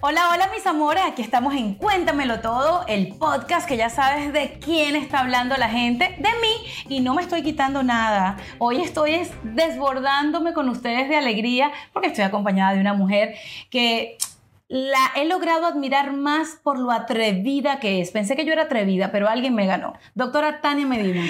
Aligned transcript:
Hola, 0.00 0.30
hola 0.32 0.48
mis 0.52 0.66
amores, 0.66 1.02
aquí 1.06 1.22
estamos 1.22 1.54
en 1.54 1.74
Cuéntamelo 1.74 2.40
Todo, 2.40 2.84
el 2.88 3.14
podcast 3.16 3.68
que 3.68 3.76
ya 3.76 3.90
sabes 3.90 4.32
de 4.32 4.58
quién 4.58 4.96
está 4.96 5.20
hablando 5.20 5.56
la 5.56 5.68
gente, 5.68 6.16
de 6.18 6.28
mí, 6.40 6.72
y 6.88 7.00
no 7.00 7.14
me 7.14 7.22
estoy 7.22 7.42
quitando 7.42 7.82
nada. 7.82 8.36
Hoy 8.58 8.80
estoy 8.80 9.20
desbordándome 9.42 10.52
con 10.52 10.68
ustedes 10.68 11.08
de 11.08 11.16
alegría 11.16 11.70
porque 11.92 12.08
estoy 12.08 12.24
acompañada 12.24 12.74
de 12.74 12.80
una 12.80 12.94
mujer 12.94 13.36
que 13.70 14.18
la 14.66 15.12
he 15.16 15.24
logrado 15.24 15.66
admirar 15.66 16.12
más 16.12 16.58
por 16.62 16.78
lo 16.78 16.90
atrevida 16.90 17.78
que 17.78 18.00
es. 18.00 18.10
Pensé 18.10 18.36
que 18.36 18.44
yo 18.44 18.52
era 18.52 18.62
atrevida, 18.62 19.12
pero 19.12 19.28
alguien 19.28 19.54
me 19.54 19.66
ganó. 19.66 19.94
Doctora 20.14 20.60
Tania 20.60 20.86
Medina. 20.86 21.24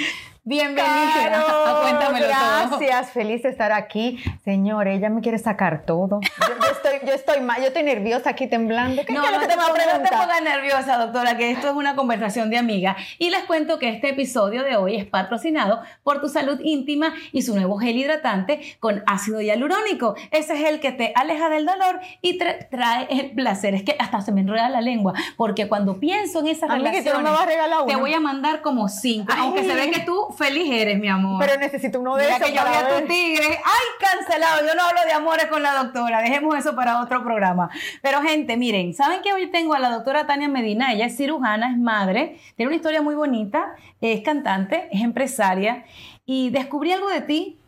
Bienvenida. 0.48 1.44
Cuéntamelo 1.82 2.26
Gracias, 2.26 3.10
feliz 3.10 3.42
de 3.42 3.50
estar 3.50 3.70
aquí. 3.70 4.18
Señor, 4.46 4.88
ella 4.88 5.10
me 5.10 5.20
quiere 5.20 5.36
sacar 5.36 5.84
todo. 5.84 6.20
Yo, 6.22 6.72
estoy, 6.72 7.06
yo 7.06 7.12
estoy 7.12 7.36
yo 7.58 7.66
estoy 7.66 7.82
nerviosa 7.82 8.30
aquí 8.30 8.46
temblando. 8.46 9.02
no, 9.10 9.30
no, 9.30 9.40
te, 9.46 9.56
no 9.56 10.02
te 10.02 10.08
pongas 10.08 10.42
nerviosa, 10.42 10.96
doctora, 10.96 11.36
que 11.36 11.50
esto 11.50 11.68
es 11.68 11.74
una 11.74 11.94
conversación 11.96 12.48
de 12.48 12.56
amiga. 12.56 12.96
Y 13.18 13.28
les 13.28 13.44
cuento 13.44 13.78
que 13.78 13.90
este 13.90 14.08
episodio 14.08 14.62
de 14.62 14.76
hoy 14.76 14.96
es 14.96 15.04
patrocinado 15.04 15.82
por 16.02 16.22
tu 16.22 16.30
salud 16.30 16.58
íntima 16.64 17.12
y 17.32 17.42
su 17.42 17.54
nuevo 17.54 17.76
gel 17.76 17.98
hidratante 17.98 18.78
con 18.80 19.02
ácido 19.06 19.42
hialurónico. 19.42 20.14
Ese 20.30 20.54
es 20.54 20.66
el 20.70 20.80
que 20.80 20.92
te 20.92 21.12
aleja 21.14 21.50
del 21.50 21.66
dolor 21.66 22.00
y 22.22 22.38
trae 22.38 23.06
el 23.10 23.32
placer. 23.32 23.74
Es 23.74 23.82
que 23.82 23.96
hasta 23.98 24.22
se 24.22 24.32
me 24.32 24.40
enreda 24.40 24.70
la 24.70 24.80
lengua, 24.80 25.12
porque 25.36 25.68
cuando 25.68 26.00
pienso 26.00 26.40
en 26.40 26.46
esas 26.46 26.70
relaciones, 26.70 27.04
te 27.86 27.96
voy 27.96 28.14
a 28.14 28.20
mandar 28.20 28.62
como 28.62 28.88
cinco, 28.88 29.30
aunque 29.36 29.64
se 29.64 29.74
ve 29.74 29.90
que 29.90 30.00
tú 30.00 30.37
feliz 30.38 30.70
eres, 30.70 30.98
mi 30.98 31.08
amor. 31.08 31.44
Pero 31.44 31.60
necesito 31.60 32.00
uno 32.00 32.16
de 32.16 32.24
esos. 32.26 32.38
que 32.38 32.52
yo 32.54 32.62
vi 32.62 32.74
a 32.74 32.88
tu 32.88 33.06
tigre. 33.06 33.46
¡Ay, 33.64 33.86
cancelado! 34.00 34.66
Yo 34.66 34.74
no 34.74 34.82
hablo 34.82 35.00
de 35.04 35.12
amores 35.12 35.46
con 35.46 35.62
la 35.62 35.74
doctora. 35.82 36.22
Dejemos 36.22 36.56
eso 36.56 36.74
para 36.74 37.02
otro 37.02 37.22
programa. 37.22 37.68
Pero, 38.00 38.22
gente, 38.22 38.56
miren, 38.56 38.94
¿saben 38.94 39.20
que 39.20 39.32
hoy 39.32 39.50
tengo 39.50 39.74
a 39.74 39.78
la 39.78 39.90
doctora 39.90 40.26
Tania 40.26 40.48
Medina? 40.48 40.92
Ella 40.92 41.06
es 41.06 41.16
cirujana, 41.16 41.72
es 41.72 41.78
madre, 41.78 42.38
tiene 42.56 42.68
una 42.68 42.76
historia 42.76 43.02
muy 43.02 43.14
bonita, 43.14 43.74
es 44.00 44.22
cantante, 44.22 44.88
es 44.90 45.02
empresaria. 45.02 45.84
Y 46.24 46.50
descubrí 46.50 46.92
algo 46.92 47.08
de 47.08 47.20
ti 47.20 47.58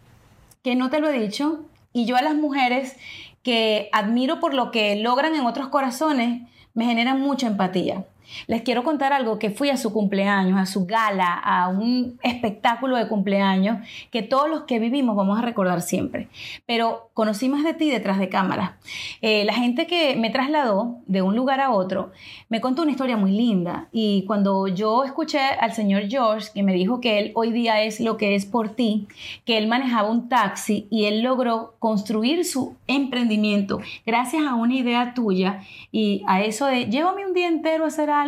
que 0.63 0.77
no 0.77 0.89
te 0.89 1.01
lo 1.01 1.09
he 1.09 1.19
dicho. 1.19 1.65
Y 1.93 2.07
yo 2.07 2.17
a 2.17 2.23
las 2.23 2.35
mujeres 2.35 2.97
que 3.43 3.89
admiro 3.93 4.39
por 4.39 4.55
lo 4.55 4.71
que 4.71 4.97
logran 4.97 5.35
en 5.35 5.47
otros 5.47 5.69
corazones, 5.69 6.43
me 6.75 6.85
generan 6.85 7.21
mucha 7.21 7.47
empatía. 7.47 8.05
Les 8.47 8.63
quiero 8.63 8.85
contar 8.85 9.13
algo 9.13 9.39
que 9.39 9.51
fui 9.51 9.71
a 9.71 9.77
su 9.77 9.93
cumpleaños, 9.93 10.59
a 10.59 10.67
su 10.67 10.87
gala, 10.87 11.35
a 11.35 11.69
un 11.69 12.19
espectáculo 12.23 12.97
de 12.97 13.09
cumpleaños 13.09 13.79
que 14.11 14.23
todos 14.23 14.49
los 14.49 14.63
que 14.63 14.79
vivimos 14.79 15.17
vamos 15.17 15.39
a 15.39 15.43
recordar 15.43 15.83
siempre. 15.83 16.29
Pero 16.67 17.11
conocí 17.15 17.49
más 17.49 17.65
de 17.65 17.75
ti 17.75 17.91
detrás 17.91 18.19
de 18.19 18.29
cámara. 18.29 18.79
Eh, 19.21 19.45
la 19.45 19.55
gente 19.55 19.87
que 19.87 20.17
me 20.17 20.31
trasladó 20.31 20.99
de 21.07 21.23
un 21.23 21.37
lugar 21.37 21.61
a 21.61 21.71
otro 21.71 22.13
me 22.49 22.61
contó 22.61 22.83
una 22.83 22.91
historia 22.91 23.17
muy 23.17 23.33
linda 23.33 23.89
y 23.93 24.25
cuando 24.27 24.69
yo 24.69 25.05
escuché 25.05 25.39
al 25.39 25.73
señor 25.73 26.09
George 26.09 26.49
que 26.55 26.63
me 26.63 26.73
dijo 26.73 27.01
que 27.01 27.19
él 27.19 27.33
hoy 27.35 27.53
día 27.53 27.83
es 27.83 28.01
lo 28.01 28.17
que 28.17 28.35
es 28.35 28.47
por 28.47 28.71
ti, 28.71 29.07
que 29.45 29.59
él 29.59 29.67
manejaba 29.67 30.11
un 30.11 30.29
taxi 30.29 30.87
y 30.91 31.05
él 31.05 31.23
logró 31.23 31.75
construir 31.79 32.45
su 32.45 32.75
emprendimiento 32.87 33.81
gracias 34.07 34.45
a 34.47 34.55
una 34.55 34.75
idea 34.75 35.15
tuya 35.15 35.63
y 35.93 36.23
a 36.27 36.43
eso 36.43 36.67
de 36.67 36.87
llévame 36.87 37.27
un 37.27 37.35
día 37.35 37.49
entero 37.49 37.85
a 37.85 37.89
hacer 37.89 38.11
algo 38.11 38.20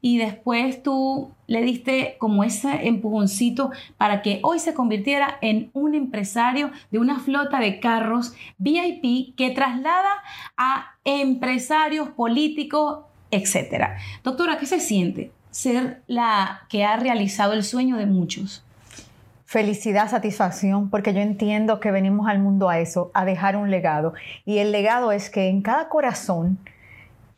y 0.00 0.18
después 0.18 0.82
tú 0.82 1.30
le 1.46 1.62
diste 1.62 2.16
como 2.18 2.44
ese 2.44 2.86
empujoncito 2.88 3.70
para 3.96 4.22
que 4.22 4.40
hoy 4.42 4.58
se 4.58 4.74
convirtiera 4.74 5.38
en 5.40 5.70
un 5.72 5.94
empresario 5.94 6.70
de 6.90 6.98
una 6.98 7.20
flota 7.20 7.58
de 7.60 7.80
carros 7.80 8.34
VIP 8.58 9.36
que 9.36 9.50
traslada 9.50 10.10
a 10.56 10.96
empresarios 11.04 12.08
políticos, 12.10 13.00
etc. 13.30 13.90
Doctora, 14.22 14.58
¿qué 14.58 14.66
se 14.66 14.80
siente 14.80 15.32
ser 15.50 16.02
la 16.06 16.66
que 16.68 16.84
ha 16.84 16.96
realizado 16.96 17.52
el 17.52 17.64
sueño 17.64 17.96
de 17.96 18.06
muchos? 18.06 18.64
Felicidad, 19.44 20.10
satisfacción, 20.10 20.90
porque 20.90 21.14
yo 21.14 21.20
entiendo 21.20 21.80
que 21.80 21.90
venimos 21.90 22.28
al 22.28 22.38
mundo 22.38 22.68
a 22.68 22.80
eso, 22.80 23.10
a 23.14 23.24
dejar 23.24 23.56
un 23.56 23.70
legado. 23.70 24.12
Y 24.44 24.58
el 24.58 24.72
legado 24.72 25.10
es 25.10 25.30
que 25.30 25.48
en 25.48 25.62
cada 25.62 25.88
corazón 25.88 26.58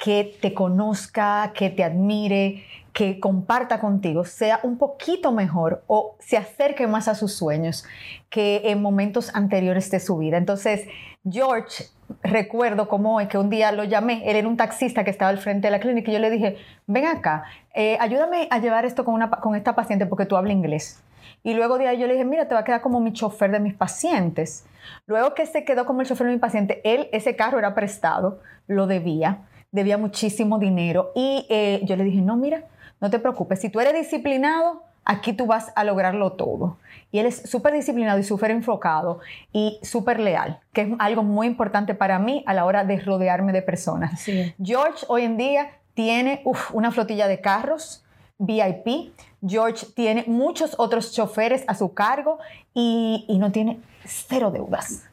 que 0.01 0.35
te 0.41 0.55
conozca, 0.55 1.53
que 1.55 1.69
te 1.69 1.85
admire, 1.85 2.65
que 2.93 3.21
comparta 3.21 3.79
contigo 3.79 4.25
sea 4.25 4.59
un 4.63 4.79
poquito 4.79 5.31
mejor 5.31 5.85
o 5.87 6.17
se 6.19 6.37
acerque 6.37 6.87
más 6.87 7.07
a 7.07 7.15
sus 7.15 7.35
sueños 7.35 7.85
que 8.31 8.63
en 8.65 8.83
momentos 8.83 9.31
anteriores 9.35 9.91
de 9.91 10.01
su 10.01 10.17
vida. 10.17 10.39
Entonces, 10.39 10.89
George, 11.31 11.85
recuerdo 12.23 12.89
como 12.89 13.21
es 13.21 13.29
que 13.29 13.39
un 13.39 13.51
día 13.51 13.73
lo 13.73 13.85
llamé, 13.85 14.23
él 14.29 14.37
era 14.37 14.49
un 14.49 14.57
taxista 14.57 15.05
que 15.05 15.11
estaba 15.11 15.29
al 15.29 15.39
frente 15.39 15.69
de 15.69 15.71
la 15.71 15.81
clínica 15.81 16.11
y 16.11 16.15
yo 16.15 16.19
le 16.19 16.31
dije, 16.31 16.57
ven 16.87 17.07
acá, 17.07 17.45
eh, 17.75 17.99
ayúdame 18.01 18.49
a 18.51 18.59
llevar 18.59 18.87
esto 18.87 19.05
con, 19.05 19.15
una, 19.15 19.31
con 19.31 19.55
esta 19.55 19.75
paciente 19.75 20.07
porque 20.07 20.27
tú 20.27 20.37
hablas 20.37 20.55
inglés. 20.55 21.03
Y 21.43 21.55
luego 21.55 21.79
de 21.79 21.89
ahí 21.89 21.99
yo 21.99 22.07
le 22.07 22.15
dije, 22.15 22.25
mira, 22.25 22.49
te 22.49 22.55
va 22.55 22.61
a 22.61 22.65
quedar 22.65 22.81
como 22.81 23.01
mi 23.01 23.13
chofer 23.13 23.51
de 23.51 23.61
mis 23.61 23.75
pacientes. 23.75 24.67
Luego 25.07 25.35
que 25.35 25.47
se 25.47 25.65
quedó 25.65 25.85
como 25.87 26.01
el 26.01 26.07
chofer 26.07 26.27
de 26.27 26.33
mi 26.33 26.39
paciente, 26.39 26.81
él, 26.85 27.09
ese 27.13 27.37
carro 27.37 27.59
era 27.59 27.75
prestado, 27.75 28.41
lo 28.67 28.87
debía 28.87 29.47
debía 29.73 29.99
muchísimo 29.99 30.59
dinero 30.59 31.13
y 31.15 31.47
eh, 31.49 31.81
yo 31.85 31.97
le 31.97 32.05
dije, 32.05 32.21
no, 32.21 32.37
mira, 32.37 32.65
no 33.01 33.11
te 33.11 33.19
preocupes, 33.19 33.61
si 33.61 33.71
tú 33.71 33.81
eres 33.81 33.95
disciplinado, 33.95 34.83
aquí 35.05 35.33
tú 35.33 35.47
vas 35.47 35.73
a 35.75 35.85
lograrlo 35.85 36.33
todo. 36.33 36.77
Y 37.13 37.19
él 37.19 37.27
es 37.27 37.43
súper 37.51 37.75
disciplinado 37.75 38.19
y 38.19 38.23
súper 38.23 38.51
enfocado 38.51 39.21
y 39.53 39.79
súper 39.83 40.21
leal, 40.21 40.61
que 40.73 40.83
es 40.83 40.89
algo 40.99 41.23
muy 41.23 41.47
importante 41.47 41.95
para 41.95 42.19
mí 42.19 42.45
a 42.47 42.55
la 42.55 42.65
hora 42.65 42.85
de 42.85 43.01
rodearme 43.01 43.53
de 43.53 43.63
personas. 43.63 44.25
George 44.63 45.05
hoy 45.09 45.23
en 45.23 45.37
día 45.37 45.71
tiene 45.95 46.43
una 46.73 46.93
flotilla 46.93 47.27
de 47.27 47.41
carros 47.41 48.05
VIP. 48.39 49.13
George 49.47 49.87
tiene 49.95 50.25
muchos 50.27 50.75
otros 50.79 51.13
choferes 51.13 51.65
a 51.67 51.75
su 51.75 51.95
cargo 51.95 52.39
y, 52.75 53.25
y 53.29 53.39
no 53.39 53.51
tiene 53.51 53.81
cero 54.05 54.51
deudas. 54.51 55.10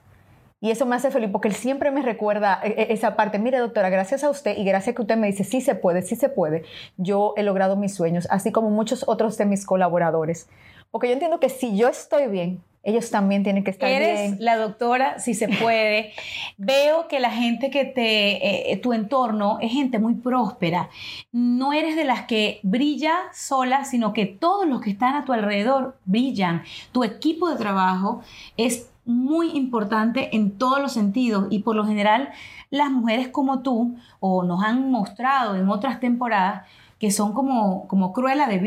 Y 0.59 0.72
eso 0.72 0.85
me 0.85 0.95
hace 0.95 1.12
feliz 1.12 1.29
porque 1.31 1.50
él 1.50 1.53
siempre 1.53 1.91
me 1.91 2.01
recuerda 2.01 2.59
eh, 2.63 2.73
eh, 2.78 2.88
esa 2.90 3.16
parte. 3.16 3.38
Mire, 3.38 3.59
doctora, 3.59 3.90
gracias 3.90 4.23
a 4.23 4.29
usted 4.29 4.57
y 4.57 4.63
gracias 4.63 4.94
a 4.94 4.95
que 4.95 5.01
usted 5.03 5.18
me 5.18 5.28
dice, 5.28 5.44
sí 5.44 5.62
se 5.62 5.75
puede, 5.75 6.01
sí 6.01 6.16
se 6.16 6.29
puede, 6.29 6.63
yo 6.97 7.34
he 7.38 7.44
logrado 7.44 7.75
mis 7.75 7.94
sueños, 7.94 8.28
así 8.31 8.51
como 8.51 8.69
muchos 8.69 9.03
otros 9.07 9.38
de 9.38 9.45
mis 9.45 9.66
colaboradores. 9.66 10.47
Porque 10.90 11.07
yo 11.07 11.13
entiendo 11.13 11.40
que 11.40 11.50
si 11.50 11.78
yo 11.78 11.90
estoy 11.90 12.28
bien, 12.28 12.63
ellos 12.88 13.12
también 13.12 13.44
tienen 13.44 13.66
que 13.66 13.72
estar 13.72 13.90
bien. 13.90 14.01
Eres 14.01 14.40
la 14.40 14.56
doctora, 14.56 15.19
si 15.19 15.34
se 15.34 15.50
puede. 15.62 16.13
Veo 16.57 17.09
que 17.09 17.19
la 17.19 17.31
gente 17.31 17.69
que 17.69 17.84
te, 17.84 18.72
eh, 18.72 18.78
tu 18.78 18.94
entorno 18.94 19.57
es 19.62 19.74
gente 19.74 20.00
muy 20.00 20.16
próspera. 20.16 20.89
No 21.34 21.74
eres 21.74 21.97
de 21.97 22.06
las 22.06 22.28
que 22.28 22.62
brilla 22.63 23.13
sola, 23.34 23.84
sino 23.84 24.13
que 24.13 24.25
todos 24.25 24.66
los 24.66 24.81
que 24.81 24.91
están 24.91 25.16
a 25.16 25.25
tu 25.25 25.34
alrededor 25.34 25.97
brillan. 26.06 26.63
Tu 26.94 27.03
equipo 27.03 27.50
de 27.50 27.57
trabajo 27.57 28.22
es 28.56 28.89
muy 29.07 29.51
importante 29.51 30.35
en 30.35 30.57
todos 30.57 30.79
los 30.79 30.91
sentidos 30.91 31.47
y 31.50 31.59
por 31.59 31.75
lo 31.75 31.85
general 31.85 32.29
las 32.69 32.91
mujeres 32.91 33.29
como 33.29 33.62
tú 33.62 33.95
o 34.19 34.44
nos 34.44 34.63
han 34.63 34.91
mostrado 34.91 35.56
en 35.56 35.69
otras 35.69 36.00
temporadas 36.00 36.68
que 37.00 37.12
son 37.12 37.34
como, 37.34 37.88
como 37.88 38.13
Cruella 38.13 38.47
de 38.47 38.59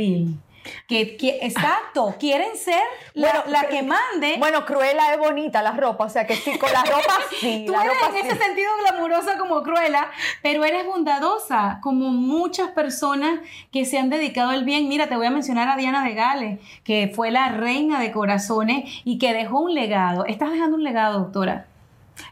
que, 0.86 1.38
exacto, 1.42 2.14
quieren 2.18 2.56
ser 2.56 2.82
la, 3.14 3.44
la, 3.48 3.68
que 3.68 3.82
mande. 3.82 4.36
Bueno, 4.38 4.64
Cruella 4.64 5.12
es 5.12 5.18
bonita 5.18 5.62
la 5.62 5.72
ropa, 5.72 6.04
o 6.04 6.08
sea 6.08 6.26
que 6.26 6.36
sí, 6.36 6.58
con 6.58 6.72
la 6.72 6.82
ropa 6.82 7.18
sí. 7.40 7.64
Tú 7.66 7.72
la 7.72 7.84
eres 7.84 7.94
ropa 8.00 8.18
en 8.18 8.26
ese 8.26 8.36
sentido 8.38 8.70
glamurosa 8.80 9.38
como 9.38 9.62
Cruella, 9.62 10.10
pero 10.42 10.64
eres 10.64 10.86
bondadosa, 10.86 11.78
como 11.82 12.10
muchas 12.10 12.70
personas 12.70 13.40
que 13.72 13.84
se 13.84 13.98
han 13.98 14.10
dedicado 14.10 14.50
al 14.50 14.64
bien. 14.64 14.88
Mira, 14.88 15.08
te 15.08 15.16
voy 15.16 15.26
a 15.26 15.30
mencionar 15.30 15.68
a 15.68 15.76
Diana 15.76 16.04
de 16.04 16.14
Gales, 16.14 16.60
que 16.84 17.12
fue 17.14 17.30
la 17.30 17.48
reina 17.48 18.00
de 18.00 18.12
corazones 18.12 18.84
y 19.04 19.18
que 19.18 19.32
dejó 19.32 19.60
un 19.60 19.74
legado. 19.74 20.24
Estás 20.26 20.50
dejando 20.50 20.76
un 20.76 20.84
legado, 20.84 21.20
doctora. 21.20 21.69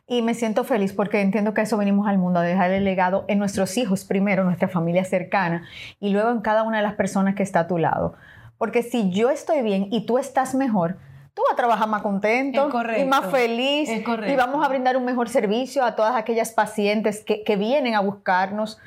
Y 0.06 0.22
me 0.22 0.34
siento 0.34 0.64
feliz 0.64 0.92
porque 0.92 1.20
entiendo 1.20 1.54
que 1.54 1.62
eso 1.62 1.76
venimos 1.76 2.06
al 2.08 2.18
mundo, 2.18 2.40
a 2.40 2.42
dejar 2.42 2.70
el 2.70 2.84
legado 2.84 3.24
en 3.28 3.38
nuestros 3.38 3.76
hijos 3.76 4.04
primero, 4.04 4.44
nuestra 4.44 4.68
familia 4.68 5.04
cercana, 5.04 5.64
y 6.00 6.10
luego 6.10 6.30
en 6.30 6.40
cada 6.40 6.62
una 6.62 6.78
de 6.78 6.82
las 6.82 6.94
personas 6.94 7.34
que 7.34 7.42
está 7.42 7.60
a 7.60 7.66
tu 7.66 7.78
lado. 7.78 8.14
Porque 8.58 8.82
si 8.82 9.10
yo 9.10 9.30
estoy 9.30 9.62
bien 9.62 9.88
y 9.90 10.04
tú 10.06 10.18
estás 10.18 10.54
mejor, 10.54 10.96
tú 11.34 11.42
vas 11.44 11.52
a 11.52 11.56
trabajar 11.56 11.88
más 11.88 12.02
contento 12.02 12.68
y 12.98 13.04
más 13.04 13.26
feliz 13.26 13.88
y 13.88 14.34
vamos 14.34 14.64
a 14.64 14.68
brindar 14.68 14.96
un 14.96 15.04
mejor 15.04 15.28
servicio 15.28 15.84
a 15.84 15.94
todas 15.94 16.16
aquellas 16.16 16.50
pacientes 16.50 17.24
que, 17.24 17.56
vienen 17.56 17.94
a 17.94 18.00
buscarnos. 18.00 18.78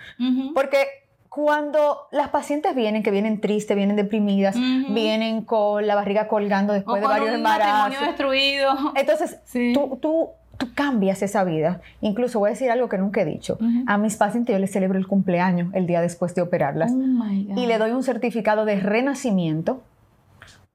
Porque 0.53 0.87
Cuando 1.29 2.09
las 2.11 2.27
pacientes 2.27 2.75
vienen, 2.75 3.03
que 3.03 3.11
vienen 3.11 3.39
tristes, 3.39 3.77
vienen 3.77 3.95
deprimidas, 3.95 4.57
vienen 4.89 5.45
con 5.45 5.87
la 5.87 5.95
barriga 5.95 6.27
colgando 6.27 6.73
después 6.73 6.99
de 7.01 7.07
con 7.07 7.13
varios 7.13 7.29
un 7.29 7.35
embarazos. 7.35 7.83
matrimonio 7.83 8.07
destruido. 8.07 8.93
Entonces, 8.95 9.39
Sí. 9.45 9.71
tú, 9.73 9.97
tú, 10.01 10.29
tú 10.61 10.69
cambias 10.75 11.23
esa 11.23 11.43
vida. 11.43 11.81
Incluso 12.01 12.37
voy 12.37 12.49
a 12.49 12.51
decir 12.51 12.69
algo 12.69 12.87
que 12.87 12.99
nunca 12.99 13.21
he 13.21 13.25
dicho. 13.25 13.57
A 13.87 13.97
mis 13.97 14.15
pacientes 14.15 14.53
yo 14.53 14.59
les 14.59 14.71
celebro 14.71 14.99
el 14.99 15.07
cumpleaños 15.07 15.73
el 15.73 15.87
día 15.87 16.01
después 16.01 16.35
de 16.35 16.43
operarlas. 16.43 16.91
Oh 16.91 17.59
y 17.59 17.65
le 17.65 17.79
doy 17.79 17.89
un 17.89 18.03
certificado 18.03 18.63
de 18.63 18.79
renacimiento 18.79 19.81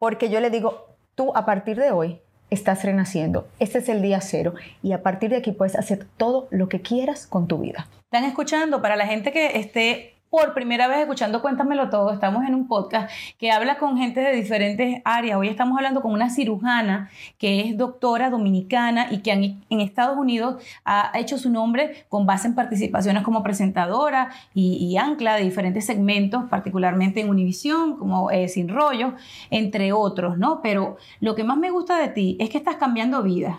porque 0.01 0.29
yo 0.29 0.41
le 0.41 0.51
digo, 0.51 0.89
tú 1.15 1.31
a 1.37 1.47
partir 1.47 1.77
de 1.77 1.93
hoy 1.93 2.19
estás 2.51 2.85
renaciendo. 2.85 3.47
Este 3.61 3.79
es 3.79 3.89
el 3.89 4.03
día 4.03 4.21
cero 4.21 4.55
y 4.83 4.91
a 4.91 5.05
partir 5.05 5.31
de 5.31 5.37
aquí 5.37 5.53
puedes 5.53 5.77
hacer 5.77 6.05
todo 6.17 6.49
lo 6.51 6.69
que 6.69 6.81
quieras 6.81 7.29
con 7.29 7.47
tu 7.47 7.59
vida. 7.59 7.87
Están 8.07 8.25
escuchando, 8.25 8.83
para 8.83 8.97
la 8.97 9.07
gente 9.07 9.31
que 9.31 9.61
esté 9.61 10.16
por 10.31 10.55
primera 10.55 10.89
vez 10.89 10.99
escuchando 10.99 11.41
Cuéntamelo 11.41 11.89
Todo, 11.89 12.13
estamos 12.13 12.45
en 12.47 12.55
un 12.55 12.67
podcast 12.67 13.11
que 13.39 13.51
habla 13.51 13.79
con 13.79 13.97
gente 13.97 14.21
de 14.21 14.35
diferentes 14.35 15.01
áreas. 15.05 15.39
Hoy 15.39 15.49
estamos 15.49 15.77
hablando 15.77 16.03
con 16.03 16.13
una 16.13 16.31
cirujana 16.31 17.11
que 17.39 17.61
es 17.61 17.77
doctora 17.77 18.29
dominicana 18.31 19.07
y 19.11 19.19
que 19.19 19.33
en, 19.33 19.81
Estados 19.81 20.19
Unidos 20.19 20.63
ha 20.85 21.13
hecho 21.15 21.39
su 21.39 21.49
nombre 21.51 22.07
con 22.09 22.27
base 22.27 22.49
en 22.49 22.55
participaciones 22.55 23.23
como 23.23 23.43
presentadora 23.43 24.31
y, 24.53 24.97
ancla 24.97 25.37
de 25.37 25.45
diferentes 25.45 25.87
segmentos, 25.87 26.45
particularmente 26.51 27.21
en 27.21 27.29
Univisión, 27.29 27.97
como 27.97 28.31
eh, 28.31 28.49
Sin 28.49 28.69
Rollo, 28.69 29.15
entre 29.51 29.93
otros, 29.93 30.39
¿no? 30.39 30.61
Pero 30.63 30.97
lo 31.21 31.35
que 31.35 31.45
más 31.45 31.59
me 31.59 31.71
gusta 31.71 31.99
de 31.99 32.09
ti 32.09 32.37
es 32.41 32.51
que 32.51 32.59
estás 32.59 32.77
cambiando 32.77 33.23
vidas. 33.23 33.59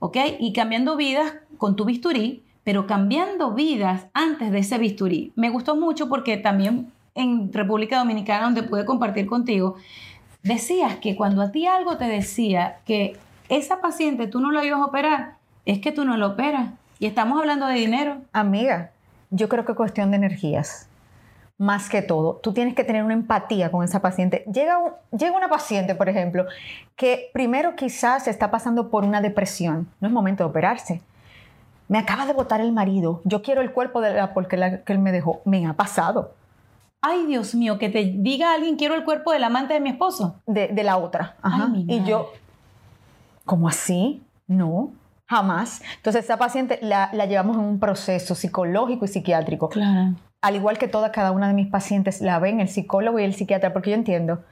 ¿ok? 0.00 0.16
Y 0.40 0.52
cambiando 0.52 0.96
vidas 0.96 1.34
con 1.58 1.76
tu 1.76 1.84
bisturí, 1.84 2.42
pero 2.64 2.86
cambiando 2.86 3.52
vidas 3.52 4.06
antes 4.12 4.50
de 4.50 4.58
ese 4.58 4.78
bisturí. 4.78 5.32
Me 5.36 5.50
gustó 5.50 5.76
mucho 5.76 6.08
porque 6.08 6.36
también 6.36 6.92
en 7.14 7.52
República 7.52 7.98
Dominicana, 7.98 8.44
donde 8.44 8.62
pude 8.62 8.84
compartir 8.84 9.26
contigo, 9.26 9.76
decías 10.42 10.96
que 10.96 11.16
cuando 11.16 11.42
a 11.42 11.50
ti 11.50 11.66
algo 11.66 11.96
te 11.96 12.04
decía 12.04 12.78
que 12.84 13.16
esa 13.48 13.80
paciente 13.80 14.26
tú 14.26 14.40
no 14.40 14.52
la 14.52 14.64
ibas 14.64 14.80
a 14.80 14.86
operar, 14.86 15.34
es 15.66 15.80
que 15.80 15.92
tú 15.92 16.04
no 16.04 16.16
la 16.16 16.28
operas. 16.28 16.70
Y 16.98 17.06
estamos 17.06 17.38
hablando 17.38 17.66
de 17.66 17.74
dinero. 17.74 18.18
Amiga, 18.32 18.90
yo 19.30 19.48
creo 19.48 19.64
que 19.64 19.72
es 19.72 19.76
cuestión 19.76 20.10
de 20.10 20.18
energías. 20.18 20.88
Más 21.58 21.90
que 21.90 22.00
todo, 22.00 22.40
tú 22.42 22.54
tienes 22.54 22.74
que 22.74 22.84
tener 22.84 23.04
una 23.04 23.12
empatía 23.12 23.70
con 23.70 23.84
esa 23.84 24.00
paciente. 24.00 24.44
Llega, 24.50 24.78
llega 25.10 25.36
una 25.36 25.48
paciente, 25.48 25.94
por 25.94 26.08
ejemplo, 26.08 26.46
que 26.96 27.30
primero 27.34 27.76
quizás 27.76 28.28
está 28.28 28.50
pasando 28.50 28.88
por 28.88 29.04
una 29.04 29.20
depresión. 29.20 29.88
No 30.00 30.08
es 30.08 30.14
momento 30.14 30.44
de 30.44 30.50
operarse. 30.50 31.02
Me 31.90 31.98
acaba 31.98 32.24
de 32.24 32.32
botar 32.32 32.60
el 32.60 32.70
marido. 32.70 33.20
Yo 33.24 33.42
quiero 33.42 33.60
el 33.62 33.72
cuerpo 33.72 34.00
de 34.00 34.14
la 34.14 34.32
porque 34.32 34.56
la, 34.56 34.84
que 34.84 34.92
él 34.92 35.00
me 35.00 35.10
dejó. 35.10 35.40
Me 35.44 35.66
ha 35.66 35.72
pasado. 35.72 36.34
Ay, 37.02 37.26
Dios 37.26 37.54
mío, 37.54 37.78
que 37.78 37.88
te 37.88 38.14
diga 38.16 38.54
alguien, 38.54 38.76
quiero 38.76 38.94
el 38.94 39.04
cuerpo 39.04 39.32
del 39.32 39.42
amante 39.42 39.74
de 39.74 39.80
mi 39.80 39.90
esposo. 39.90 40.36
de, 40.46 40.68
de 40.68 40.84
la 40.84 40.98
otra. 40.98 41.34
Ajá. 41.42 41.68
Ay, 41.74 41.86
y 41.88 42.04
yo, 42.04 42.30
¿cómo 43.44 43.68
así? 43.68 44.22
No, 44.46 44.92
jamás. 45.26 45.82
Entonces, 45.96 46.24
esa 46.24 46.36
paciente 46.36 46.78
la, 46.80 47.10
la 47.12 47.26
llevamos 47.26 47.56
en 47.56 47.64
un 47.64 47.80
proceso 47.80 48.36
psicológico 48.36 49.04
y 49.04 49.08
psiquiátrico. 49.08 49.68
Claro. 49.68 50.14
Al 50.42 50.54
igual 50.54 50.78
que 50.78 50.86
toda 50.86 51.10
cada 51.10 51.32
una 51.32 51.48
de 51.48 51.54
mis 51.54 51.66
pacientes 51.66 52.20
la 52.20 52.38
ven 52.38 52.60
el 52.60 52.68
psicólogo 52.68 53.18
y 53.18 53.24
el 53.24 53.34
psiquiatra, 53.34 53.72
porque 53.72 53.90
yo 53.90 53.96
entiendo 53.96 54.44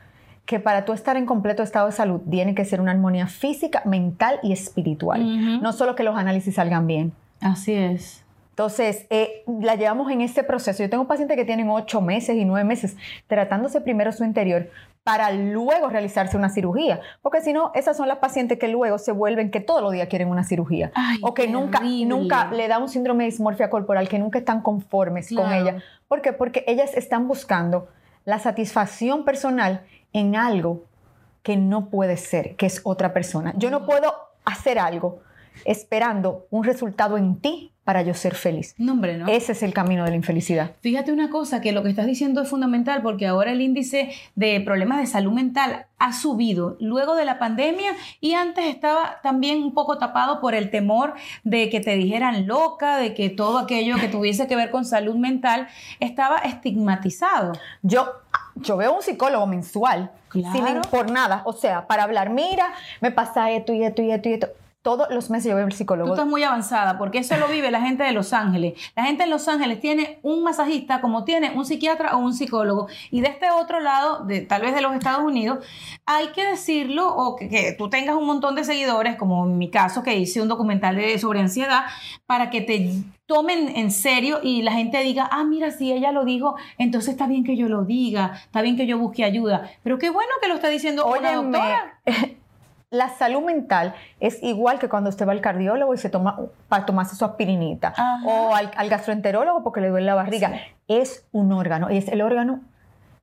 que 0.45 0.59
para 0.59 0.85
tú 0.85 0.93
estar 0.93 1.17
en 1.17 1.25
completo 1.25 1.63
estado 1.63 1.87
de 1.87 1.93
salud 1.93 2.21
tiene 2.29 2.55
que 2.55 2.65
ser 2.65 2.81
una 2.81 2.91
armonía 2.91 3.27
física, 3.29 3.83
mental 3.85 4.41
y 4.43 4.53
espiritual. 4.53 5.63
No 5.63 5.73
solo 5.73 5.95
que 5.95 6.03
los 6.03 6.17
análisis 6.17 6.57
salgan 6.57 6.87
bien. 6.87 7.13
Así 7.41 7.75
es. 7.75 8.25
Entonces, 8.51 9.07
eh, 9.11 9.45
la 9.61 9.77
llevamos 9.77 10.11
en 10.11 10.21
este 10.21 10.43
proceso. 10.43 10.83
Yo 10.83 10.91
tengo 10.91 11.07
pacientes 11.07 11.37
que 11.37 11.45
tienen 11.45 11.71
ocho 11.71 12.01
meses 12.01 12.37
y 12.37 12.45
nueve 12.45 12.65
meses 12.65 12.97
tratándose 13.29 13.81
primero 13.81 14.11
su 14.11 14.25
interior 14.25 14.69
para 15.05 15.31
luego 15.31 15.89
realizarse 15.89 16.37
una 16.37 16.49
cirugía. 16.51 17.01
Porque 17.23 17.41
si 17.41 17.53
no, 17.53 17.71
esas 17.75 17.97
son 17.97 18.09
las 18.09 18.19
pacientes 18.19 18.59
que 18.59 18.67
luego 18.67 18.99
se 18.99 19.13
vuelven 19.13 19.51
que 19.53 19.61
todos 19.61 19.81
los 19.81 19.93
días 19.93 20.09
quieren 20.09 20.29
una 20.29 20.43
cirugía. 20.43 20.91
Ay, 20.95 21.19
o 21.23 21.35
que 21.35 21.47
nunca, 21.47 21.81
nunca 21.81 22.51
le 22.51 22.67
da 22.67 22.79
un 22.79 22.89
síndrome 22.89 23.25
de 23.25 23.31
dismorfia 23.31 23.71
corporal, 23.71 24.09
que 24.09 24.19
nunca 24.19 24.41
están 24.41 24.61
conformes 24.61 25.29
con 25.29 25.47
Claro. 25.47 25.63
ella. 25.69 25.83
¿Por 26.09 26.21
qué? 26.21 26.33
Porque 26.33 26.65
ellas 26.67 26.95
están 26.95 27.29
buscando 27.29 27.89
la 28.25 28.39
satisfacción 28.41 29.25
personal 29.25 29.83
en 30.13 30.35
algo 30.35 30.83
que 31.43 31.57
no 31.57 31.91
puede 31.91 32.17
ser, 32.17 32.57
que 32.57 32.67
es 32.67 32.81
otra 32.83 33.13
persona. 33.13 33.55
Yo 33.57 33.71
no 33.71 33.87
puedo 33.87 34.13
hacer 34.45 34.79
algo 34.79 35.21
esperando 35.65 36.47
un 36.51 36.65
resultado 36.65 37.17
en 37.17 37.37
ti 37.41 37.73
para 37.89 38.03
yo 38.03 38.13
ser 38.13 38.35
feliz. 38.35 38.75
No, 38.77 38.93
hombre, 38.93 39.17
¿no? 39.17 39.29
Ese 39.29 39.53
es 39.53 39.63
el 39.63 39.73
camino 39.73 40.05
de 40.05 40.11
la 40.11 40.17
infelicidad. 40.17 40.73
Fíjate 40.83 41.11
una 41.11 41.31
cosa, 41.31 41.63
que 41.63 41.73
lo 41.73 41.83
que 41.83 41.89
estás 41.89 42.05
diciendo 42.05 42.43
es 42.43 42.49
fundamental 42.51 43.01
porque 43.01 43.27
ahora 43.27 43.51
el 43.53 43.63
índice 43.63 44.11
de 44.35 44.61
problemas 44.61 44.99
de 44.99 45.07
salud 45.07 45.33
mental 45.33 45.87
ha 45.97 46.13
subido 46.13 46.77
luego 46.81 47.15
de 47.15 47.25
la 47.25 47.39
pandemia 47.39 47.93
y 48.21 48.35
antes 48.35 48.67
estaba 48.67 49.21
también 49.23 49.63
un 49.63 49.73
poco 49.73 49.97
tapado 49.97 50.39
por 50.43 50.55
el 50.55 50.71
temor 50.71 51.15
de 51.45 51.71
que 51.71 51.81
te 51.81 51.97
dijeran 51.97 52.47
loca, 52.47 52.99
de 52.99 53.15
que 53.15 53.31
todo 53.31 53.57
aquello 53.57 53.97
que 53.97 54.09
tuviese 54.09 54.47
que 54.47 54.55
ver 54.55 54.71
con 54.71 54.85
salud 54.85 55.17
mental 55.17 55.69
estaba 55.99 56.37
estigmatizado. 56.41 57.53
Yo, 57.81 58.07
yo 58.57 58.77
veo 58.77 58.95
un 58.97 59.03
psicólogo 59.03 59.47
mensual, 59.47 60.11
Claro. 60.29 60.53
sin 60.53 60.83
por 60.91 61.11
nada, 61.11 61.41
o 61.47 61.55
sea, 61.55 61.87
para 61.87 62.03
hablar, 62.03 62.29
mira, 62.29 62.75
me 63.01 63.11
pasa 63.11 63.51
esto 63.51 63.73
y 63.73 63.83
esto 63.83 64.03
y 64.03 64.11
esto 64.11 64.29
y 64.29 64.33
esto. 64.35 64.49
Todos 64.83 65.09
los 65.11 65.29
meses 65.29 65.51
yo 65.51 65.57
veo 65.57 65.65
al 65.65 65.71
Tú 65.71 65.77
psicólogo. 65.77 66.15
estás 66.15 66.27
muy 66.27 66.43
avanzada 66.45 66.99
porque 66.99 67.19
eso 67.19 67.37
lo 67.37 67.49
vive 67.49 67.71
la 67.71 67.81
gente 67.81 68.05
de 68.05 68.13
Los 68.13 68.33
Ángeles. 68.33 68.75
La 68.95 69.05
gente 69.05 69.25
en 69.25 69.31
Los 69.31 69.49
Ángeles 69.49 69.81
tiene 69.81 70.19
un 70.23 70.45
masajista 70.45 71.01
como 71.01 71.25
tiene 71.25 71.51
un 71.51 71.65
psiquiatra 71.67 72.17
o 72.17 72.19
un 72.19 72.33
psicólogo. 72.33 72.89
Y 73.11 73.21
de 73.21 73.29
este 73.29 73.51
otro 73.51 73.81
lado, 73.81 74.25
de, 74.25 74.41
tal 74.43 74.63
vez 74.63 74.75
de 74.75 74.81
los 74.81 74.95
Estados 74.95 75.25
Unidos, 75.25 75.65
hay 76.07 76.29
que 76.29 76.47
decirlo 76.47 77.09
o 77.09 77.37
que, 77.37 77.49
que 77.49 77.73
tú 77.77 77.91
tengas 77.91 78.17
un 78.17 78.27
montón 78.27 78.55
de 78.55 78.65
seguidores, 78.65 79.17
como 79.17 79.45
en 79.47 79.59
mi 79.59 79.71
caso 79.71 80.03
que 80.03 80.17
hice 80.17 80.41
un 80.41 80.49
documental 80.49 80.97
de, 80.97 81.19
sobre 81.19 81.41
ansiedad, 81.41 81.85
para 82.27 82.51
que 82.51 82.61
te 82.61 82.93
tomen 83.27 83.77
en 83.77 83.91
serio 83.91 84.41
y 84.43 84.63
la 84.63 84.73
gente 84.73 84.99
diga, 85.03 85.29
ah, 85.31 85.45
mira, 85.45 85.71
si 85.71 85.93
ella 85.93 86.13
lo 86.13 86.25
dijo, 86.25 86.57
entonces 86.79 87.11
está 87.11 87.27
bien 87.27 87.45
que 87.45 87.57
yo 87.57 87.69
lo 87.69 87.85
diga, 87.85 88.33
está 88.45 88.63
bien 88.63 88.77
que 88.77 88.87
yo 88.87 88.99
busque 88.99 89.23
ayuda. 89.23 89.71
Pero 89.83 89.99
qué 89.99 90.09
bueno 90.09 90.31
que 90.41 90.49
lo 90.49 90.55
está 90.55 90.69
diciendo 90.69 91.05
una 91.05 91.31
Óyeme, 91.31 91.35
doctora. 91.35 92.01
la 92.91 93.11
salud 93.11 93.43
mental 93.43 93.95
es 94.19 94.43
igual 94.43 94.79
que 94.79 94.89
cuando 94.89 95.11
usted 95.11 95.27
va 95.27 95.33
al 95.33 95.41
cardiólogo 95.41 95.93
y 95.93 95.99
se 95.99 96.09
toma 96.09 96.39
para 96.69 96.87
tomarse 96.87 97.17
su 97.17 97.25
aspirinita 97.25 97.89
Ajá. 97.89 98.21
o 98.25 98.55
al, 98.55 98.71
al 98.77 98.89
gastroenterólogo 98.89 99.63
porque 99.63 99.81
le 99.81 99.89
duele 99.89 100.07
la 100.07 100.15
barriga. 100.15 100.61
Es 100.87 101.27
un 101.33 101.53
órgano 101.53 101.91
y 101.91 101.99
es 101.99 102.09
el 102.09 102.23
órgano 102.23 102.61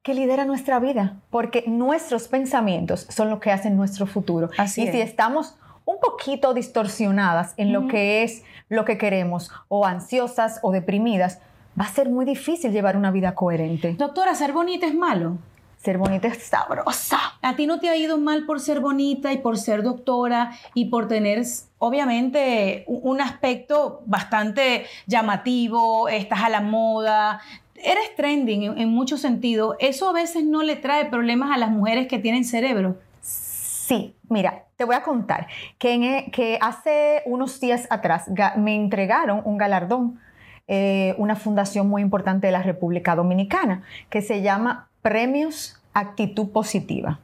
que 0.03 0.13
lidera 0.13 0.45
nuestra 0.45 0.79
vida 0.79 1.15
porque 1.31 1.63
nuestros 1.65 2.27
pensamientos 2.27 3.07
son 3.09 3.29
lo 3.29 3.39
que 3.39 3.51
hacen 3.51 3.75
nuestro 3.75 4.05
futuro. 4.05 4.49
Así 4.57 4.83
y 4.83 4.91
si 4.91 5.01
es. 5.01 5.09
estamos 5.09 5.57
un 5.85 5.99
poquito 5.99 6.53
distorsionadas 6.53 7.53
en 7.57 7.73
lo 7.73 7.87
que 7.87 8.23
es 8.23 8.43
lo 8.69 8.85
que 8.85 8.97
queremos 8.97 9.51
o 9.67 9.85
ansiosas 9.85 10.59
o 10.61 10.71
deprimidas, 10.71 11.39
va 11.79 11.85
a 11.85 11.89
ser 11.89 12.09
muy 12.09 12.25
difícil 12.25 12.71
llevar 12.71 12.97
una 12.97 13.11
vida 13.11 13.35
coherente. 13.35 13.93
Doctora, 13.97 14.35
ser 14.35 14.53
bonita 14.53 14.85
es 14.85 14.95
malo. 14.95 15.37
Ser 15.85 15.99
bonita 15.99 16.29
es 16.29 16.41
sabrosa. 16.41 17.19
¿A 17.43 17.55
ti 17.55 17.67
no 17.67 17.79
te 17.79 17.89
ha 17.89 17.95
ido 17.95 18.17
mal 18.17 18.47
por 18.47 18.59
ser 18.59 18.79
bonita 18.79 19.31
y 19.31 19.37
por 19.37 19.55
ser 19.55 19.83
doctora 19.83 20.51
y 20.73 20.85
por 20.85 21.07
tener, 21.07 21.43
obviamente, 21.77 22.85
un 22.87 23.21
aspecto 23.21 24.01
bastante 24.07 24.87
llamativo, 25.05 26.09
estás 26.09 26.41
a 26.41 26.49
la 26.49 26.61
moda, 26.61 27.39
eres 27.75 28.15
trending 28.15 28.63
en, 28.63 28.77
en 28.79 28.89
muchos 28.89 29.21
sentidos? 29.21 29.75
¿Eso 29.77 30.09
a 30.09 30.13
veces 30.13 30.43
no 30.43 30.63
le 30.63 30.75
trae 30.75 31.05
problemas 31.05 31.51
a 31.51 31.57
las 31.57 31.69
mujeres 31.69 32.07
que 32.07 32.17
tienen 32.17 32.45
cerebro? 32.45 32.97
Sí, 33.21 34.15
mira, 34.27 34.63
te 34.77 34.85
voy 34.85 34.95
a 34.95 35.03
contar 35.03 35.45
que, 35.77 35.93
en 35.93 36.03
e- 36.03 36.31
que 36.31 36.57
hace 36.61 37.21
unos 37.27 37.59
días 37.59 37.85
atrás 37.91 38.23
me 38.57 38.73
entregaron 38.73 39.43
un 39.45 39.59
galardón, 39.59 40.19
eh, 40.67 41.13
una 41.19 41.35
fundación 41.35 41.87
muy 41.87 42.01
importante 42.01 42.47
de 42.47 42.53
la 42.53 42.63
República 42.63 43.15
Dominicana, 43.15 43.83
que 44.09 44.23
se 44.23 44.41
llama 44.41 44.89
Premios 45.05 45.79
Actitud 45.93 46.49
Positiva. 46.49 47.19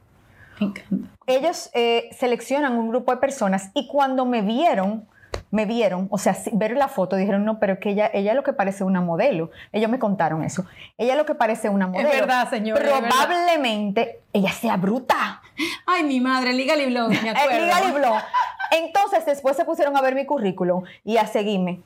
Me 0.60 0.66
encanta. 0.66 1.10
Ellos 1.26 1.68
eh, 1.74 2.10
seleccionan 2.16 2.74
un 2.74 2.90
grupo 2.90 3.10
de 3.10 3.18
personas 3.18 3.72
y 3.74 3.88
cuando 3.88 4.24
me 4.24 4.40
vieron, 4.40 5.04
me 5.50 5.66
vieron, 5.66 6.06
o 6.12 6.16
sea, 6.16 6.36
ver 6.52 6.76
la 6.76 6.86
foto, 6.86 7.16
dijeron, 7.16 7.44
no, 7.44 7.58
pero 7.58 7.80
que 7.80 7.90
ella, 7.90 8.08
ella 8.14 8.34
lo 8.34 8.44
que 8.44 8.52
parece 8.52 8.84
una 8.84 9.00
modelo. 9.00 9.50
Ellos 9.72 9.90
me 9.90 9.98
contaron 9.98 10.44
eso. 10.44 10.64
Ella 10.96 11.16
lo 11.16 11.26
que 11.26 11.34
parece 11.34 11.70
una 11.70 11.88
modelo. 11.88 12.08
verdad, 12.08 12.48
señora, 12.48 12.80
es 12.80 12.86
verdad. 12.86 13.08
Probablemente 13.08 14.20
ella 14.32 14.52
sea 14.52 14.76
bruta. 14.76 15.42
Ay, 15.84 16.04
mi 16.04 16.20
madre, 16.20 16.52
Legally 16.52 16.86
Blonde, 16.86 17.18
me 17.20 17.30
acuerdo. 17.30 17.66
Legally 17.66 17.92
Blonde. 17.94 18.22
Entonces 18.70 19.26
después 19.26 19.56
se 19.56 19.64
pusieron 19.64 19.96
a 19.96 20.02
ver 20.02 20.14
mi 20.14 20.24
currículum 20.24 20.84
y 21.04 21.16
a 21.16 21.26
seguirme. 21.26 21.80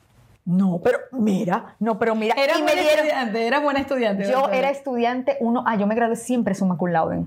No, 0.47 0.79
pero 0.81 0.99
mira, 1.11 1.75
no, 1.79 1.99
pero 1.99 2.15
mira. 2.15 2.33
Era 2.41 2.57
y 2.57 2.61
me 2.61 2.67
buena 2.67 2.81
dieron. 2.81 3.05
estudiante, 3.05 3.47
era 3.47 3.59
buena 3.59 3.79
estudiante. 3.81 4.23
Yo 4.23 4.31
doctora. 4.31 4.57
era 4.57 4.69
estudiante 4.69 5.37
uno, 5.41 5.65
ah, 5.67 5.75
yo 5.75 5.85
me 5.87 5.93
gradué 5.93 6.15
siempre 6.15 6.55
summa 6.55 6.77
cum 6.77 6.89
laude. 6.89 7.25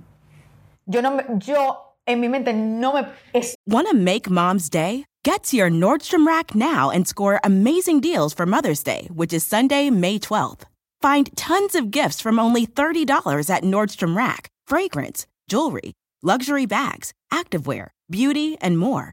Yo 0.87 1.03
no 1.03 1.11
me, 1.11 1.25
yo 1.39 1.97
en 2.07 2.19
mi 2.19 2.31
mente 2.31 2.55
no 2.55 2.95
me 2.95 3.07
es 3.35 3.55
Want 3.67 3.89
to 3.89 3.95
make 3.95 4.31
mom's 4.31 4.71
day? 4.71 5.05
Get 5.23 5.45
to 5.50 5.57
your 5.59 5.69
Nordstrom 5.69 6.27
Rack 6.27 6.55
now 6.55 6.89
and 6.89 7.07
score 7.07 7.41
amazing 7.45 8.00
deals 8.00 8.33
for 8.33 8.47
Mother's 8.47 8.83
Day, 8.83 9.11
which 9.12 9.35
is 9.35 9.45
Sunday, 9.45 9.91
May 9.91 10.19
12th. 10.19 10.62
Find 11.03 11.29
tons 11.37 11.75
of 11.75 11.91
gifts 11.91 12.23
from 12.23 12.39
only 12.39 12.67
$30 12.67 13.50
at 13.50 13.65
Nordstrom 13.65 14.17
Rack 14.17 14.49
fragrance, 14.67 15.27
jewelry, 15.47 15.93
luxury 16.23 16.65
bags, 16.65 17.12
activewear, 17.31 17.89
beauty, 18.09 18.57
and 18.62 18.79
more. 18.79 19.12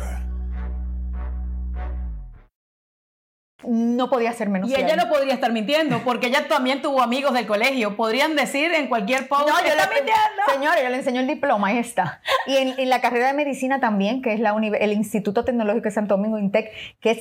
No 3.63 4.09
podía 4.09 4.31
ser 4.33 4.49
menos 4.49 4.69
Y 4.69 4.75
ella 4.75 4.95
no 4.95 5.07
podría 5.09 5.33
estar 5.33 5.51
mintiendo, 5.51 5.99
porque 6.03 6.27
ella 6.27 6.47
también 6.47 6.81
tuvo 6.81 7.01
amigos 7.01 7.33
del 7.33 7.45
colegio. 7.45 7.95
Podrían 7.95 8.35
decir 8.35 8.73
en 8.73 8.87
cualquier 8.87 9.27
post, 9.27 9.47
No, 9.47 9.59
yo 9.61 9.67
"Está 9.67 9.87
le, 9.89 9.95
mintiendo". 9.95 10.41
señora, 10.53 10.81
yo 10.83 10.89
le 10.89 10.95
enseñó 10.97 11.21
el 11.21 11.27
diploma, 11.27 11.67
ahí 11.69 11.77
está. 11.77 12.21
Y 12.47 12.57
en, 12.57 12.73
en 12.79 12.89
la 12.89 13.01
carrera 13.01 13.27
de 13.27 13.33
medicina 13.33 13.79
también, 13.79 14.21
que 14.21 14.33
es 14.33 14.39
la 14.39 14.51
el 14.79 14.93
Instituto 14.93 15.43
Tecnológico 15.45 15.85
de 15.85 15.91
Santo 15.91 16.17
Domingo, 16.17 16.37
INTEC, 16.37 16.71
que 16.99 17.11
es 17.11 17.19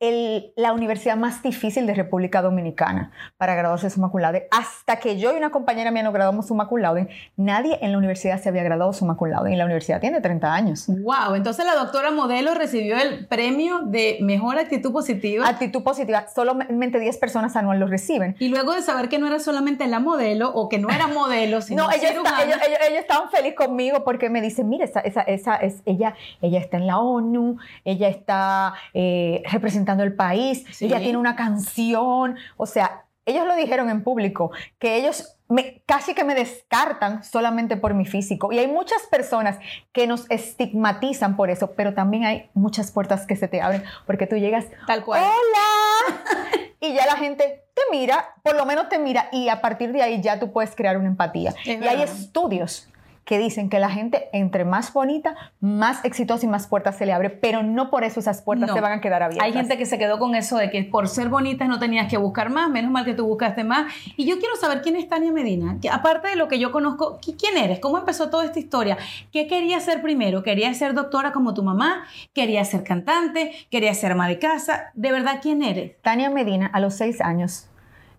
el- 0.00 0.52
la 0.56 0.72
universidad 0.72 1.16
más 1.16 1.42
difícil 1.42 1.86
de 1.86 1.94
República 1.94 2.42
Dominicana 2.42 3.12
para 3.36 3.54
graduarse 3.54 3.86
de 3.86 3.90
summa 3.90 4.10
laude. 4.14 4.48
Hasta 4.50 4.96
que 4.96 5.16
yo 5.18 5.32
y 5.32 5.36
una 5.36 5.50
compañera 5.50 5.90
mía 5.90 6.02
nos 6.02 6.12
graduamos 6.12 6.46
summa 6.48 6.68
laude, 6.70 7.08
nadie 7.36 7.78
en 7.80 7.92
la 7.92 7.98
universidad 7.98 8.40
se 8.40 8.48
había 8.48 8.62
graduado 8.64 8.92
summa 8.92 9.16
laude. 9.20 9.52
Y 9.52 9.56
la 9.56 9.64
universidad 9.64 10.00
tiene 10.00 10.20
30 10.20 10.52
años. 10.52 10.86
Wow, 10.88 11.34
entonces 11.36 11.64
la 11.64 11.74
doctora 11.74 12.10
Modelo 12.10 12.54
recibió 12.54 12.96
el 12.98 13.26
premio 13.26 13.80
de 13.84 14.18
mejor 14.20 14.58
actitud 14.58 14.92
positiva. 14.92 15.48
Actitud 15.48 15.82
positiva, 15.82 16.26
solamente 16.34 16.98
10 16.98 17.16
personas 17.18 17.54
anual 17.56 17.78
lo 17.78 17.86
reciben. 17.86 18.36
Y 18.40 18.48
luego 18.48 18.72
de 18.74 18.82
saber 18.82 19.08
que 19.08 19.18
no 19.18 19.26
era 19.26 19.38
solamente 19.38 19.86
la 19.86 20.00
modelo 20.00 20.50
o 20.52 20.68
que 20.68 20.78
no 20.78 20.90
era 20.90 21.06
modelo, 21.06 21.60
sino 21.62 21.84
No, 21.84 21.90
ellos, 21.90 22.10
está- 22.10 22.42
ellos, 22.42 22.58
ellos- 22.66 22.78
ellos 22.88 23.00
estaban 23.00 23.30
felices 23.30 23.54
conmigo 23.56 24.02
porque 24.04 24.28
me 24.28 24.40
dicen, 24.40 24.68
mira, 24.68 24.84
esa, 24.84 25.00
esa, 25.00 25.22
esa 25.22 25.54
es, 25.56 25.82
ella, 25.86 26.14
ella 26.42 26.58
está 26.58 26.76
en 26.78 26.86
la 26.88 26.98
ONU, 26.98 27.58
ella 27.84 28.08
está 28.08 28.74
eh, 28.92 29.42
representando 29.50 29.83
el 30.00 30.14
país, 30.14 30.64
Sí. 30.72 30.86
ella 30.86 30.98
tiene 30.98 31.18
una 31.18 31.36
canción, 31.36 32.36
o 32.56 32.66
sea, 32.66 33.04
ellos 33.26 33.46
lo 33.46 33.56
dijeron 33.56 33.88
en 33.88 34.02
público, 34.04 34.50
que 34.78 34.96
ellos 34.96 35.38
me, 35.48 35.82
casi 35.86 36.14
que 36.14 36.24
me 36.24 36.34
descartan 36.34 37.24
solamente 37.24 37.76
por 37.76 37.94
mi 37.94 38.04
físico. 38.04 38.52
Y 38.52 38.58
hay 38.58 38.66
muchas 38.66 39.02
personas 39.10 39.58
que 39.92 40.06
nos 40.06 40.30
estigmatizan 40.30 41.36
por 41.36 41.48
eso, 41.50 41.72
pero 41.72 41.94
también 41.94 42.24
hay 42.24 42.50
muchas 42.54 42.90
puertas 42.90 43.26
que 43.26 43.36
se 43.36 43.48
te 43.48 43.60
abren 43.62 43.82
porque 44.06 44.26
tú 44.26 44.36
llegas, 44.36 44.66
Tal 44.86 45.04
cual. 45.04 45.22
hola, 45.22 46.60
y 46.80 46.92
ya 46.94 47.06
la 47.06 47.16
gente 47.16 47.62
te 47.74 47.82
mira, 47.90 48.34
por 48.42 48.56
lo 48.56 48.66
menos 48.66 48.88
te 48.88 48.98
mira, 48.98 49.28
y 49.32 49.48
a 49.48 49.60
partir 49.60 49.92
de 49.92 50.02
ahí 50.02 50.20
ya 50.20 50.38
tú 50.38 50.52
puedes 50.52 50.74
crear 50.76 50.96
una 50.98 51.08
empatía. 51.08 51.54
Es 51.64 51.80
y 51.82 51.86
hay 51.88 52.02
estudios 52.02 52.88
que 53.24 53.38
dicen 53.38 53.68
que 53.70 53.78
la 53.78 53.88
gente 53.90 54.28
entre 54.32 54.64
más 54.64 54.92
bonita, 54.92 55.34
más 55.60 56.04
exitosa 56.04 56.44
y 56.44 56.48
más 56.48 56.66
puertas 56.66 56.96
se 56.98 57.06
le 57.06 57.12
abre, 57.12 57.30
pero 57.30 57.62
no 57.62 57.90
por 57.90 58.04
eso 58.04 58.20
esas 58.20 58.42
puertas 58.42 58.68
No. 58.68 58.74
se 58.74 58.80
van 58.80 58.92
a 58.92 59.00
quedar 59.00 59.22
abiertas. 59.22 59.46
Hay 59.46 59.52
gente 59.52 59.78
que 59.78 59.86
se 59.86 59.98
quedó 59.98 60.18
con 60.18 60.34
eso 60.34 60.56
de 60.56 60.70
que 60.70 60.84
por 60.84 61.08
ser 61.08 61.28
bonitas 61.28 61.68
no 61.68 61.78
tenías 61.78 62.08
que 62.08 62.16
buscar 62.18 62.50
más, 62.50 62.68
menos 62.70 62.90
mal 62.90 63.04
que 63.04 63.14
tú 63.14 63.26
buscaste 63.26 63.64
más. 63.64 63.92
Y 64.16 64.26
yo 64.26 64.38
quiero 64.38 64.56
saber 64.56 64.82
quién 64.82 64.96
es 64.96 65.08
Tania 65.08 65.32
Medina, 65.32 65.78
que 65.80 65.88
aparte 65.90 66.28
de 66.28 66.36
lo 66.36 66.48
que 66.48 66.58
yo 66.58 66.70
conozco, 66.70 67.18
¿qui- 67.20 67.36
¿quién 67.38 67.56
eres? 67.56 67.80
¿Cómo 67.80 67.98
empezó 67.98 68.28
toda 68.30 68.44
esta 68.44 68.58
historia? 68.58 68.98
¿Qué 69.32 69.46
querías 69.46 69.84
ser 69.84 70.02
primero? 70.02 70.42
¿Querías 70.42 70.76
ser 70.76 70.94
doctora 70.94 71.32
como 71.32 71.54
tu 71.54 71.62
mamá? 71.62 72.04
¿Querías 72.34 72.68
ser 72.70 72.84
cantante? 72.84 73.52
¿Querías 73.70 73.96
ser 73.98 74.12
ama 74.12 74.28
de 74.28 74.38
casa? 74.38 74.90
¿De 74.94 75.10
verdad 75.12 75.38
quién 75.42 75.62
eres? 75.62 75.92
Tania 76.02 76.28
Medina, 76.30 76.66
a 76.72 76.80
los 76.80 76.94
seis 76.94 77.20
años, 77.20 77.68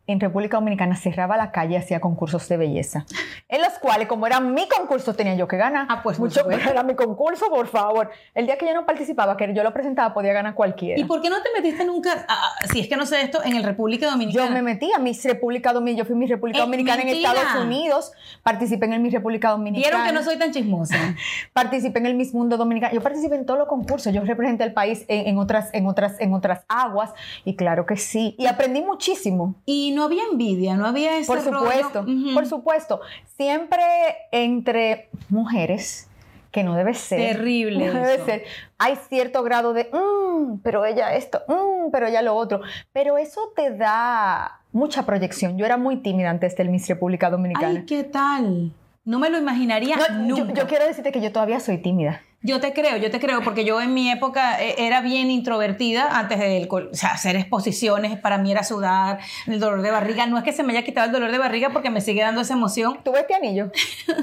en 0.08 0.20
República 0.20 0.58
Dominicana, 0.58 0.96
cerraba 0.96 1.38
la 1.38 1.52
calle 1.52 1.74
y 1.74 1.78
hacía 1.78 2.00
concursos 2.00 2.48
de 2.48 2.58
belleza, 2.58 3.06
en 3.50 3.62
los 3.62 3.74
cuales, 3.80 4.08
como 4.08 4.28
era 4.28 4.40
mi 4.40 4.68
concurso, 4.68 5.14
tenía 5.16 5.36
yo 5.36 5.48
que 5.48 5.58
ganar. 5.58 5.88
Ah, 5.90 6.02
pues, 6.04 6.20
Mucho, 6.20 6.50
era 6.50 6.84
mi 6.84 6.96
concurso, 6.96 7.50
por 7.50 7.68
favor. 7.68 8.12
El 8.34 8.46
día 8.46 8.58
que 8.58 8.66
yo 8.66 8.74
no 8.74 8.86
participaba, 8.86 9.36
que 9.38 9.54
yo 9.54 9.64
lo 9.64 9.74
presentaba, 9.74 10.14
podía 10.14 10.34
ganar 10.34 10.54
cualquiera. 10.56 11.00
¿Y 11.00 11.04
por 11.06 11.22
qué 11.22 11.30
no 11.30 11.42
te 11.42 11.50
metiste 11.56 11.86
nunca, 11.86 12.26
si 12.72 12.82
es 12.82 12.88
que 12.88 12.98
no 12.98 13.06
sé 13.06 13.22
esto, 13.22 13.44
en 13.44 13.56
el 13.56 13.64
República 13.64 14.10
Dominicana? 14.10 14.48
Yo 14.48 14.52
me 14.54 14.62
metí 14.62 14.92
a 14.94 15.00
Miss 15.00 15.24
República 15.26 15.74
Dominicana, 15.74 16.04
yo 16.04 16.06
fui 16.06 16.16
Miss 16.16 16.30
República 16.30 16.60
Eh, 16.60 16.62
Dominicana 16.62 17.02
en. 17.02 17.10
Estados 17.10 17.64
Unidos, 17.64 18.12
participé 18.44 18.86
en 18.86 18.94
el 18.94 19.00
Miss 19.00 19.14
República 19.14 19.50
Dominicana. 19.52 19.90
Vieron 19.98 20.08
que 20.08 20.14
no 20.14 20.24
soy 20.24 20.38
tan 20.38 20.52
chismosa. 20.52 20.96
Participé 21.54 22.00
en 22.00 22.06
el 22.08 22.16
Miss 22.16 22.34
Mundo 22.34 22.58
Dominicano. 22.58 22.94
Yo 22.94 23.02
participé 23.02 23.36
en 23.36 23.46
todos 23.46 23.60
los 23.60 23.68
concursos. 23.68 24.14
Yo 24.14 24.22
representé 24.22 24.64
el 24.64 24.74
país 24.74 25.06
en, 25.08 25.28
en 25.28 25.38
otras, 25.38 25.70
en, 25.74 25.88
otras, 25.88 26.20
en 26.20 26.34
otras 26.34 26.64
aguas. 26.68 27.14
Y 27.44 27.56
claro 27.56 27.86
que 27.86 27.98
sí. 27.98 28.36
Y 28.38 28.46
aprendí 28.48 28.82
muchísimo. 28.82 29.56
Y 29.66 29.92
no 29.96 30.04
había 30.04 30.24
envidia, 30.32 30.76
no 30.76 30.86
había 30.86 31.18
ese 31.18 31.28
Por 31.28 31.42
supuesto, 31.42 32.04
rollo. 32.04 32.34
Por 32.34 32.46
supuesto. 32.46 33.02
Siempre 33.38 33.82
entre 34.32 35.10
mujeres, 35.30 36.08
que 36.52 36.64
no 36.64 36.76
debe 36.76 36.94
ser. 36.94 37.36
Terrible 37.36 37.88
No 37.88 37.94
debe 37.94 38.16
eso. 38.16 38.26
ser. 38.26 38.44
Hay 38.78 38.96
cierto 39.10 39.44
grado 39.44 39.74
de, 39.74 39.90
"Mm, 39.92 40.60
pero 40.64 40.86
ella 40.86 41.16
esto, 41.16 41.42
mm, 41.48 41.92
pero 41.92 42.08
ella 42.08 42.22
lo 42.22 42.36
otro. 42.36 42.62
Pero 42.94 43.18
eso 43.18 43.52
te 43.56 43.72
da 43.76 44.62
mucha 44.72 45.06
proyección. 45.06 45.58
Yo 45.58 45.66
era 45.66 45.78
muy 45.78 45.98
tímida 45.98 46.30
antes 46.30 46.56
del 46.56 46.70
Miss 46.70 46.88
República 46.88 47.30
Dominicana. 47.30 47.80
Ay, 47.80 47.86
¿qué 47.86 48.04
tal? 48.06 48.72
No 49.04 49.20
me 49.20 49.30
lo 49.30 49.38
imaginaría 49.38 49.98
No, 49.98 50.36
yo, 50.36 50.44
nunca. 50.46 50.54
yo 50.62 50.68
quiero 50.68 50.86
decirte 50.86 51.12
que 51.12 51.22
yo 51.22 51.32
todavía 51.32 51.60
soy 51.60 51.78
tímida. 51.78 52.22
Yo 52.46 52.60
te 52.60 52.74
creo, 52.74 52.98
yo 52.98 53.10
te 53.10 53.20
creo, 53.20 53.42
porque 53.42 53.66
yo 53.66 53.82
en 53.82 53.96
mi 53.96 54.12
época 54.12 54.62
eh, 54.62 54.76
era 54.78 55.02
bien 55.02 55.32
introvertida 55.32 56.16
antes 56.16 56.38
de 56.38 56.68
o 56.70 56.94
sea, 56.94 57.14
hacer 57.14 57.36
exposiciones. 57.36 58.20
Para 58.20 58.38
mí 58.38 58.52
era 58.52 58.64
sudar, 58.64 59.18
el 59.48 59.60
dolor 59.60 59.82
de 59.82 59.90
barriga. 59.90 60.28
No 60.28 60.38
es 60.38 60.44
que 60.44 60.54
se 60.54 60.62
me 60.62 60.74
haya 60.74 60.86
quitado 60.86 61.08
el 61.08 61.12
dolor 61.12 61.32
de 61.32 61.40
barriga 61.40 61.72
porque 61.72 61.90
me 61.90 62.02
sigue 62.02 62.22
dando 62.22 62.42
esa 62.42 62.54
emoción. 62.54 63.00
¿Tú 63.04 63.14
ves 63.14 63.22
este 63.22 63.34
anillo? 63.34 63.72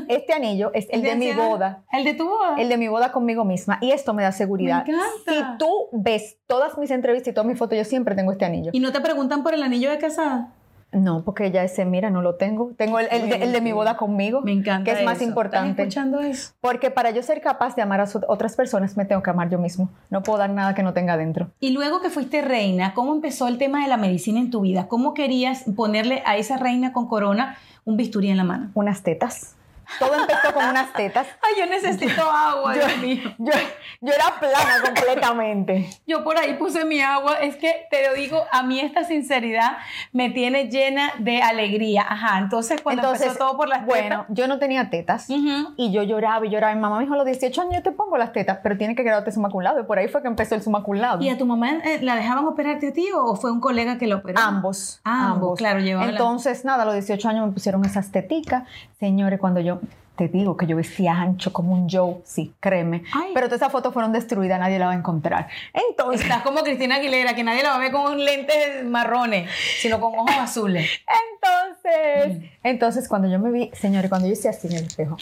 Este 0.08 0.32
anillo 0.32 0.70
es 0.72 0.86
el 0.90 1.02
de 1.02 1.16
mi 1.16 1.32
boda. 1.32 1.82
El 1.90 2.04
de 2.04 2.14
tu 2.14 2.28
boda. 2.28 2.54
El 2.58 2.68
de 2.68 2.76
mi 2.76 2.86
boda 2.86 3.10
conmigo 3.10 3.44
misma. 3.44 3.78
Y 3.80 3.90
esto 3.90 4.14
me 4.14 4.22
da 4.22 4.30
seguridad. 4.30 4.86
Me 4.86 4.92
encanta. 4.92 5.32
Si 5.32 5.58
tú 5.58 5.88
ves 5.90 6.38
todas 6.46 6.78
mis 6.78 6.92
entrevistas 6.92 7.32
y 7.32 7.34
todas 7.34 7.48
mis 7.48 7.58
fotos, 7.58 7.76
yo 7.76 7.84
siempre 7.84 8.14
tengo 8.14 8.30
este 8.30 8.44
anillo. 8.44 8.70
¿Y 8.72 8.78
no 8.78 8.92
te 8.92 9.00
preguntan 9.00 9.42
por 9.42 9.52
el 9.52 9.64
anillo 9.64 9.90
de 9.90 9.98
casada? 9.98 10.52
No, 10.92 11.24
porque 11.24 11.50
ya 11.50 11.64
ese, 11.64 11.86
mira, 11.86 12.10
no 12.10 12.20
lo 12.20 12.34
tengo. 12.34 12.72
Tengo 12.76 12.98
el, 12.98 13.08
el 13.10 13.28
de, 13.30 13.36
el 13.36 13.52
de 13.52 13.60
mi 13.62 13.72
boda 13.72 13.96
conmigo. 13.96 14.42
Me 14.42 14.52
encanta. 14.52 14.92
Que 14.92 14.98
es 15.00 15.04
más 15.04 15.16
eso. 15.16 15.24
importante. 15.24 15.70
¿Estás 15.70 15.86
escuchando 15.86 16.20
eso? 16.20 16.52
Porque 16.60 16.90
para 16.90 17.10
yo 17.10 17.22
ser 17.22 17.40
capaz 17.40 17.74
de 17.74 17.82
amar 17.82 18.00
a 18.00 18.06
otras 18.28 18.56
personas, 18.56 18.96
me 18.96 19.06
tengo 19.06 19.22
que 19.22 19.30
amar 19.30 19.48
yo 19.48 19.58
mismo. 19.58 19.88
No 20.10 20.22
puedo 20.22 20.38
dar 20.38 20.50
nada 20.50 20.74
que 20.74 20.82
no 20.82 20.92
tenga 20.92 21.16
dentro. 21.16 21.50
Y 21.60 21.70
luego 21.70 22.02
que 22.02 22.10
fuiste 22.10 22.42
reina, 22.42 22.92
¿cómo 22.92 23.14
empezó 23.14 23.48
el 23.48 23.56
tema 23.56 23.82
de 23.82 23.88
la 23.88 23.96
medicina 23.96 24.38
en 24.38 24.50
tu 24.50 24.60
vida? 24.60 24.86
¿Cómo 24.88 25.14
querías 25.14 25.64
ponerle 25.74 26.22
a 26.26 26.36
esa 26.36 26.58
reina 26.58 26.92
con 26.92 27.08
corona 27.08 27.56
un 27.84 27.96
bisturí 27.96 28.28
en 28.28 28.36
la 28.36 28.44
mano? 28.44 28.70
Unas 28.74 29.02
tetas. 29.02 29.56
Todo 29.98 30.14
empezó 30.20 30.52
con 30.52 30.64
unas 30.66 30.92
tetas. 30.92 31.26
Ay, 31.42 31.60
yo 31.60 31.66
necesito 31.66 32.22
agua, 32.22 32.74
Yo, 32.74 32.86
Dios 32.86 32.98
mío. 32.98 33.34
yo, 33.38 33.52
yo 34.00 34.12
era 34.12 34.38
plana 34.40 34.80
completamente. 34.84 35.88
Yo 36.06 36.24
por 36.24 36.38
ahí 36.38 36.54
puse 36.54 36.84
mi 36.84 37.00
agua. 37.00 37.36
Es 37.40 37.56
que 37.56 37.86
te 37.90 38.08
lo 38.08 38.14
digo, 38.14 38.44
a 38.50 38.62
mí 38.62 38.80
esta 38.80 39.04
sinceridad 39.04 39.78
me 40.12 40.30
tiene 40.30 40.68
llena 40.68 41.12
de 41.18 41.42
alegría. 41.42 42.04
Ajá, 42.08 42.38
entonces 42.38 42.80
cuando 42.82 43.12
empezó 43.12 43.36
todo 43.36 43.56
por 43.56 43.68
las 43.68 43.86
Bueno, 43.86 44.26
yo 44.28 44.48
no 44.48 44.58
tenía 44.58 44.90
tetas. 44.90 45.26
Y 45.28 45.92
yo 45.92 46.02
lloraba 46.02 46.44
y 46.46 46.50
lloraba. 46.50 46.74
Mi 46.74 46.80
mamá 46.80 46.96
me 46.98 47.04
dijo 47.04 47.14
a 47.14 47.18
los 47.18 47.26
18 47.26 47.60
años 47.62 47.74
yo 47.74 47.82
te 47.82 47.92
pongo 47.92 48.16
las 48.16 48.32
tetas, 48.32 48.58
pero 48.62 48.76
tiene 48.76 48.94
que 48.94 49.02
cum 49.50 49.62
laude. 49.62 49.80
Y 49.82 49.84
por 49.84 49.98
ahí 49.98 50.08
fue 50.08 50.22
que 50.22 50.28
empezó 50.28 50.54
el 50.54 50.62
laude. 51.00 51.24
¿Y 51.24 51.28
a 51.28 51.38
tu 51.38 51.46
mamá 51.46 51.70
eh, 51.84 51.98
la 52.02 52.16
dejaban 52.16 52.44
operarte 52.46 52.88
a 52.88 52.92
ti 52.92 53.08
o 53.14 53.36
fue 53.36 53.52
un 53.52 53.60
colega 53.60 53.98
que 53.98 54.06
la 54.06 54.16
operó? 54.16 54.40
Ambos. 54.40 55.00
Ambos, 55.04 55.58
claro, 55.58 55.80
llevaban 55.80 56.08
la- 56.08 56.12
Entonces, 56.12 56.64
nada, 56.64 56.82
a 56.82 56.86
los 56.86 56.94
18 56.94 57.28
años 57.28 57.46
me 57.46 57.52
pusieron 57.52 57.84
esas 57.84 58.10
teticas. 58.10 58.64
Señores, 58.98 59.38
cuando 59.40 59.60
yo 59.60 59.80
te 60.16 60.28
digo 60.28 60.56
que 60.56 60.66
yo 60.66 60.76
vestía 60.76 61.14
ancho 61.14 61.52
como 61.52 61.72
un 61.72 61.88
Joe, 61.88 62.16
sí, 62.24 62.54
créeme. 62.60 63.02
Ay. 63.14 63.30
Pero 63.34 63.46
todas 63.46 63.62
esas 63.62 63.72
fotos 63.72 63.92
fueron 63.92 64.12
destruidas, 64.12 64.60
nadie 64.60 64.78
la 64.78 64.86
va 64.86 64.92
a 64.92 64.96
encontrar. 64.96 65.48
Entonces, 65.72 66.22
Estás 66.22 66.42
como 66.42 66.62
Cristina 66.62 66.96
Aguilera, 66.96 67.34
que 67.34 67.42
nadie 67.42 67.62
la 67.62 67.70
va 67.70 67.76
a 67.76 67.78
ver 67.78 67.92
con 67.92 68.22
lentes 68.22 68.84
marrones, 68.84 69.50
sino 69.80 70.00
con 70.00 70.14
ojos 70.14 70.36
azules. 70.38 70.88
entonces, 71.34 72.50
entonces 72.62 73.08
cuando 73.08 73.28
yo 73.28 73.38
me 73.38 73.50
vi, 73.50 73.70
señores, 73.72 74.08
cuando 74.08 74.28
yo 74.28 74.34
hice 74.34 74.48
así 74.48 74.68
en 74.68 74.74
el 74.74 74.84
espejo, 74.84 75.16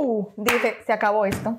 uh, 0.00 0.26
dije, 0.36 0.76
se 0.86 0.92
acabó 0.92 1.26
esto. 1.26 1.58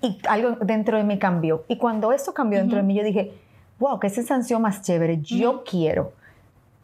Y 0.00 0.18
algo 0.28 0.56
dentro 0.60 0.96
de 0.96 1.04
mí 1.04 1.18
cambió. 1.18 1.64
Y 1.66 1.76
cuando 1.76 2.12
eso 2.12 2.32
cambió 2.32 2.60
dentro 2.60 2.76
de 2.76 2.84
mí, 2.84 2.94
yo 2.94 3.02
dije, 3.02 3.32
wow, 3.78 3.98
qué 3.98 4.10
sensación 4.10 4.62
más 4.62 4.82
chévere. 4.82 5.20
Yo 5.20 5.64
quiero 5.64 6.12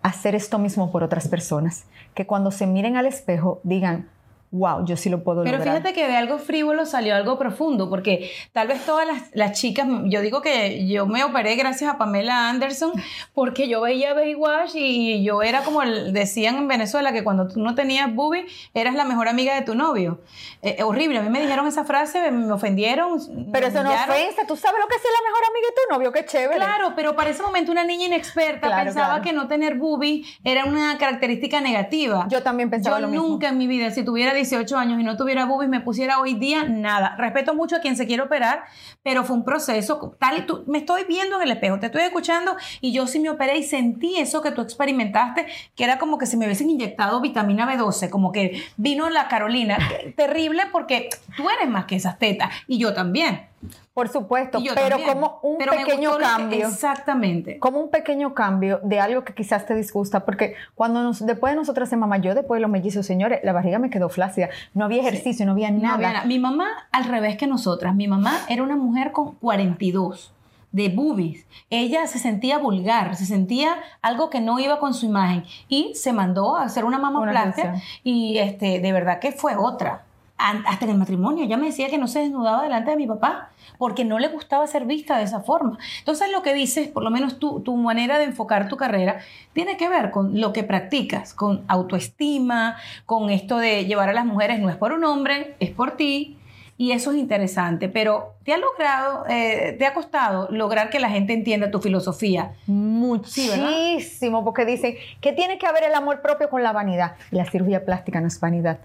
hacer 0.04 0.34
esto 0.34 0.58
mismo 0.58 0.92
por 0.92 1.02
otras 1.02 1.26
personas. 1.26 1.84
Que 2.14 2.26
cuando 2.26 2.52
se 2.52 2.66
miren 2.66 2.96
al 2.96 3.06
espejo 3.06 3.60
digan, 3.64 4.08
wow, 4.54 4.84
yo 4.86 4.96
sí 4.96 5.10
lo 5.10 5.22
puedo 5.24 5.42
Pero 5.42 5.58
lograr. 5.58 5.76
fíjate 5.78 5.92
que 5.94 6.06
de 6.06 6.16
algo 6.16 6.38
frívolo 6.38 6.86
salió 6.86 7.14
algo 7.16 7.38
profundo, 7.38 7.90
porque 7.90 8.30
tal 8.52 8.68
vez 8.68 8.84
todas 8.86 9.06
las, 9.06 9.22
las 9.32 9.58
chicas, 9.58 9.86
yo 10.04 10.20
digo 10.20 10.42
que 10.42 10.86
yo 10.86 11.06
me 11.06 11.24
operé 11.24 11.56
gracias 11.56 11.92
a 11.92 11.98
Pamela 11.98 12.48
Anderson, 12.48 12.92
porque 13.34 13.68
yo 13.68 13.80
veía 13.80 14.14
Baywatch 14.14 14.70
y 14.74 15.24
yo 15.24 15.42
era 15.42 15.62
como 15.62 15.82
el- 15.82 16.12
decían 16.12 16.56
en 16.56 16.68
Venezuela, 16.68 17.12
que 17.12 17.24
cuando 17.24 17.48
tú 17.48 17.60
no 17.60 17.74
tenías 17.74 18.14
boobie, 18.14 18.46
eras 18.74 18.94
la 18.94 19.04
mejor 19.04 19.28
amiga 19.28 19.54
de 19.54 19.62
tu 19.62 19.74
novio. 19.74 20.20
Eh, 20.62 20.82
horrible, 20.82 21.18
a 21.18 21.22
mí 21.22 21.30
me 21.30 21.40
dijeron 21.40 21.66
esa 21.66 21.84
frase, 21.84 22.30
me 22.30 22.52
ofendieron. 22.52 23.18
Pero 23.52 23.66
eso 23.66 23.82
no 23.82 23.90
ofensa, 23.90 24.46
tú 24.46 24.56
sabes 24.56 24.80
lo 24.80 24.86
que 24.88 24.94
es 24.96 25.02
ser 25.02 25.10
la 25.10 25.28
mejor 25.28 25.42
amiga 25.50 25.66
de 25.68 25.74
tu 25.74 25.94
novio, 25.94 26.12
qué 26.12 26.24
chévere. 26.24 26.56
Claro, 26.56 26.92
pero 26.94 27.16
para 27.16 27.30
ese 27.30 27.42
momento 27.42 27.72
una 27.72 27.84
niña 27.84 28.06
inexperta 28.06 28.68
Claro, 28.68 28.84
pensaba 28.84 29.06
claro. 29.08 29.22
que 29.24 29.32
no 29.32 29.48
tener 29.48 29.74
boobie 29.74 30.24
era 30.44 30.64
una 30.64 30.96
característica 30.98 31.60
negativa. 31.60 32.26
Yo 32.28 32.42
también 32.42 32.70
pensaba 32.70 32.96
Yo 32.98 33.02
lo 33.02 33.08
mismo. 33.08 33.26
nunca 33.26 33.48
en 33.48 33.58
mi 33.58 33.66
vida, 33.66 33.90
si 33.90 34.04
tuviera 34.04 34.32
18 34.50 34.76
años 34.76 35.00
y 35.00 35.04
no 35.04 35.16
tuviera 35.16 35.46
boobies, 35.46 35.70
me 35.70 35.80
pusiera 35.80 36.20
hoy 36.20 36.34
día 36.34 36.64
nada. 36.64 37.16
Respeto 37.16 37.54
mucho 37.54 37.76
a 37.76 37.80
quien 37.80 37.96
se 37.96 38.06
quiere 38.06 38.22
operar, 38.22 38.64
pero 39.02 39.24
fue 39.24 39.36
un 39.36 39.44
proceso. 39.44 40.16
Tal 40.18 40.38
y 40.38 40.42
tú, 40.42 40.64
me 40.66 40.78
estoy 40.78 41.04
viendo 41.04 41.36
en 41.36 41.42
el 41.42 41.50
espejo, 41.52 41.78
te 41.78 41.86
estoy 41.86 42.02
escuchando 42.02 42.56
y 42.80 42.92
yo 42.92 43.06
sí 43.06 43.20
me 43.20 43.30
operé 43.30 43.58
y 43.58 43.62
sentí 43.62 44.18
eso 44.18 44.42
que 44.42 44.50
tú 44.50 44.60
experimentaste, 44.60 45.46
que 45.74 45.84
era 45.84 45.98
como 45.98 46.18
que 46.18 46.26
si 46.26 46.36
me 46.36 46.44
hubiesen 46.44 46.70
inyectado 46.70 47.20
vitamina 47.20 47.66
B12, 47.66 48.10
como 48.10 48.32
que 48.32 48.62
vino 48.76 49.08
la 49.10 49.28
Carolina. 49.28 49.78
Terrible 50.16 50.64
porque 50.70 51.08
tú 51.36 51.48
eres 51.50 51.68
más 51.68 51.86
que 51.86 51.96
esas 51.96 52.18
tetas 52.18 52.50
y 52.66 52.78
yo 52.78 52.94
también. 52.94 53.53
Por 53.92 54.08
supuesto, 54.08 54.58
pero 54.74 54.96
también. 54.96 55.08
como 55.08 55.38
un 55.42 55.58
Pero 55.58 55.72
pequeño 55.72 56.18
cambio. 56.18 56.66
exactamente. 56.68 57.58
como 57.58 57.78
un 57.80 57.90
pequeño 57.90 58.34
cambio 58.34 58.80
de 58.82 59.00
algo 59.00 59.24
que 59.24 59.34
quizás 59.34 59.66
te 59.66 59.74
disgusta, 59.74 60.24
porque 60.24 60.54
cuando 60.74 61.02
nos, 61.02 61.24
después 61.24 61.52
de 61.52 61.56
nosotros 61.56 61.88
ser 61.88 61.98
mamá, 61.98 62.18
yo 62.18 62.34
después 62.34 62.58
de 62.58 62.62
los 62.62 62.70
mellizos, 62.70 63.06
señores, 63.06 63.40
la 63.44 63.52
barriga 63.52 63.78
me 63.78 63.90
quedó 63.90 64.08
flácida, 64.08 64.48
no 64.74 64.84
había 64.84 65.00
ejercicio, 65.00 65.46
no 65.46 65.52
había 65.52 65.70
No 65.70 65.80
nada. 65.80 66.08
había. 66.08 66.24
Mi 66.24 66.38
mamá, 66.38 66.66
al 66.92 67.04
revés 67.04 67.36
que 67.36 67.46
nosotras, 67.46 67.94
mi 67.94 68.08
mamá 68.08 68.32
era 68.48 68.62
una 68.62 68.76
mujer 68.76 69.12
con 69.12 69.32
42 69.36 70.32
de 70.72 70.88
boobies. 70.88 71.46
Ella 71.70 72.06
se 72.08 72.18
sentía 72.18 72.58
vulgar, 72.58 73.14
se 73.14 73.26
sentía 73.26 73.76
algo 74.02 74.28
que 74.28 74.40
no 74.40 74.58
iba 74.58 74.80
con 74.80 74.92
su 74.92 75.06
imagen 75.06 75.44
y 75.68 75.94
se 75.94 76.12
mandó 76.12 76.56
a 76.56 76.64
hacer 76.64 76.84
una 76.84 76.98
mamoplastia 76.98 77.80
y 78.02 78.38
este, 78.38 78.80
de 78.80 78.92
verdad 78.92 79.20
que 79.20 79.30
fue 79.30 79.54
otra. 79.56 80.02
Hasta 80.36 80.84
en 80.84 80.90
el 80.90 80.98
matrimonio, 80.98 81.44
ella 81.44 81.56
me 81.56 81.66
decía 81.66 81.88
que 81.88 81.96
no 81.96 82.08
se 82.08 82.18
desnudaba 82.18 82.62
delante 82.62 82.90
de 82.90 82.96
mi 82.96 83.06
papá 83.06 83.50
porque 83.78 84.04
no 84.04 84.18
le 84.18 84.28
gustaba 84.28 84.66
ser 84.66 84.84
vista 84.84 85.18
de 85.18 85.24
esa 85.24 85.40
forma. 85.40 85.78
Entonces 86.00 86.30
lo 86.32 86.42
que 86.42 86.54
dices, 86.54 86.88
por 86.88 87.02
lo 87.02 87.10
menos 87.10 87.38
tu, 87.38 87.60
tu 87.60 87.76
manera 87.76 88.18
de 88.18 88.24
enfocar 88.24 88.68
tu 88.68 88.76
carrera, 88.76 89.20
tiene 89.52 89.76
que 89.76 89.88
ver 89.88 90.10
con 90.10 90.40
lo 90.40 90.52
que 90.52 90.64
practicas, 90.64 91.34
con 91.34 91.64
autoestima, 91.68 92.76
con 93.06 93.30
esto 93.30 93.58
de 93.58 93.84
llevar 93.86 94.08
a 94.08 94.12
las 94.12 94.26
mujeres, 94.26 94.60
no 94.60 94.68
es 94.70 94.76
por 94.76 94.92
un 94.92 95.04
hombre, 95.04 95.54
es 95.60 95.70
por 95.70 95.92
ti. 95.92 96.36
Y 96.76 96.90
eso 96.90 97.12
es 97.12 97.18
interesante, 97.18 97.88
pero 97.88 98.34
¿te 98.42 98.52
ha 98.52 98.58
logrado, 98.58 99.24
eh, 99.28 99.76
te 99.78 99.86
ha 99.86 99.94
costado 99.94 100.48
lograr 100.50 100.90
que 100.90 100.98
la 100.98 101.08
gente 101.08 101.32
entienda 101.32 101.70
tu 101.70 101.80
filosofía? 101.80 102.54
Sí. 102.64 102.72
Muchísimo, 102.72 104.44
porque 104.44 104.64
dicen 104.64 104.96
que 105.20 105.32
tiene 105.32 105.56
que 105.58 105.68
haber 105.68 105.84
el 105.84 105.94
amor 105.94 106.20
propio 106.20 106.50
con 106.50 106.64
la 106.64 106.72
vanidad. 106.72 107.12
La 107.30 107.44
cirugía 107.44 107.84
plástica 107.84 108.20
no 108.20 108.26
es 108.26 108.40
vanidad. 108.40 108.78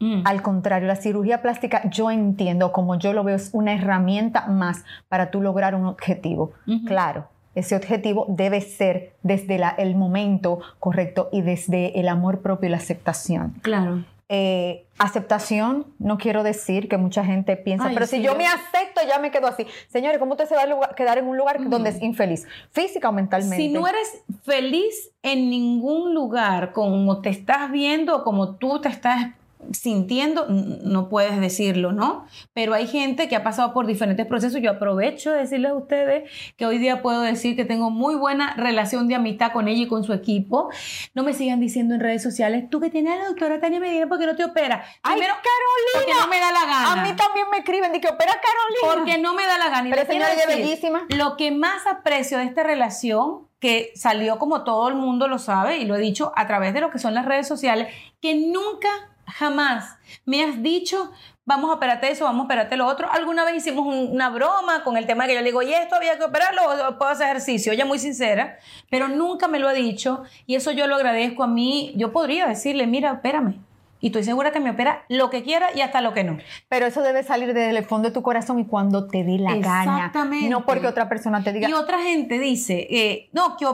Mm. 0.00 0.22
Al 0.24 0.42
contrario, 0.42 0.88
la 0.88 0.96
cirugía 0.96 1.42
plástica 1.42 1.82
yo 1.90 2.10
entiendo, 2.10 2.72
como 2.72 2.98
yo 2.98 3.12
lo 3.12 3.22
veo, 3.22 3.36
es 3.36 3.50
una 3.52 3.74
herramienta 3.74 4.46
más 4.48 4.84
para 5.08 5.30
tú 5.30 5.40
lograr 5.42 5.74
un 5.74 5.86
objetivo. 5.86 6.52
Claro, 6.86 7.28
ese 7.54 7.76
objetivo 7.76 8.24
debe 8.28 8.60
ser 8.62 9.12
desde 9.22 9.58
la- 9.58 9.70
el 9.76 9.94
momento 9.96 10.60
correcto 10.78 11.28
y 11.32 11.42
desde 11.42 12.00
el 12.00 12.08
amor 12.08 12.40
propio 12.40 12.68
y 12.68 12.70
la 12.70 12.78
aceptación. 12.78 13.54
Claro. 13.62 14.04
Eh, 14.32 14.86
aceptación, 15.00 15.86
no 15.98 16.16
quiero 16.16 16.44
decir 16.44 16.88
que 16.88 16.96
mucha 16.96 17.24
gente 17.24 17.56
piensa, 17.56 17.86
Ay, 17.88 17.94
pero 17.94 18.06
sí, 18.06 18.18
si 18.18 18.22
yo 18.22 18.36
me 18.36 18.46
acepto, 18.46 19.00
ya 19.06 19.18
me 19.18 19.32
quedo 19.32 19.48
así. 19.48 19.66
Señores, 19.88 20.18
¿cómo 20.20 20.32
usted 20.32 20.46
se 20.46 20.54
va 20.54 20.62
a 20.62 20.66
lugar- 20.66 20.94
quedar 20.94 21.18
en 21.18 21.26
un 21.26 21.36
lugar 21.36 21.68
donde 21.68 21.90
es 21.90 22.00
infeliz? 22.00 22.46
Física 22.70 23.08
o 23.08 23.12
mentalmente. 23.12 23.56
Si 23.56 23.68
no 23.70 23.88
eres 23.88 24.22
feliz 24.44 25.10
en 25.24 25.50
ningún 25.50 26.14
lugar 26.14 26.72
como 26.72 27.20
te 27.20 27.28
estás 27.30 27.72
viendo 27.72 28.18
o 28.18 28.22
como 28.24 28.54
tú 28.54 28.80
te 28.80 28.88
estás 28.88 29.30
sintiendo, 29.72 30.46
no 30.48 31.08
puedes 31.08 31.40
decirlo, 31.40 31.92
¿no? 31.92 32.26
Pero 32.52 32.74
hay 32.74 32.86
gente 32.86 33.28
que 33.28 33.36
ha 33.36 33.42
pasado 33.42 33.72
por 33.72 33.86
diferentes 33.86 34.26
procesos. 34.26 34.60
Yo 34.60 34.70
aprovecho 34.70 35.32
de 35.32 35.38
decirles 35.38 35.70
a 35.70 35.74
ustedes 35.74 36.30
que 36.56 36.66
hoy 36.66 36.78
día 36.78 37.02
puedo 37.02 37.20
decir 37.20 37.56
que 37.56 37.64
tengo 37.64 37.90
muy 37.90 38.14
buena 38.14 38.54
relación 38.56 39.08
de 39.08 39.14
amistad 39.14 39.52
con 39.52 39.68
ella 39.68 39.82
y 39.82 39.88
con 39.88 40.04
su 40.04 40.12
equipo. 40.12 40.70
No 41.14 41.22
me 41.22 41.32
sigan 41.32 41.60
diciendo 41.60 41.94
en 41.94 42.00
redes 42.00 42.22
sociales, 42.22 42.68
tú 42.70 42.80
que 42.80 42.90
tienes 42.90 43.14
a 43.14 43.16
la 43.16 43.26
doctora 43.26 43.60
Tania 43.60 43.80
Medina, 43.80 44.06
¿por 44.06 44.18
qué 44.18 44.26
no 44.26 44.36
te 44.36 44.44
opera? 44.44 44.84
¡Ay, 45.02 45.14
Primero, 45.14 45.34
Carolina! 45.34 45.92
Porque 45.94 46.14
no 46.14 46.28
me 46.28 46.40
da 46.40 46.52
la 46.52 46.66
gana. 46.66 46.92
A 46.92 46.96
mí 47.04 47.16
también 47.16 47.46
me 47.50 47.58
escriben 47.58 47.92
de 47.92 48.00
que 48.00 48.08
opera 48.08 48.32
Carolina. 48.32 48.94
Porque 48.94 49.18
no 49.18 49.34
me 49.34 49.46
da 49.46 49.58
la 49.58 49.68
gana. 49.68 49.88
Y 49.88 49.90
Pero 49.92 50.06
señora, 50.06 50.32
es 50.32 50.46
bellísima. 50.46 51.06
Lo 51.10 51.36
que 51.36 51.50
más 51.50 51.86
aprecio 51.86 52.38
de 52.38 52.44
esta 52.44 52.62
relación, 52.62 53.48
que 53.58 53.92
salió 53.94 54.38
como 54.38 54.64
todo 54.64 54.88
el 54.88 54.94
mundo 54.94 55.28
lo 55.28 55.38
sabe, 55.38 55.78
y 55.78 55.84
lo 55.84 55.94
he 55.94 56.00
dicho 56.00 56.32
a 56.34 56.46
través 56.46 56.72
de 56.74 56.80
lo 56.80 56.90
que 56.90 56.98
son 56.98 57.14
las 57.14 57.26
redes 57.26 57.46
sociales, 57.46 57.88
que 58.20 58.34
nunca, 58.34 58.88
jamás 59.30 59.96
me 60.24 60.42
has 60.44 60.62
dicho, 60.62 61.10
vamos 61.44 61.70
a 61.70 61.74
operarte 61.74 62.10
eso, 62.10 62.24
vamos 62.24 62.42
a 62.42 62.44
operarte 62.44 62.76
lo 62.76 62.86
otro. 62.86 63.10
Alguna 63.10 63.44
vez 63.44 63.56
hicimos 63.56 63.86
un- 63.86 64.10
una 64.12 64.28
broma 64.30 64.82
con 64.84 64.96
el 64.96 65.06
tema 65.06 65.26
que 65.26 65.34
yo 65.34 65.40
le 65.40 65.46
digo, 65.46 65.62
y 65.62 65.72
esto 65.72 65.96
había 65.96 66.16
que 66.18 66.24
operarlo, 66.24 66.62
o 66.88 66.98
puedo 66.98 67.10
hacer 67.10 67.26
ejercicio. 67.28 67.72
Ella 67.72 67.84
muy 67.84 67.98
sincera, 67.98 68.58
pero 68.90 69.08
nunca 69.08 69.48
me 69.48 69.58
lo 69.58 69.68
ha 69.68 69.72
dicho, 69.72 70.22
y 70.46 70.54
eso 70.54 70.70
yo 70.72 70.86
lo 70.86 70.96
agradezco 70.96 71.42
a 71.42 71.46
mí. 71.48 71.92
Yo 71.96 72.12
podría 72.12 72.46
decirle, 72.46 72.86
mira, 72.86 73.12
espérame. 73.12 73.54
Y 74.02 74.06
estoy 74.06 74.24
segura 74.24 74.50
que 74.50 74.60
me 74.60 74.70
opera 74.70 75.04
lo 75.10 75.28
que 75.28 75.42
quiera 75.42 75.66
y 75.74 75.82
hasta 75.82 76.00
lo 76.00 76.14
que 76.14 76.24
no. 76.24 76.38
Pero 76.70 76.86
eso 76.86 77.02
debe 77.02 77.22
salir 77.22 77.48
desde 77.52 77.76
el 77.76 77.84
fondo 77.84 78.08
de 78.08 78.14
tu 78.14 78.22
corazón 78.22 78.58
y 78.58 78.64
cuando 78.64 79.06
te 79.08 79.24
dé 79.24 79.36
la 79.38 79.56
gana. 79.56 79.96
Exactamente. 79.96 80.48
No 80.48 80.64
porque 80.64 80.86
otra 80.86 81.06
persona 81.06 81.44
te 81.44 81.52
diga. 81.52 81.68
Y 81.68 81.74
otra 81.74 81.98
gente 82.00 82.38
dice, 82.38 82.86
eh, 82.90 83.28
no, 83.34 83.58
que 83.58 83.66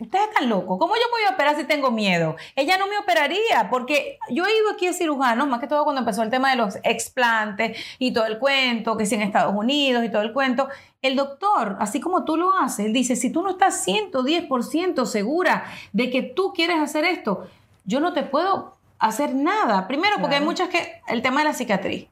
ustedes 0.00 0.28
están 0.28 0.48
locos. 0.48 0.78
¿Cómo 0.78 0.94
yo 0.94 1.02
voy 1.10 1.22
a 1.28 1.34
operar 1.34 1.56
si 1.56 1.64
tengo 1.64 1.90
miedo? 1.90 2.36
Ella 2.54 2.78
no 2.78 2.86
me 2.86 2.98
operaría 2.98 3.68
porque 3.70 4.18
yo 4.30 4.44
he 4.46 4.56
ido 4.56 4.70
aquí 4.72 4.86
a 4.86 4.92
cirujanos, 4.92 5.48
más 5.48 5.60
que 5.60 5.66
todo 5.66 5.84
cuando 5.84 6.00
empezó 6.00 6.22
el 6.22 6.30
tema 6.30 6.50
de 6.50 6.56
los 6.56 6.76
explantes 6.82 7.78
y 7.98 8.12
todo 8.12 8.26
el 8.26 8.38
cuento, 8.38 8.96
que 8.96 9.06
si 9.06 9.14
en 9.14 9.22
Estados 9.22 9.54
Unidos 9.54 10.04
y 10.04 10.10
todo 10.10 10.22
el 10.22 10.32
cuento. 10.32 10.68
El 11.02 11.16
doctor, 11.16 11.76
así 11.80 12.00
como 12.00 12.24
tú 12.24 12.36
lo 12.36 12.56
haces, 12.56 12.92
dice, 12.92 13.16
si 13.16 13.30
tú 13.30 13.42
no 13.42 13.50
estás 13.50 13.86
110% 13.86 15.06
segura 15.06 15.64
de 15.92 16.10
que 16.10 16.22
tú 16.22 16.52
quieres 16.52 16.78
hacer 16.78 17.04
esto, 17.04 17.46
yo 17.84 18.00
no 18.00 18.12
te 18.12 18.22
puedo 18.22 18.76
hacer 18.98 19.34
nada. 19.34 19.86
Primero, 19.86 20.16
porque 20.20 20.36
hay 20.36 20.44
muchas 20.44 20.68
que, 20.68 21.00
el 21.08 21.22
tema 21.22 21.40
de 21.40 21.46
la 21.46 21.54
cicatriz. 21.54 22.08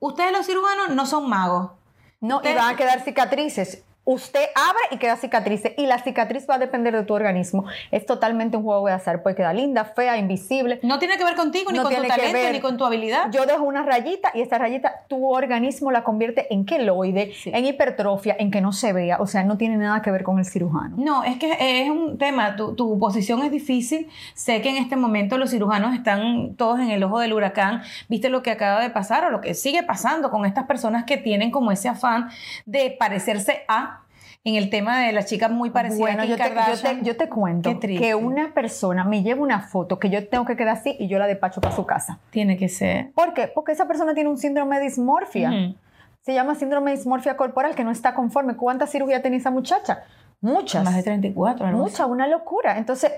Ustedes 0.00 0.32
los 0.32 0.46
cirujanos 0.46 0.90
no 0.90 1.06
son 1.06 1.28
magos. 1.28 1.72
No, 2.20 2.40
y 2.42 2.54
van 2.54 2.74
a 2.74 2.76
quedar 2.76 3.00
cicatrices. 3.00 3.84
Usted 4.10 4.40
abre 4.54 4.80
y 4.90 4.96
queda 4.96 5.16
cicatrices. 5.16 5.72
Y 5.76 5.84
la 5.84 5.98
cicatriz 5.98 6.48
va 6.48 6.54
a 6.54 6.58
depender 6.58 6.96
de 6.96 7.02
tu 7.02 7.12
organismo. 7.12 7.66
Es 7.90 8.06
totalmente 8.06 8.56
un 8.56 8.62
juego 8.62 8.86
de 8.86 8.94
azar. 8.94 9.22
Puede 9.22 9.36
quedar 9.36 9.54
linda, 9.54 9.84
fea, 9.84 10.16
invisible. 10.16 10.80
No 10.82 10.98
tiene 10.98 11.18
que 11.18 11.24
ver 11.24 11.34
contigo, 11.36 11.70
ni 11.70 11.76
No 11.76 11.82
con 11.84 11.94
tu 11.94 12.02
talento, 12.06 12.32
ver. 12.32 12.52
ni 12.54 12.60
con 12.60 12.78
tu 12.78 12.86
habilidad. 12.86 13.30
Yo 13.32 13.44
dejo 13.44 13.64
una 13.64 13.82
rayita 13.82 14.30
y 14.32 14.40
esa 14.40 14.56
rayita 14.56 15.04
tu 15.08 15.30
organismo 15.30 15.90
la 15.90 16.04
convierte 16.04 16.46
en 16.54 16.64
queloide, 16.64 17.34
Sí. 17.34 17.50
en 17.52 17.66
hipertrofia, 17.66 18.34
en 18.38 18.50
que 18.50 18.62
no 18.62 18.72
se 18.72 18.94
vea. 18.94 19.18
O 19.20 19.26
sea, 19.26 19.44
no 19.44 19.58
tiene 19.58 19.76
nada 19.76 20.00
que 20.00 20.10
ver 20.10 20.22
con 20.22 20.38
el 20.38 20.46
cirujano. 20.46 20.96
No, 20.96 21.22
es 21.24 21.36
que 21.36 21.58
es 21.60 21.90
un 21.90 22.16
tema, 22.16 22.56
tu, 22.56 22.74
tu 22.74 22.98
posición 22.98 23.42
es 23.42 23.50
difícil. 23.50 24.08
Sé 24.32 24.62
que 24.62 24.70
en 24.70 24.76
este 24.76 24.96
momento 24.96 25.36
los 25.36 25.50
cirujanos 25.50 25.94
están 25.94 26.54
todos 26.56 26.80
en 26.80 26.88
el 26.88 27.04
ojo 27.04 27.18
del 27.20 27.34
huracán. 27.34 27.82
Viste 28.08 28.30
lo 28.30 28.42
que 28.42 28.52
acaba 28.52 28.80
de 28.80 28.88
pasar 28.88 29.26
o 29.26 29.30
lo 29.30 29.42
que 29.42 29.52
sigue 29.52 29.82
pasando 29.82 30.30
con 30.30 30.46
estas 30.46 30.64
personas 30.64 31.04
que 31.04 31.18
tienen 31.18 31.50
como 31.50 31.72
ese 31.72 31.90
afán 31.90 32.30
de 32.64 32.96
parecerse 32.98 33.64
a, 33.68 33.96
en 34.44 34.54
el 34.54 34.70
tema 34.70 35.00
de 35.00 35.12
las 35.12 35.26
chicas 35.26 35.50
muy 35.50 35.70
parecidas 35.70 36.00
Bueno, 36.00 36.22
a 36.22 36.26
Kim 36.26 36.36
yo 36.36 36.36
te, 36.36 36.50
yo, 36.54 36.80
te, 36.98 37.04
yo 37.04 37.16
te 37.16 37.28
cuento 37.28 37.78
que 37.80 38.14
una 38.14 38.54
persona 38.54 39.04
me 39.04 39.22
lleva 39.22 39.42
una 39.42 39.60
foto 39.60 39.98
que 39.98 40.08
yo 40.10 40.26
tengo 40.28 40.44
que 40.46 40.56
quedar 40.56 40.76
así 40.76 40.96
y 40.98 41.08
yo 41.08 41.18
la 41.18 41.26
despacho 41.26 41.60
para 41.60 41.74
su 41.74 41.84
casa. 41.84 42.18
Tiene 42.30 42.56
que 42.56 42.68
ser. 42.68 43.10
¿Por 43.12 43.34
qué? 43.34 43.48
Porque 43.48 43.72
esa 43.72 43.86
persona 43.86 44.14
tiene 44.14 44.30
un 44.30 44.38
síndrome 44.38 44.76
de 44.78 44.84
dismorfia. 44.84 45.74
Se 46.22 46.34
llama 46.34 46.54
síndrome 46.54 46.90
de 46.92 46.96
dismorfia 46.98 47.36
corporal, 47.36 47.74
que 47.74 47.84
no 47.84 47.90
está 47.90 48.14
conforme. 48.14 48.56
¿Cuántas 48.56 48.90
cirugías 48.90 49.22
tiene 49.22 49.36
esa 49.38 49.50
muchacha? 49.50 50.04
Muchas. 50.40 50.84
Más 50.84 50.94
de 50.96 51.02
34. 51.02 51.66
algo 51.66 51.84
así. 51.84 51.90
Muchas, 51.92 52.06
una 52.08 52.26
locura. 52.26 52.78
Entonces, 52.78 53.12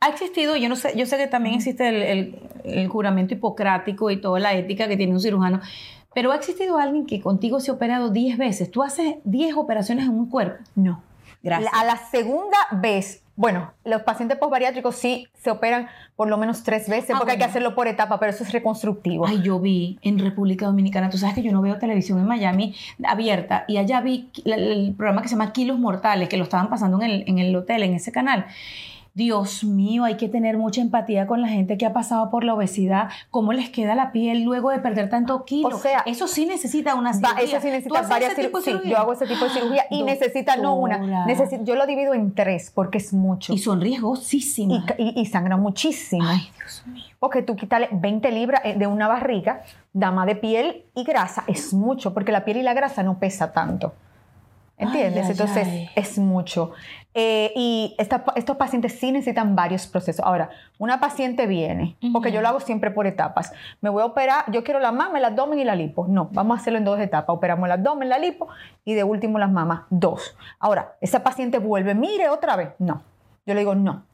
Ha 0.00 0.08
existido, 0.10 0.54
yo 0.56 0.68
no 0.68 0.76
sé, 0.76 0.92
yo 0.96 1.06
sé 1.06 1.16
que 1.16 1.26
también 1.26 1.56
existe 1.56 1.88
el, 1.88 2.02
el- 2.02 2.38
el 2.64 2.88
juramento 2.88 3.34
hipocrático 3.34 4.10
y 4.12 4.20
toda 4.20 4.38
la 4.38 4.54
ética 4.54 4.86
que 4.86 4.96
tiene 4.96 5.12
un 5.12 5.20
cirujano, 5.20 5.60
pero 6.18 6.32
ha 6.32 6.34
existido 6.34 6.78
alguien 6.78 7.06
que 7.06 7.20
contigo 7.20 7.60
se 7.60 7.70
ha 7.70 7.74
operado 7.74 8.10
10 8.10 8.38
veces. 8.38 8.72
Tú 8.72 8.82
haces 8.82 9.18
10 9.22 9.54
operaciones 9.54 10.06
en 10.06 10.18
un 10.18 10.28
cuerpo. 10.28 10.64
no. 10.74 11.00
Gracias. 11.44 11.72
A 11.72 11.84
la 11.84 11.96
segunda 11.96 12.58
vez, 12.72 13.22
bueno, 13.36 13.70
los 13.84 14.02
pacientes 14.02 14.36
postbariátricos 14.36 14.96
sí 14.96 15.28
se 15.40 15.52
operan 15.52 15.86
por 16.16 16.28
lo 16.28 16.36
menos 16.36 16.64
tres 16.64 16.88
veces, 16.88 17.10
Ah, 17.14 17.18
porque 17.18 17.34
hay 17.34 17.38
que 17.38 17.44
hacerlo 17.44 17.76
por 17.76 17.86
etapa, 17.86 18.18
pero 18.18 18.32
eso 18.32 18.42
es 18.42 18.50
reconstructivo. 18.50 19.24
Ay, 19.24 19.42
yo 19.42 19.60
vi 19.60 20.00
en 20.02 20.18
República 20.18 20.66
Dominicana, 20.66 21.08
tú 21.08 21.18
sabes 21.18 21.36
que 21.36 21.42
yo 21.44 21.52
no 21.52 21.62
veo 21.62 21.78
televisión 21.78 22.18
en 22.18 22.26
Miami 22.26 22.74
abierta, 23.04 23.64
y 23.68 23.76
allá 23.76 24.00
vi 24.00 24.28
el, 24.44 24.94
programa 24.96 25.22
que 25.22 25.28
se 25.28 25.36
llama 25.36 25.52
Kilos 25.52 25.78
Mortales, 25.78 26.28
que 26.28 26.36
lo 26.36 26.42
estaban 26.42 26.68
pasando 26.68 27.00
en 27.00 27.08
el, 27.08 27.24
en 27.28 27.38
el 27.38 27.54
hotel, 27.54 27.84
en 27.84 27.94
ese 27.94 28.10
canal. 28.10 28.46
Dios 29.18 29.64
mío, 29.64 30.04
hay 30.04 30.16
que 30.16 30.28
tener 30.28 30.56
mucha 30.58 30.80
empatía 30.80 31.26
con 31.26 31.42
la 31.42 31.48
gente 31.48 31.76
que 31.76 31.84
ha 31.84 31.92
pasado 31.92 32.30
por 32.30 32.44
la 32.44 32.54
obesidad. 32.54 33.08
¿Cómo 33.32 33.52
les 33.52 33.68
queda 33.68 33.96
la 33.96 34.12
piel 34.12 34.44
luego 34.44 34.70
de 34.70 34.78
perder 34.78 35.10
tanto 35.10 35.44
kilo? 35.44 35.68
O 35.70 35.78
sea, 35.78 36.04
eso 36.06 36.28
sí 36.28 36.46
necesita 36.46 36.94
una 36.94 37.10
Va, 37.10 37.16
cirugía. 37.16 37.42
eso 37.44 37.56
sí 37.56 37.66
¿Tú 37.66 37.72
necesita 37.72 38.02
varias 38.02 38.34
cirugías. 38.34 38.64
Sí, 38.82 38.88
yo 38.88 38.96
hago 38.96 39.12
ese 39.12 39.26
tipo 39.26 39.44
de 39.44 39.50
cirugía 39.54 39.82
y 39.90 40.04
necesita 40.04 40.54
no 40.56 40.76
una. 40.76 41.00
yo 41.64 41.74
lo 41.74 41.86
divido 41.86 42.14
en 42.14 42.32
tres 42.32 42.70
porque 42.72 42.98
es 42.98 43.12
mucho. 43.12 43.52
Y 43.52 43.58
son 43.58 43.80
riesgosísimas. 43.80 44.84
Y, 44.98 45.02
y- 45.02 45.20
y 45.20 45.26
sangra 45.26 45.56
muchísimo. 45.56 46.24
Ay, 46.24 46.48
Dios 46.56 46.84
mío. 46.86 47.02
Porque 47.18 47.42
tú 47.42 47.56
quítale 47.56 47.88
20 47.90 48.30
libras 48.30 48.60
eh, 48.64 48.74
de 48.78 48.86
una 48.86 49.08
barriga, 49.08 49.62
dama 49.92 50.26
de 50.26 50.36
piel 50.36 50.84
y 50.94 51.02
grasa, 51.02 51.42
es 51.48 51.74
mucho, 51.74 52.14
porque 52.14 52.30
la 52.30 52.44
piel 52.44 52.58
y 52.58 52.62
la 52.62 52.72
grasa 52.72 53.02
no 53.02 53.18
pesa 53.18 53.50
tanto. 53.52 53.94
¿Entiendes? 54.78 55.24
Ay, 55.26 55.30
Entonces 55.32 55.68
ay. 55.68 55.90
es 55.96 56.18
mucho. 56.18 56.72
Eh, 57.14 57.52
y 57.56 57.96
esta- 57.98 58.22
estos 58.36 58.56
pacientes 58.56 58.92
sí 58.98 59.10
necesitan 59.10 59.56
varios 59.56 59.86
procesos. 59.88 60.24
Ahora, 60.24 60.50
una 60.78 61.00
paciente 61.00 61.46
viene, 61.46 61.96
porque 62.12 62.30
yo 62.30 62.40
lo 62.40 62.48
hago 62.48 62.60
siempre 62.60 62.92
por 62.92 63.06
etapas. 63.08 63.52
Me 63.80 63.90
voy 63.90 64.02
a 64.02 64.06
operar, 64.06 64.44
yo 64.52 64.62
quiero 64.62 64.78
la 64.78 64.92
mama, 64.92 65.18
el 65.18 65.24
abdomen 65.24 65.58
y 65.58 65.64
la 65.64 65.74
lipo. 65.74 66.06
No, 66.08 66.28
vamos 66.32 66.56
a 66.58 66.60
hacerlo 66.60 66.78
en 66.78 66.84
dos 66.84 67.00
etapas. 67.00 67.34
Operamos 67.34 67.66
el 67.66 67.72
abdomen, 67.72 68.08
la 68.08 68.18
lipo 68.18 68.46
y 68.84 68.94
de 68.94 69.02
último 69.02 69.38
las 69.40 69.50
mamas. 69.50 69.80
Dos. 69.90 70.36
Ahora, 70.60 70.94
esa 71.00 71.24
paciente 71.24 71.58
vuelve, 71.58 71.94
mire 71.96 72.28
otra 72.28 72.54
vez. 72.54 72.70
No. 72.78 73.02
Yo 73.46 73.54
le 73.54 73.60
digo, 73.60 73.74
no, 73.74 74.04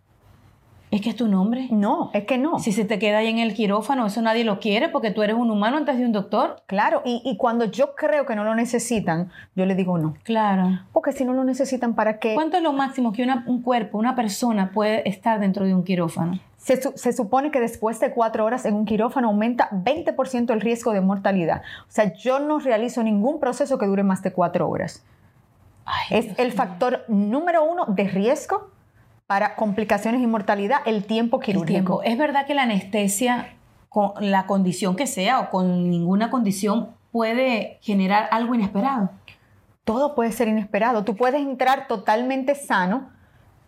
Es 0.94 1.00
que 1.00 1.10
es 1.10 1.16
tu 1.16 1.26
nombre. 1.26 1.66
no, 1.72 2.10
es 2.12 2.24
que 2.24 2.38
no. 2.38 2.58
Si 2.60 2.70
se 2.72 2.84
te 2.84 2.98
queda 3.00 3.18
ahí 3.18 3.26
en 3.28 3.38
el 3.38 3.52
quirófano, 3.52 4.06
eso 4.06 4.22
nadie 4.22 4.44
lo 4.44 4.60
quiere 4.60 4.88
porque 4.88 5.10
tú 5.10 5.22
eres 5.22 5.34
un 5.36 5.50
humano 5.50 5.76
antes 5.76 5.98
de 5.98 6.04
un 6.06 6.12
doctor. 6.12 6.62
Claro, 6.66 7.02
y, 7.04 7.20
y 7.24 7.36
cuando 7.36 7.64
yo 7.64 7.94
creo 7.96 8.26
que 8.26 8.36
no 8.36 8.44
lo 8.44 8.54
necesitan, 8.54 9.30
yo 9.56 9.66
le 9.66 9.74
digo 9.74 9.98
no. 9.98 10.14
Claro. 10.22 10.78
Porque 10.92 11.10
si 11.12 11.24
no 11.24 11.32
lo 11.32 11.42
necesitan, 11.44 11.94
¿para 11.94 12.18
qué? 12.20 12.34
¿Cuánto 12.34 12.56
es 12.58 12.62
lo 12.62 12.72
máximo 12.72 13.12
que 13.12 13.24
una- 13.24 13.42
un 13.48 13.60
cuerpo, 13.62 13.98
una 13.98 14.14
persona 14.14 14.70
puede 14.72 15.08
estar 15.08 15.40
dentro 15.40 15.64
de 15.64 15.74
un 15.74 15.82
quirófano? 15.82 16.38
Se, 16.58 16.80
se 16.80 17.12
supone 17.12 17.50
que 17.50 17.60
después 17.60 17.98
de 18.00 18.12
cuatro 18.12 18.44
horas 18.44 18.64
en 18.64 18.74
un 18.74 18.84
quirófano 18.86 19.28
aumenta 19.28 19.68
20% 19.70 20.52
el 20.54 20.60
riesgo 20.60 20.92
de 20.92 21.00
mortalidad. 21.00 21.62
O 21.88 21.90
sea, 21.90 22.14
yo 22.14 22.38
no 22.38 22.58
realizo 22.60 23.02
ningún 23.02 23.40
proceso 23.40 23.76
que 23.78 23.86
dure 23.86 24.02
más 24.02 24.22
de 24.22 24.32
cuatro 24.32 24.68
horas. 24.68 25.04
Ay, 25.84 26.18
Es 26.18 26.24
Dios 26.26 26.38
el 26.38 26.46
mío. 26.48 26.56
factor 26.56 27.04
número 27.08 27.64
uno 27.64 27.84
de 27.88 28.04
riesgo 28.08 28.70
para 29.26 29.56
complicaciones 29.56 30.20
y 30.22 30.26
mortalidad, 30.26 30.78
el 30.84 31.04
tiempo 31.04 31.38
El 31.38 31.44
quirúrgico. 31.44 31.66
tiempo. 31.66 32.02
Es 32.02 32.18
verdad 32.18 32.46
que 32.46 32.54
la 32.54 32.62
anestesia, 32.62 33.54
con 33.88 34.12
la 34.18 34.46
condición 34.46 34.96
que 34.96 35.06
sea 35.06 35.40
o 35.40 35.50
con 35.50 35.90
ninguna 35.90 36.30
condición, 36.30 36.90
puede 37.10 37.78
generar 37.80 38.28
algo 38.32 38.54
inesperado. 38.54 39.10
Todo 39.84 40.14
puede 40.14 40.32
ser 40.32 40.48
inesperado. 40.48 41.04
Tú 41.04 41.16
puedes 41.16 41.40
entrar 41.40 41.86
totalmente 41.86 42.54
sano 42.54 43.10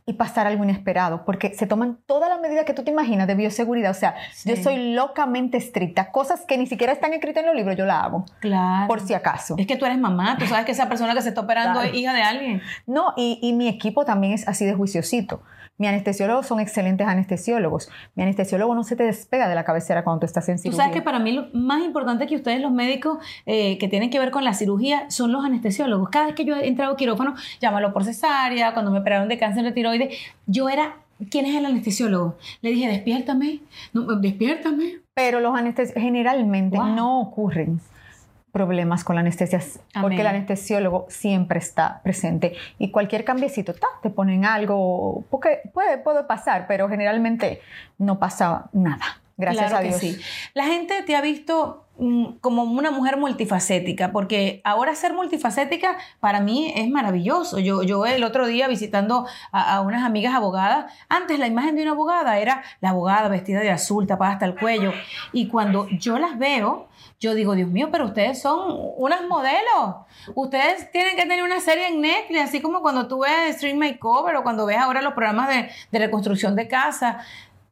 y 0.08 0.12
pasar 0.12 0.46
algo 0.46 0.62
inesperado, 0.62 1.24
porque 1.24 1.52
se 1.54 1.66
toman 1.66 1.98
todas 2.06 2.28
las 2.30 2.40
medidas 2.40 2.64
que 2.64 2.72
tú 2.72 2.84
te 2.84 2.92
imaginas 2.92 3.26
de 3.26 3.34
bioseguridad. 3.34 3.90
O 3.90 3.94
sea, 3.94 4.14
Sí. 4.32 4.48
yo 4.48 4.56
soy 4.62 4.92
locamente 4.94 5.56
estricta. 5.58 6.12
Cosas 6.12 6.44
que 6.46 6.56
ni 6.56 6.66
siquiera 6.68 6.92
están 6.92 7.12
escritas 7.12 7.42
en 7.42 7.48
los 7.48 7.56
libros, 7.56 7.76
yo 7.76 7.86
la 7.86 8.02
hago, 8.04 8.24
Claro. 8.38 8.86
por 8.86 9.00
si 9.00 9.14
acaso. 9.14 9.56
Es 9.58 9.66
que 9.66 9.74
tú 9.76 9.84
eres 9.84 9.98
mamá, 9.98 10.36
tú 10.38 10.46
sabes 10.46 10.64
que 10.64 10.70
esa 10.72 10.88
persona 10.88 11.12
que 11.14 11.22
se 11.22 11.30
está 11.30 11.40
operando 11.40 11.80
Claro. 11.80 11.88
es 11.88 11.94
hija 11.98 12.14
de 12.14 12.22
alguien. 12.22 12.62
No, 12.86 13.14
y, 13.16 13.40
y 13.42 13.52
mi 13.52 13.66
equipo 13.66 14.04
también 14.04 14.32
es 14.32 14.46
así 14.46 14.64
de 14.64 14.74
juiciosito. 14.74 15.42
Mi 15.78 15.86
anestesiólogo 15.86 16.42
son 16.42 16.58
excelentes 16.60 17.06
anestesiólogos. 17.06 17.90
Mi 18.14 18.22
anestesiólogo 18.22 18.74
no 18.74 18.82
se 18.82 18.96
te 18.96 19.02
despega 19.04 19.46
de 19.48 19.54
la 19.54 19.64
cabecera 19.64 20.04
cuando 20.04 20.20
tú 20.20 20.26
estás 20.26 20.48
en 20.48 20.56
Tú 20.56 20.62
cirugía. 20.62 20.84
sabes 20.84 20.94
que 20.96 21.02
para 21.02 21.18
mí 21.18 21.32
lo 21.32 21.48
más 21.52 21.82
importante 21.84 22.26
que 22.26 22.34
ustedes 22.36 22.60
los 22.60 22.72
médicos 22.72 23.18
eh, 23.44 23.76
que 23.78 23.86
tienen 23.88 24.08
que 24.10 24.18
ver 24.18 24.30
con 24.30 24.42
la 24.44 24.54
cirugía 24.54 25.10
son 25.10 25.32
los 25.32 25.44
anestesiólogos. 25.44 26.08
Cada 26.08 26.26
vez 26.26 26.34
que 26.34 26.44
yo 26.46 26.56
he 26.56 26.66
entrado 26.66 26.94
a 26.94 26.96
quirófano, 26.96 27.34
llámalo 27.60 27.92
por 27.92 28.04
cesárea, 28.04 28.72
cuando 28.72 28.90
me 28.90 29.00
operaron 29.00 29.28
de 29.28 29.36
cáncer 29.38 29.64
de 29.64 29.72
tiroides, 29.72 30.14
yo 30.46 30.68
era, 30.70 30.96
¿quién 31.30 31.44
es 31.46 31.54
el 31.56 31.66
anestesiólogo? 31.66 32.36
Le 32.62 32.70
dije, 32.70 32.88
despiértame, 32.88 33.60
no, 33.92 34.02
despiértame. 34.16 35.00
Pero 35.14 35.40
los 35.40 35.54
anestesiólogos 35.56 36.02
generalmente 36.02 36.76
Wow. 36.78 36.86
no 36.94 37.20
ocurren 37.20 37.80
problemas 38.56 39.04
con 39.04 39.16
la 39.16 39.20
anestesia 39.20 39.60
porque 40.00 40.14
Amén. 40.14 40.20
el 40.20 40.26
anestesiólogo 40.28 41.04
siempre 41.10 41.58
está 41.58 42.00
presente 42.02 42.54
y 42.78 42.90
cualquier 42.90 43.22
cambiecito 43.22 43.74
ta, 43.74 43.88
te 44.00 44.08
ponen 44.08 44.46
algo 44.46 45.24
porque 45.28 45.60
puede, 45.74 45.98
puede 45.98 46.24
pasar 46.24 46.64
pero 46.66 46.88
generalmente 46.88 47.60
no 47.98 48.18
pasa 48.18 48.70
nada 48.72 49.20
gracias 49.36 49.66
Claro 49.66 49.76
a 49.76 49.82
que 49.82 49.88
Dios 49.88 50.00
sí. 50.00 50.18
La 50.54 50.64
gente 50.64 51.02
te 51.02 51.14
ha 51.14 51.20
visto 51.20 51.84
mm, 51.98 52.38
como 52.40 52.62
una 52.62 52.90
mujer 52.90 53.18
multifacética, 53.18 54.10
porque 54.10 54.62
ahora 54.64 54.94
ser 54.94 55.12
multifacética 55.12 55.98
para 56.20 56.40
mí 56.40 56.72
es 56.74 56.88
maravilloso. 56.88 57.58
Yo, 57.58 57.82
yo 57.82 58.06
el 58.06 58.24
otro 58.24 58.46
día 58.46 58.68
visitando 58.68 59.26
a, 59.52 59.74
a 59.74 59.80
unas 59.82 60.04
amigas 60.04 60.34
abogadas, 60.34 60.90
antes 61.10 61.38
la 61.38 61.46
imagen 61.46 61.76
de 61.76 61.82
una 61.82 61.90
abogada 61.90 62.38
era 62.38 62.62
la 62.80 62.90
abogada 62.90 63.28
vestida 63.28 63.60
de 63.60 63.70
azul, 63.70 64.06
tapada 64.06 64.32
hasta 64.32 64.46
el 64.46 64.54
cuello, 64.54 64.94
y 65.32 65.48
cuando 65.48 65.86
yo 65.90 66.18
las 66.18 66.38
veo, 66.38 66.88
yo 67.18 67.34
digo, 67.34 67.54
Dios 67.54 67.68
mío, 67.70 67.88
pero 67.90 68.04
ustedes 68.06 68.40
son 68.42 68.58
unas 68.96 69.26
modelos. 69.26 69.96
Ustedes 70.34 70.90
tienen 70.92 71.16
que 71.16 71.22
tener 71.22 71.42
una 71.42 71.60
serie 71.60 71.88
en 71.88 72.00
Netflix, 72.02 72.40
así 72.42 72.60
como 72.60 72.82
cuando 72.82 73.08
tú 73.08 73.20
ves 73.20 73.56
Stream 73.56 73.78
Makeover 73.78 74.36
o 74.36 74.42
cuando 74.42 74.66
ves 74.66 74.76
ahora 74.78 75.00
los 75.00 75.14
programas 75.14 75.48
de, 75.48 75.98
reconstrucción 75.98 76.54
de 76.56 76.68
casa. 76.68 77.20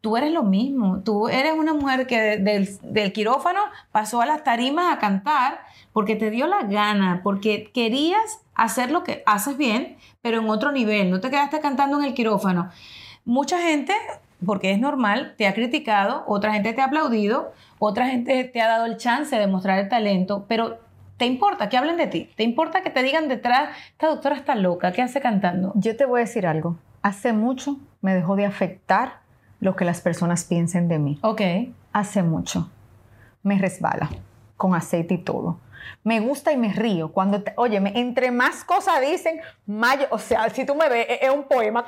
Tú 0.00 0.16
eres 0.16 0.33
lo 0.33 0.42
mismo. 0.42 1.00
Tú 1.04 1.28
eres 1.28 1.52
una 1.52 1.74
mujer 1.74 2.07
que 2.07 2.20
de- 2.20 2.37
del, 2.38 2.68
del 2.83 3.12
quirófano 3.12 3.61
pasó 3.92 4.20
a 4.22 4.26
las 4.26 4.44
tarimas 4.44 4.92
a 4.94 4.98
cantar 4.98 5.61
porque 5.92 6.16
te 6.16 6.30
dio 6.30 6.46
la 6.46 6.62
gana, 6.62 7.20
porque 7.22 7.70
querías 7.72 8.40
hacer 8.54 8.90
lo 8.90 9.04
que 9.04 9.22
haces 9.26 9.57
bien, 9.57 9.96
pero 10.22 10.40
en 10.40 10.48
otro 10.48 10.72
nivel. 10.72 11.11
No 11.11 11.20
te 11.20 11.30
quedaste 11.30 11.61
cantando 11.61 11.98
en 11.98 12.04
el 12.04 12.14
quirófano. 12.14 12.70
Mucha 13.24 13.59
gente, 13.61 13.94
porque 14.44 14.72
es 14.72 14.78
normal, 14.78 15.35
te 15.38 15.46
ha 15.46 15.54
criticado, 15.54 16.24
otra 16.26 16.52
gente 16.52 16.72
te 16.72 16.83
ha 16.83 16.87
aplaudido, 16.87 17.52
otra 17.87 18.09
gente 18.09 18.44
te 18.44 18.61
ha 18.61 18.68
dado 18.68 18.87
el 18.87 18.97
chance 18.97 19.37
de 19.38 19.47
mostrar 19.47 19.79
el 19.79 19.88
talento, 19.88 20.44
pero 20.49 20.79
¿te 21.16 21.27
importa 21.27 21.68
que 21.68 21.77
hablen 21.77 21.97
de 21.97 22.07
ti? 22.07 22.31
¿Te 22.37 22.42
importa 22.42 22.83
que 22.83 22.90
te 22.90 23.03
digan 23.03 23.29
detrás, 23.29 23.70
esta 23.92 24.09
doctora 24.09 24.37
está 24.37 24.55
loca, 24.55 24.92
¿qué 24.92 25.03
hace 25.03 25.20
cantando? 25.20 25.73
yo 25.77 25.97
te 25.97 26.05
voy 26.05 26.20
a 26.20 26.25
decir 26.25 26.47
algo 26.47 26.77
hace 27.03 27.33
mucho 27.33 27.77
me 28.01 28.14
dejó 28.14 28.35
de 28.37 28.47
afectar 28.47 29.18
lo 29.61 29.77
que 29.77 29.85
las 29.85 30.01
personas 30.01 30.44
piensen 30.44 30.88
de 30.88 30.99
mí 30.99 31.18
Ok. 31.23 31.40
hace 31.92 32.23
mucho 32.23 32.70
me 33.42 33.59
resbala 33.59 34.09
con 34.57 34.75
aceite 34.75 35.14
y 35.14 35.18
todo. 35.18 35.59
Me 36.03 36.20
gusta 36.20 36.51
y 36.53 36.57
me 36.57 36.73
río. 36.73 37.12
Cuando, 37.12 37.42
te- 37.42 37.53
óyeme, 37.57 37.92
entre 37.97 38.31
más 38.31 38.64
cosas 38.64 39.03
dicen, 39.03 39.40
más 39.66 39.99
yo- 39.99 40.07
o 40.11 40.18
sea, 40.18 40.49
si 40.49 40.64
tú 40.64 40.75
me 40.75 40.88
ves, 40.88 41.07
es, 41.20 41.29
un 41.31 41.44
poema. 41.44 41.85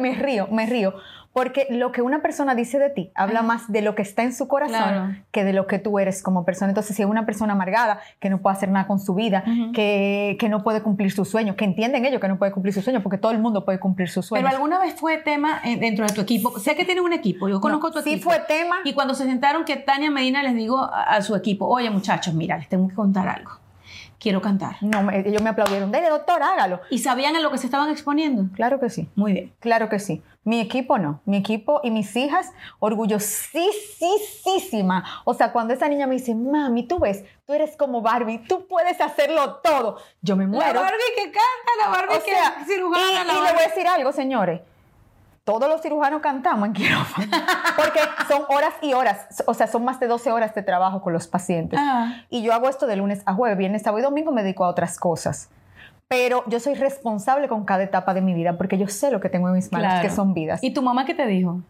Me 0.00 0.14
río, 0.14 0.48
me 0.48 0.66
río. 0.66 0.94
Porque 1.32 1.68
lo 1.70 1.92
que 1.92 2.02
una 2.02 2.22
persona 2.22 2.56
dice 2.56 2.78
de 2.80 2.90
ti 2.90 3.12
habla 3.14 3.42
más 3.42 3.70
de 3.70 3.82
lo 3.82 3.94
que 3.94 4.02
está 4.02 4.24
en 4.24 4.32
su 4.34 4.48
corazón 4.48 4.70
Claro. 4.76 5.14
que 5.30 5.44
de 5.44 5.52
lo 5.52 5.68
que 5.68 5.78
tú 5.78 5.98
eres 6.00 6.22
como 6.24 6.44
persona. 6.44 6.70
Entonces, 6.70 6.96
si 6.96 7.02
es 7.02 7.08
una 7.08 7.24
persona 7.24 7.52
amargada, 7.52 8.00
que 8.18 8.28
no 8.30 8.38
puede 8.38 8.56
hacer 8.56 8.68
nada 8.68 8.88
con 8.88 8.98
su 8.98 9.14
vida, 9.14 9.44
que, 9.72 10.36
que 10.40 10.48
no 10.48 10.64
puede 10.64 10.82
cumplir 10.82 11.12
sus 11.12 11.28
sueños, 11.28 11.54
que 11.54 11.64
entienden 11.64 12.04
ellos 12.04 12.20
que 12.20 12.26
no 12.28 12.36
puede 12.36 12.50
cumplir 12.50 12.74
sus 12.74 12.82
sueños, 12.82 13.02
porque 13.02 13.16
todo 13.18 13.30
el 13.32 13.38
mundo 13.38 13.64
puede 13.64 13.78
cumplir 13.78 14.08
sus 14.08 14.28
Pero 14.28 14.40
sueños. 14.40 14.52
alguna 14.52 14.80
vez 14.80 14.94
fue 14.94 15.18
tema 15.18 15.60
eh, 15.64 15.76
dentro 15.78 16.04
de 16.04 16.12
tu 16.12 16.20
equipo. 16.20 16.58
Sé 16.58 16.74
que 16.74 16.84
tienes 16.84 17.04
un 17.04 17.12
equipo, 17.12 17.48
yo 17.48 17.60
conozco 17.60 17.92
tu 17.92 18.00
sí 18.02 18.14
equipo. 18.14 18.30
fue 18.30 18.40
tema. 18.48 18.78
Y 18.84 18.92
cuando 18.94 19.14
se 19.14 19.24
sentaron 19.24 19.64
que 19.64 19.76
Tania 19.76 20.10
Medina 20.10 20.42
les 20.42 20.54
digo 20.56 20.78
a, 20.80 21.04
a 21.14 21.22
su 21.22 21.36
equipo, 21.36 21.66
oye 21.68 21.90
muchachos, 21.90 22.34
mira, 22.34 22.58
les 22.58 22.68
tengo 22.68 22.88
que 22.88 22.94
contar 22.96 23.28
algo. 23.28 23.52
Quiero 24.20 24.42
cantar. 24.42 24.76
No, 24.82 25.10
ellos 25.10 25.40
me 25.40 25.48
aplaudieron. 25.50 25.90
Dale, 25.90 26.10
doctor, 26.10 26.42
hágalo. 26.42 26.80
¿Y 26.90 26.98
sabían 26.98 27.36
a 27.36 27.40
lo 27.40 27.50
que 27.50 27.56
se 27.58 27.64
estaban 27.66 27.88
exponiendo? 27.88 28.44
Claro 28.54 28.78
que 28.78 28.90
sí. 28.90 29.08
Muy 29.16 29.32
bien. 29.32 29.54
Claro 29.60 29.88
que 29.88 29.98
sí. 29.98 30.22
Mi 30.44 30.60
equipo 30.60 30.98
no. 30.98 31.22
Mi 31.24 31.38
equipo 31.38 31.80
y 31.82 31.90
mis 31.90 32.14
hijas, 32.16 32.52
orgullosísima. 32.80 35.04
O 35.24 35.34
sea, 35.34 35.52
cuando 35.52 35.74
esa 35.74 35.88
niña 35.88 36.06
me 36.06 36.14
dice, 36.16 36.34
mami, 36.34 36.86
tú 36.86 36.98
ves, 36.98 37.24
tú 37.46 37.52
eres 37.54 37.76
como 37.76 38.02
Barbie, 38.02 38.38
tú 38.46 38.66
puedes 38.66 39.00
hacerlo 39.00 39.56
todo. 39.62 39.98
Yo 40.22 40.36
me 40.36 40.46
muero. 40.46 40.74
La 40.74 40.80
Barbie 40.82 40.98
que 41.16 41.24
canta, 41.24 41.70
la 41.80 41.88
Barbie 41.88 42.16
O 42.16 42.20
sea, 42.20 42.54
que 42.56 42.62
es 42.62 42.68
cirujana, 42.68 43.10
y, 43.10 43.14
la 43.14 43.22
y 43.22 43.26
le 43.26 43.32
Barbie- 43.32 43.54
voy 43.54 43.62
a 43.64 43.68
decir 43.68 43.86
algo, 43.86 44.12
señores. 44.12 44.60
Todos 45.44 45.68
los 45.68 45.80
cirujanos 45.80 46.20
cantamos 46.20 46.66
en 46.68 46.72
quirófano. 46.74 47.26
Porque 47.76 48.00
son 48.28 48.42
horas 48.48 48.74
y 48.82 48.92
horas. 48.92 49.42
O 49.46 49.54
sea, 49.54 49.66
son 49.66 49.84
más 49.84 49.98
de 49.98 50.06
12 50.06 50.30
horas 50.32 50.54
de 50.54 50.62
trabajo 50.62 51.00
con 51.02 51.12
los 51.12 51.26
pacientes. 51.26 51.78
Ah. 51.82 52.22
Y 52.28 52.42
yo 52.42 52.52
hago 52.52 52.68
esto 52.68 52.86
de 52.86 52.96
lunes 52.96 53.22
a 53.26 53.34
jueves, 53.34 53.56
viernes, 53.58 53.82
sábado 53.82 53.98
y 54.00 54.02
domingo 54.02 54.32
me 54.32 54.42
dedico 54.42 54.64
a 54.64 54.68
otras 54.68 54.98
cosas. 54.98 55.48
Pero 56.08 56.42
yo 56.46 56.60
soy 56.60 56.74
responsable 56.74 57.48
con 57.48 57.64
cada 57.64 57.82
etapa 57.84 58.14
de 58.14 58.20
mi 58.20 58.34
vida 58.34 58.56
porque 58.58 58.76
yo 58.78 58.88
sé 58.88 59.10
lo 59.10 59.20
que 59.20 59.28
tengo 59.28 59.48
en 59.48 59.54
mis 59.54 59.70
manos, 59.72 59.88
Claro. 59.88 60.08
que 60.08 60.14
son 60.14 60.34
vidas. 60.34 60.62
¿Y 60.62 60.72
tu 60.74 60.82
mamá 60.82 61.04
qué 61.04 61.14
te 61.14 61.26
dijo? 61.26 61.60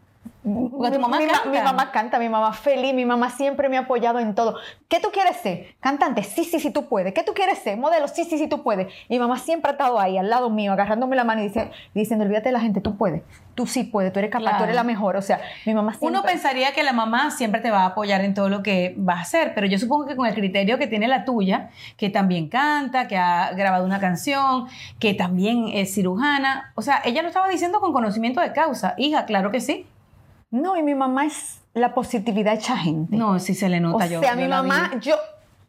Porque 0.43 0.97
tu 0.97 1.01
mamá 1.01 1.19
mi, 1.19 1.27
canta. 1.27 1.51
mi 1.51 1.59
mamá 1.59 1.93
canta, 1.93 2.19
mi 2.19 2.29
mamá 2.31 2.53
feliz, 2.55 2.95
mi 2.95 3.05
mamá 3.05 3.29
siempre 3.29 3.69
me 3.69 3.77
ha 3.77 3.81
apoyado 3.81 4.19
en 4.19 4.35
todo. 4.35 4.57
¿Qué 4.89 4.99
tú 4.99 5.09
quieres 5.13 5.37
ser? 5.37 5.75
Cantante, 5.81 6.23
sí, 6.23 6.45
sí, 6.45 6.59
sí, 6.59 6.71
tú 6.71 6.89
puedes. 6.89 7.13
¿Qué 7.13 7.23
tú 7.23 7.35
quieres 7.35 7.59
ser? 7.59 7.77
Modelo, 7.77 8.09
sí, 8.09 8.25
sí, 8.25 8.39
sí, 8.39 8.49
tú 8.49 8.63
puedes. 8.63 8.93
Mi 9.11 9.19
mamá 9.19 9.39
siempre 9.39 9.71
ha 9.71 9.73
estado 9.73 10.01
ahí, 10.01 10.17
al 10.17 10.31
lado 10.31 10.49
mío, 10.49 10.73
agarrándome 10.73 11.15
la 11.15 11.25
mano 11.25 11.43
y 11.43 11.49
dice, 11.49 11.71
diciendo, 11.95 12.25
olvídate 12.25 12.49
de 12.49 12.53
la 12.53 12.61
gente, 12.61 12.81
tú 12.81 12.97
puedes. 12.97 13.23
Tú 13.55 13.67
sí 13.67 13.85
puedes, 13.85 14.13
tú 14.15 14.19
eres 14.19 14.31
capaz, 14.31 14.43
Claro. 14.43 14.59
tú 14.59 14.65
eres 14.65 14.77
la 14.77 14.85
mejor. 14.85 15.17
O 15.17 15.23
sea, 15.23 15.41
mi 15.67 15.75
mamá 15.75 15.93
siempre... 15.93 16.09
Uno 16.09 16.23
pensaría 16.23 16.73
que 16.73 16.83
la 16.83 16.93
mamá 16.95 17.31
siempre 17.31 17.61
te 17.61 17.71
va 17.71 17.83
a 17.83 17.87
apoyar 17.87 18.23
en 18.23 18.33
todo 18.33 18.49
lo 18.49 18.63
que 18.63 18.95
vas 18.97 19.19
a 19.19 19.23
hacer, 19.23 19.53
pero 19.55 19.67
yo 19.67 19.79
supongo 19.79 20.07
que 20.07 20.17
con 20.17 20.27
el 20.27 20.35
criterio 20.35 20.79
que 20.79 20.87
tiene 20.87 21.07
la 21.07 21.27
tuya, 21.27 21.69
que 21.99 22.09
también 22.09 22.49
canta, 22.49 23.09
que 23.09 23.19
ha 23.19 23.53
grabado 23.53 23.85
una 23.85 24.01
canción, 24.01 24.67
que 24.99 25.13
también 25.13 25.69
es 25.75 25.93
cirujana, 25.95 26.73
o 26.77 26.83
sea, 26.83 27.03
ella 27.05 27.21
lo 27.21 27.29
estaba 27.29 27.49
diciendo 27.49 27.81
con 27.81 27.93
conocimiento 27.93 28.41
de 28.41 28.53
causa. 28.53 28.95
Hija, 28.97 29.27
claro 29.27 29.51
que 29.51 29.61
sí. 29.61 29.87
No, 30.53 30.77
y 30.77 30.83
mi 30.83 30.95
mamá 30.95 31.27
es 31.27 31.61
la 31.75 31.95
positividad 31.95 32.55
hecha 32.55 32.77
gente. 32.77 33.17
No, 33.17 33.39
sí 33.39 33.55
se 33.55 33.69
le 33.69 33.77
o 33.79 33.81
nota 33.81 34.07
yo. 34.07 34.21
sea, 34.21 34.35
yo 34.35 34.37
mi 34.37 34.49
la 34.49 34.63
vi. 34.63 34.69
mamá, 34.69 35.01
yo 35.01 35.17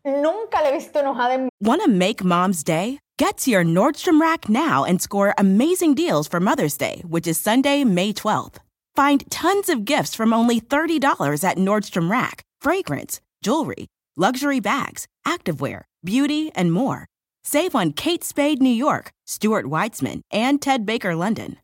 nunca 0.03 0.61
la 0.61 0.69
he 0.69 0.73
visto 0.73 0.99
enojada 0.99 1.35
en 1.35 1.49
Want 1.61 1.81
to 1.83 1.87
make 1.89 2.23
mom's 2.23 2.63
day? 2.63 2.97
Get 3.19 3.37
to 3.39 3.51
your 3.51 3.63
Nordstrom 3.63 4.19
Rack 4.19 4.49
now 4.49 4.83
and 4.83 4.99
score 4.99 5.35
amazing 5.37 5.93
deals 5.93 6.27
for 6.27 6.39
Mother's 6.39 6.75
Day, 6.77 7.03
which 7.07 7.27
is 7.27 7.37
Sunday, 7.39 7.83
May 7.83 8.11
12th. 8.13 8.55
Find 8.95 9.23
tons 9.29 9.69
of 9.69 9.85
gifts 9.85 10.15
from 10.15 10.33
only 10.33 10.59
$30 10.59 11.43
at 11.43 11.57
Nordstrom 11.57 12.09
Rack 12.09 12.41
fragrance, 12.61 13.21
jewelry, 13.43 13.87
luxury 14.17 14.59
bags, 14.59 15.05
activewear, 15.25 15.83
beauty, 16.03 16.51
and 16.55 16.71
more. 16.71 17.05
Save 17.43 17.75
on 17.75 17.91
Kate 17.93 18.23
Spade 18.23 18.61
New 18.61 18.69
York, 18.73 19.11
Stuart 19.27 19.65
Weitzman, 19.65 20.21
and 20.31 20.59
Ted 20.61 20.85
Baker 20.85 21.15
London. 21.15 21.57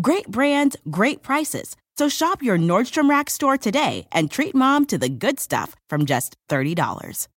Great 0.00 0.28
brands, 0.28 0.76
great 0.90 1.22
prices. 1.22 1.76
So 1.96 2.08
shop 2.08 2.42
your 2.42 2.58
Nordstrom 2.58 3.08
Rack 3.08 3.30
store 3.30 3.56
today 3.56 4.08
and 4.10 4.28
treat 4.28 4.54
mom 4.54 4.84
to 4.86 4.98
the 4.98 5.08
good 5.08 5.38
stuff 5.38 5.76
from 5.88 6.06
just 6.06 6.36
$30. 6.48 7.28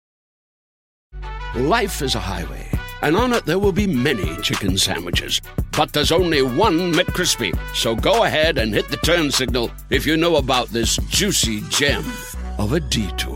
Life 1.55 2.01
is 2.01 2.15
a 2.15 2.21
highway, 2.21 2.67
and 3.03 3.17
on 3.17 3.35
it 3.35 3.45
there 3.45 3.59
will 3.59 3.73
be 3.73 3.87
many 3.87 4.35
chicken 4.43 4.79
sandwiches. 4.79 5.43
But 5.77 5.93
there's 5.93 6.13
only 6.13 6.41
one 6.41 6.93
McCrispy. 6.93 7.55
So 7.75 7.95
go 7.95 8.25
ahead 8.25 8.57
and 8.57 8.73
hit 8.73 8.89
the 8.89 8.97
turn 8.99 9.31
signal 9.31 9.71
if 9.91 10.07
you 10.07 10.17
know 10.17 10.37
about 10.37 10.69
this 10.69 10.97
juicy 11.09 11.61
gem 11.69 12.05
of 12.59 12.73
a 12.73 12.81
detour. 12.81 13.36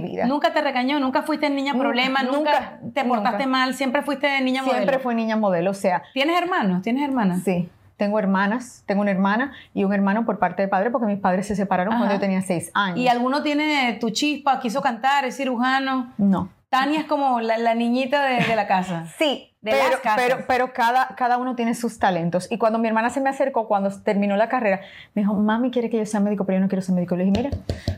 Vida. 0.00 0.26
Nunca 0.26 0.52
te 0.52 0.60
regañó, 0.62 0.98
nunca 1.00 1.22
fuiste 1.22 1.50
niña 1.50 1.74
problema, 1.74 2.22
nunca, 2.22 2.78
nunca, 2.80 2.80
te 2.94 3.04
portaste 3.04 3.44
nunca. 3.44 3.50
mal, 3.58 3.74
siempre 3.74 4.02
fuiste 4.02 4.40
niña 4.40 4.62
Siempre 4.62 4.84
modelo. 4.86 5.00
fue 5.00 5.14
niña 5.14 5.36
modelo, 5.36 5.70
o 5.70 5.74
sea, 5.74 6.02
¿Tienes 6.14 6.40
hermanos? 6.40 6.82
¿Tienes 6.82 7.02
hermanas? 7.02 7.42
sí. 7.44 7.68
Tengo 7.98 8.18
hermanas, 8.18 8.82
tengo 8.86 9.02
una 9.02 9.12
hermana 9.12 9.52
y 9.74 9.84
un 9.84 9.92
hermano 9.92 10.24
por 10.24 10.40
parte 10.40 10.62
de 10.62 10.66
padre 10.66 10.90
porque 10.90 11.06
mis 11.06 11.20
padres 11.20 11.46
se 11.46 11.54
separaron 11.54 11.94
cuando 11.98 12.12
yo 12.14 12.18
tenía 12.18 12.40
seis 12.42 12.72
años. 12.74 12.98
¿Y 12.98 13.06
alguno 13.06 13.44
tiene 13.44 13.92
tu 14.00 14.10
chispa, 14.10 14.58
quiso 14.58 14.82
cantar, 14.82 15.24
es 15.24 15.36
cirujano? 15.36 16.12
No. 16.18 16.48
Tania 16.68 17.00
es 17.00 17.04
como 17.04 17.40
la, 17.40 17.58
la 17.58 17.74
niñita 17.76 18.24
de, 18.24 18.42
de 18.44 18.56
la 18.56 18.66
casa. 18.66 19.04
Sí, 19.18 19.51
De 19.62 19.70
pero, 19.70 19.90
las 19.90 20.00
casas. 20.00 20.20
pero, 20.20 20.44
pero 20.48 20.72
cada, 20.72 21.14
cada 21.16 21.38
uno 21.38 21.54
tiene 21.54 21.76
sus 21.76 22.00
talentos. 22.00 22.50
Y 22.50 22.58
cuando 22.58 22.80
mi 22.80 22.88
hermana 22.88 23.10
se 23.10 23.20
me 23.20 23.30
acercó, 23.30 23.68
cuando 23.68 23.90
terminó 24.02 24.36
la 24.36 24.48
carrera, 24.48 24.80
me 25.14 25.22
dijo, 25.22 25.34
mami 25.34 25.70
quiere 25.70 25.88
que 25.88 25.98
yo 25.98 26.04
sea 26.04 26.18
médico, 26.18 26.44
pero 26.44 26.58
yo 26.58 26.62
no 26.62 26.68
quiero 26.68 26.82
ser 26.82 26.96
médico. 26.96 27.14
Le 27.14 27.24
dije, 27.24 27.40
mira, 27.40 27.50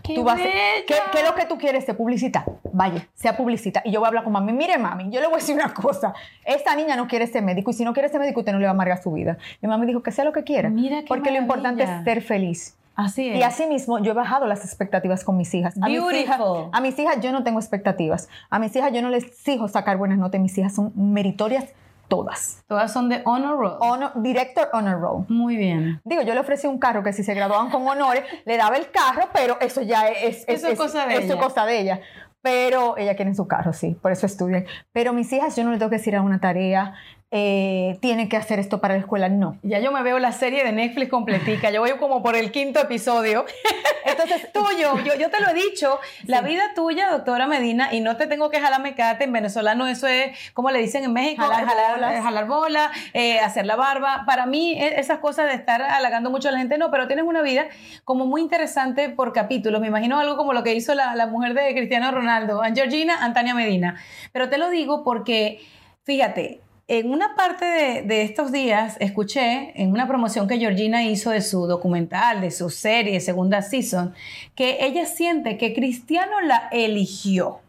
¡Qué 0.03 0.14
tú 0.14 0.24
vas 0.24 0.38
a-! 0.38 0.42
¿qué, 0.42 0.94
qué 1.11 1.20
es 1.20 1.24
lo 1.27 1.35
que 1.35 1.46
tú 1.46 1.57
quieres? 1.57 1.87
Ser 1.87 1.96
publicita. 1.96 2.44
Vaya, 2.70 3.09
sea 3.14 3.35
publicita. 3.35 3.81
Y 3.83 3.92
yo 3.92 4.00
voy 4.00 4.07
a 4.07 4.09
hablar 4.09 4.24
con 4.24 4.35
mami, 4.35 4.53
mire 4.53 4.77
mami, 4.77 5.09
yo 5.11 5.20
le 5.20 5.27
voy 5.27 5.37
a 5.37 5.38
decir 5.38 5.55
una 5.55 5.72
cosa. 5.72 6.12
Esta 6.44 6.77
niña 6.77 6.96
no 6.96 7.09
quiere 7.09 7.27
ser 7.27 7.42
médico 7.42 7.70
y 7.70 7.74
si 7.74 7.83
no 7.83 7.94
quiere 7.94 8.11
ser 8.11 8.20
médico, 8.20 8.40
usted 8.40 8.53
no 8.53 8.59
le 8.59 8.66
va 8.66 8.72
a 8.72 8.74
amargar 8.74 9.03
su 9.03 9.11
vida. 9.11 9.38
Mi 9.62 9.68
mami 9.68 9.87
dijo 9.87 10.03
que 10.03 10.12
sea 10.12 10.24
lo 10.27 10.33
que 10.33 10.44
quiera. 10.44 10.68
Mira 10.68 11.00
qué 11.00 11.07
porque 11.09 11.31
lo 11.31 11.38
importante 11.38 11.85
maravilla. 11.85 11.98
es 11.98 12.05
ser 12.05 12.22
feliz. 12.22 12.77
Así 12.94 13.28
es. 13.28 13.38
Y 13.38 13.42
así 13.42 13.66
mismo 13.66 13.98
yo 13.98 14.12
he 14.12 14.14
bajado 14.14 14.46
las 14.46 14.64
expectativas 14.64 15.24
con 15.24 15.37
mis 15.37 15.52
hijas. 15.54 15.74
A 15.80 15.88
mis 15.88 15.98
hijas, 15.98 16.38
Beautiful. 16.38 16.70
a 16.72 16.80
mis 16.80 16.98
hijas 16.98 17.20
yo 17.20 17.33
no 17.33 17.42
tengo 17.42 17.59
expectativas. 17.59 18.28
A 18.50 18.59
mis 18.59 18.74
hijas 18.76 18.92
yo 18.92 19.02
no 19.02 19.11
les 19.11 19.24
exijo 19.24 19.68
sacar 19.68 19.96
buenas 19.96 20.18
notas. 20.18 20.40
Mis 20.40 20.57
hijas 20.59 20.74
son 20.74 20.92
meritorias 20.94 21.66
todas. 22.09 22.62
Todas 22.68 22.92
son 22.92 23.09
de 23.09 23.22
honor 23.24 23.59
roll. 23.59 23.76
Honor, 23.80 24.12
director 24.16 24.68
honor 24.72 25.00
roll. 25.00 25.24
Muy 25.28 25.57
bien. 25.57 26.00
Digo, 26.04 26.22
yo 26.22 26.35
le 26.35 26.40
ofrecí 26.40 26.66
un 26.66 26.78
carro 26.78 27.02
que 27.02 27.12
si 27.12 27.24
se 27.24 27.35
graduaban 27.35 27.70
con 27.70 27.87
honores, 27.87 28.24
le 28.44 28.57
daba 28.57 28.76
el 28.76 28.90
carro, 28.90 29.28
pero 29.33 29.59
eso 29.61 29.83
ya 29.83 30.09
es, 30.09 30.44
Eso 30.46 30.68
es 30.68 30.78
cosa 30.78 31.07
de 31.07 31.16
eso 31.16 31.35
es 31.35 31.40
cosa 31.40 31.66
de 31.66 31.80
ella. 31.80 32.00
Pero 32.42 32.98
ella 32.98 33.16
quiere 33.16 33.35
su 33.35 33.48
carro, 33.48 33.72
sí, 33.72 33.96
por 34.02 34.12
eso 34.12 34.26
estudian. 34.26 34.66
Pero 34.92 35.14
mis 35.14 35.33
hijas, 35.33 35.57
yo 35.57 35.64
no 35.64 35.70
les 35.70 35.78
tengo 35.78 35.88
que 35.88 35.96
decir 35.96 36.14
a 36.14 36.20
una 36.20 36.40
tarea, 36.40 36.94
eh, 37.37 37.99
tienen 38.01 38.29
que 38.29 38.37
hacer 38.37 38.61
esto 38.61 38.81
para 38.81 38.94
la 38.94 39.01
escuela, 39.01 39.29
no. 39.29 39.59
Ya 39.64 39.81
yo 39.81 39.90
me 39.90 40.05
veo 40.05 40.20
la 40.20 40.31
serie 40.31 40.62
de 40.62 40.70
Netflix 40.70 41.11
completica. 41.11 41.73
Yo 41.73 41.81
voy 41.81 41.90
como 41.99 42.23
por 42.23 42.37
el 42.37 42.53
quinto 42.53 42.79
episodio. 42.81 43.44
Entonces, 44.05 44.53
tuyo, 44.53 44.97
yo, 45.05 45.16
yo 45.16 45.31
te 45.31 45.40
lo 45.40 45.49
he 45.49 45.55
dicho, 45.55 45.99
la 46.27 46.42
vida 46.42 46.62
tuya, 46.77 47.11
doctora 47.11 47.49
Medina, 47.49 47.88
y 47.92 47.99
no 48.01 48.16
te 48.16 48.29
tengo 48.29 48.51
que 48.51 48.61
jalar 48.61 48.81
mecate, 48.81 49.25
en 49.25 49.33
venezolano 49.33 49.88
eso 49.88 50.07
es, 50.07 50.31
como 50.53 50.70
le 50.70 50.79
dicen 50.79 51.03
en 51.03 51.12
México, 51.12 51.42
Jalar 51.42 52.14
eh, 52.14 52.20
jalar 52.23 52.47
bola, 52.47 52.92
eh, 53.14 53.40
hacer 53.40 53.66
la 53.66 53.75
barba. 53.75 54.23
Para 54.27 54.47
mí, 54.47 54.75
e- 54.81 55.01
esas 55.01 55.18
cosas 55.18 55.49
de 55.49 55.55
estar 55.55 55.83
halagando 55.83 56.31
mucho 56.31 56.51
a 56.51 56.53
la 56.53 56.59
gente, 56.59 56.79
no, 56.79 56.92
pero 56.92 57.09
tienes 57.09 57.25
una 57.25 57.42
vida 57.42 57.66
como 58.05 58.27
muy 58.27 58.42
interesante 58.42 59.09
por 59.09 59.33
capítulos. 59.33 59.81
Me 59.81 59.88
imagino 59.88 60.20
algo 60.20 60.37
como 60.37 60.53
lo 60.53 60.62
que 60.62 60.73
hizo 60.75 60.94
la, 60.94 61.16
la 61.16 61.27
mujer 61.27 61.55
de 61.55 61.75
Cristiano 61.75 62.12
Ronaldo, 62.12 62.62
Georgina, 62.73 63.25
Antania 63.25 63.55
Medina. 63.57 63.97
Pero 64.31 64.49
te 64.49 64.57
lo 64.57 64.70
digo 64.70 65.03
porque, 65.03 65.61
fíjate, 66.05 66.61
en 66.87 67.11
una 67.11 67.35
parte 67.35 67.64
de, 67.64 68.23
estos 68.23 68.53
días 68.53 68.97
escuché 69.01 69.81
en 69.81 69.90
una 69.90 70.07
promoción 70.07 70.47
que 70.47 70.59
Georgina 70.59 71.05
hizo 71.05 71.31
de 71.31 71.40
su 71.40 71.66
documental, 71.66 72.42
de 72.42 72.51
su 72.51 72.68
serie, 72.68 73.20
segunda 73.20 73.62
season, 73.62 74.14
que 74.55 74.85
ella 74.85 75.07
siente 75.07 75.57
que 75.57 75.73
Cristiano 75.73 76.40
la 76.42 76.68
eligió, 76.73 77.61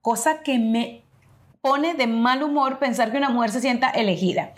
cosa 0.00 0.42
que 0.42 0.58
me 0.58 1.01
pone 1.62 1.94
de 1.94 2.08
mal 2.08 2.42
humor 2.42 2.80
pensar 2.80 3.12
que 3.12 3.18
una 3.18 3.30
mujer 3.30 3.50
se 3.50 3.60
sienta 3.60 3.88
elegida. 3.88 4.52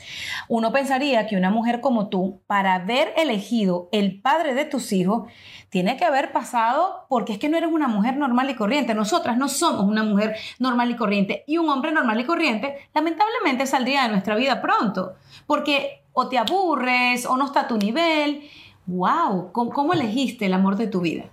Uno 0.49 0.73
pensaría 0.73 1.27
que 1.27 1.37
una 1.37 1.51
mujer 1.51 1.81
como 1.83 2.09
tú, 2.09 2.41
para 2.47 2.75
haber 2.75 3.13
elegido 3.19 3.91
el 3.93 4.21
padre 4.23 4.55
de 4.55 4.65
tus 4.65 4.91
hijos, 4.91 5.31
tiene 5.69 5.99
que 5.99 6.07
haber 6.07 6.33
pasado, 6.33 7.05
porque 7.11 7.35
es 7.35 7.39
que 7.39 7.51
no 7.51 7.59
eres 7.59 7.71
una 7.71 7.89
mujer 7.89 8.17
normal 8.17 8.49
y 8.49 8.57
corriente. 8.57 8.95
Nosotras 8.95 9.37
no 9.37 9.49
somos 9.49 9.85
una 9.85 10.03
mujer 10.03 10.35
normal 10.59 10.91
y 10.91 10.97
corriente. 10.97 11.45
Y 11.47 11.59
un 11.59 11.69
hombre 11.69 11.93
normal 11.93 12.19
y 12.21 12.25
corriente, 12.25 12.89
lamentablemente, 12.95 13.67
saldría 13.67 14.05
de 14.05 14.09
nuestra 14.09 14.35
vida 14.35 14.63
pronto. 14.63 15.15
Porque 15.47 16.05
o 16.15 16.29
te 16.29 16.39
aburres 16.39 17.27
o 17.27 17.37
no 17.37 17.45
está 17.45 17.61
a 17.61 17.69
tu 17.69 17.77
nivel. 17.77 18.49
¡Wow! 18.87 19.53
¿Cómo, 19.53 19.93
elegiste 19.93 20.47
el 20.47 20.55
amor 20.55 20.77
de 20.77 20.87
tu 20.87 21.01
vida? 21.01 21.25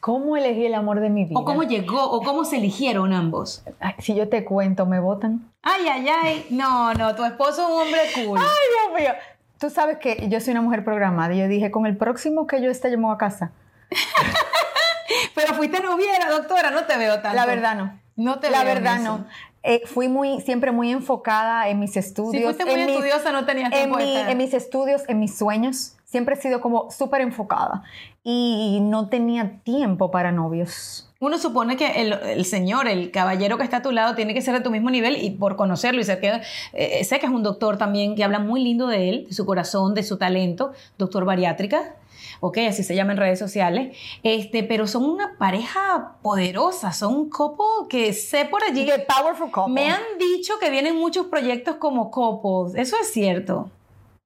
¿Cómo 0.00 0.36
elegí 0.36 0.66
el 0.66 0.74
amor 0.74 1.00
de 1.00 1.10
mi 1.10 1.24
vida? 1.24 1.38
¿O 1.38 1.44
cómo 1.44 1.62
llegó? 1.62 2.02
¿O 2.10 2.22
cómo 2.22 2.44
se 2.44 2.56
eligieron 2.58 3.12
ambos? 3.12 3.62
Ay, 3.80 3.94
si 3.98 4.14
yo 4.14 4.28
te 4.28 4.44
cuento, 4.44 4.86
me 4.86 5.00
votan. 5.00 5.50
Ay, 5.62 5.86
ay, 5.88 6.08
ay. 6.08 6.46
No, 6.50 6.94
no, 6.94 7.14
tu 7.14 7.24
esposo 7.24 7.62
es 7.62 7.68
un 7.74 7.80
hombre 7.82 8.00
cool. 8.14 8.38
Ay, 8.38 8.90
Dios 8.90 9.00
mío. 9.00 9.12
Tú 9.58 9.70
sabes 9.70 9.98
que 9.98 10.28
yo 10.28 10.40
soy 10.40 10.52
una 10.52 10.60
mujer 10.62 10.84
programada. 10.84 11.34
y 11.34 11.38
Yo 11.38 11.48
dije, 11.48 11.70
con 11.70 11.86
el 11.86 11.96
próximo 11.96 12.46
que 12.46 12.60
yo 12.62 12.70
esté, 12.70 12.90
yo 12.90 12.98
me 12.98 13.04
voy 13.06 13.14
a 13.14 13.18
casa. 13.18 13.52
Pero 15.34 15.54
fuiste 15.54 15.80
noviera, 15.80 16.30
doctora, 16.30 16.70
no 16.70 16.84
te 16.84 16.96
veo 16.96 17.14
tanto. 17.20 17.36
La 17.36 17.46
verdad 17.46 17.76
no. 17.76 17.98
No 18.16 18.38
te 18.38 18.50
La 18.50 18.64
veo 18.64 18.72
en 18.76 18.82
verdad 18.82 19.00
eso. 19.00 19.18
no. 19.18 19.26
Eh, 19.62 19.82
fui 19.86 20.08
muy, 20.08 20.40
siempre 20.42 20.70
muy 20.72 20.90
enfocada 20.92 21.68
en 21.68 21.80
mis 21.80 21.96
estudios. 21.96 22.32
Si 22.40 22.42
fuiste 22.44 22.64
muy 22.64 22.74
en 22.74 22.86
mis- 22.86 22.94
estudiosa, 22.96 23.32
no 23.32 23.44
tenías 23.44 23.72
en, 23.72 23.78
tiempo 23.78 23.98
de 23.98 24.04
mi- 24.04 24.16
en 24.16 24.38
mis 24.38 24.54
estudios, 24.54 25.02
en 25.08 25.18
mis 25.20 25.36
sueños. 25.36 25.96
Siempre 26.06 26.36
he 26.36 26.38
sido 26.40 26.60
como 26.60 26.88
súper 26.90 27.20
enfocada. 27.20 27.82
Y 28.22 28.78
no 28.80 29.08
tenía 29.08 29.60
tiempo 29.64 30.10
para 30.12 30.30
novios. 30.30 31.10
uno 31.18 31.36
supone 31.36 31.76
que 31.76 32.00
el, 32.00 32.12
el 32.12 32.44
señor, 32.44 32.86
el 32.86 33.10
caballero 33.10 33.58
que 33.58 33.64
está 33.64 33.78
a 33.78 33.82
tu 33.82 33.90
lado, 33.90 34.14
tiene 34.14 34.32
que 34.32 34.40
ser 34.40 34.54
de 34.54 34.60
tu 34.60 34.70
mismo 34.70 34.88
nivel 34.90 35.22
y 35.22 35.30
por 35.30 35.56
conocerlo 35.56 36.00
y 36.00 36.04
sé 36.04 36.18
que, 36.20 36.40
eh, 36.72 37.04
sé 37.04 37.18
que 37.18 37.26
es 37.26 37.32
un 37.32 37.42
doctor 37.42 37.76
también 37.76 38.14
que 38.14 38.22
habla 38.22 38.38
muy 38.38 38.62
lindo 38.62 38.86
de 38.86 39.08
él, 39.08 39.26
de 39.28 39.34
su 39.34 39.44
corazón, 39.44 39.94
de 39.94 40.04
su 40.04 40.16
talento, 40.16 40.72
doctor 40.96 41.24
bariátrica. 41.24 41.96
Ok, 42.40 42.58
así 42.68 42.84
se 42.84 42.94
llama 42.94 43.12
en 43.12 43.18
redes 43.18 43.38
sociales. 43.38 43.96
Este, 44.22 44.62
pero 44.62 44.86
son 44.86 45.04
una 45.04 45.36
pareja 45.38 46.18
poderosa, 46.22 46.92
son 46.92 47.14
un 47.14 47.30
copo 47.30 47.88
que 47.88 48.12
sé 48.12 48.44
por 48.44 48.62
allí. 48.62 48.86
The 48.86 49.06
powerful 49.06 49.50
couple. 49.50 49.74
Me 49.74 49.90
han 49.90 50.02
dicho 50.18 50.54
que 50.60 50.70
vienen 50.70 50.96
muchos 50.96 51.26
proyectos 51.26 51.76
como 51.76 52.10
couples. 52.12 52.74
¿Eso 52.76 52.96
es 53.00 53.12
cierto? 53.12 53.70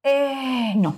Eh, 0.02 0.74
no. 0.76 0.96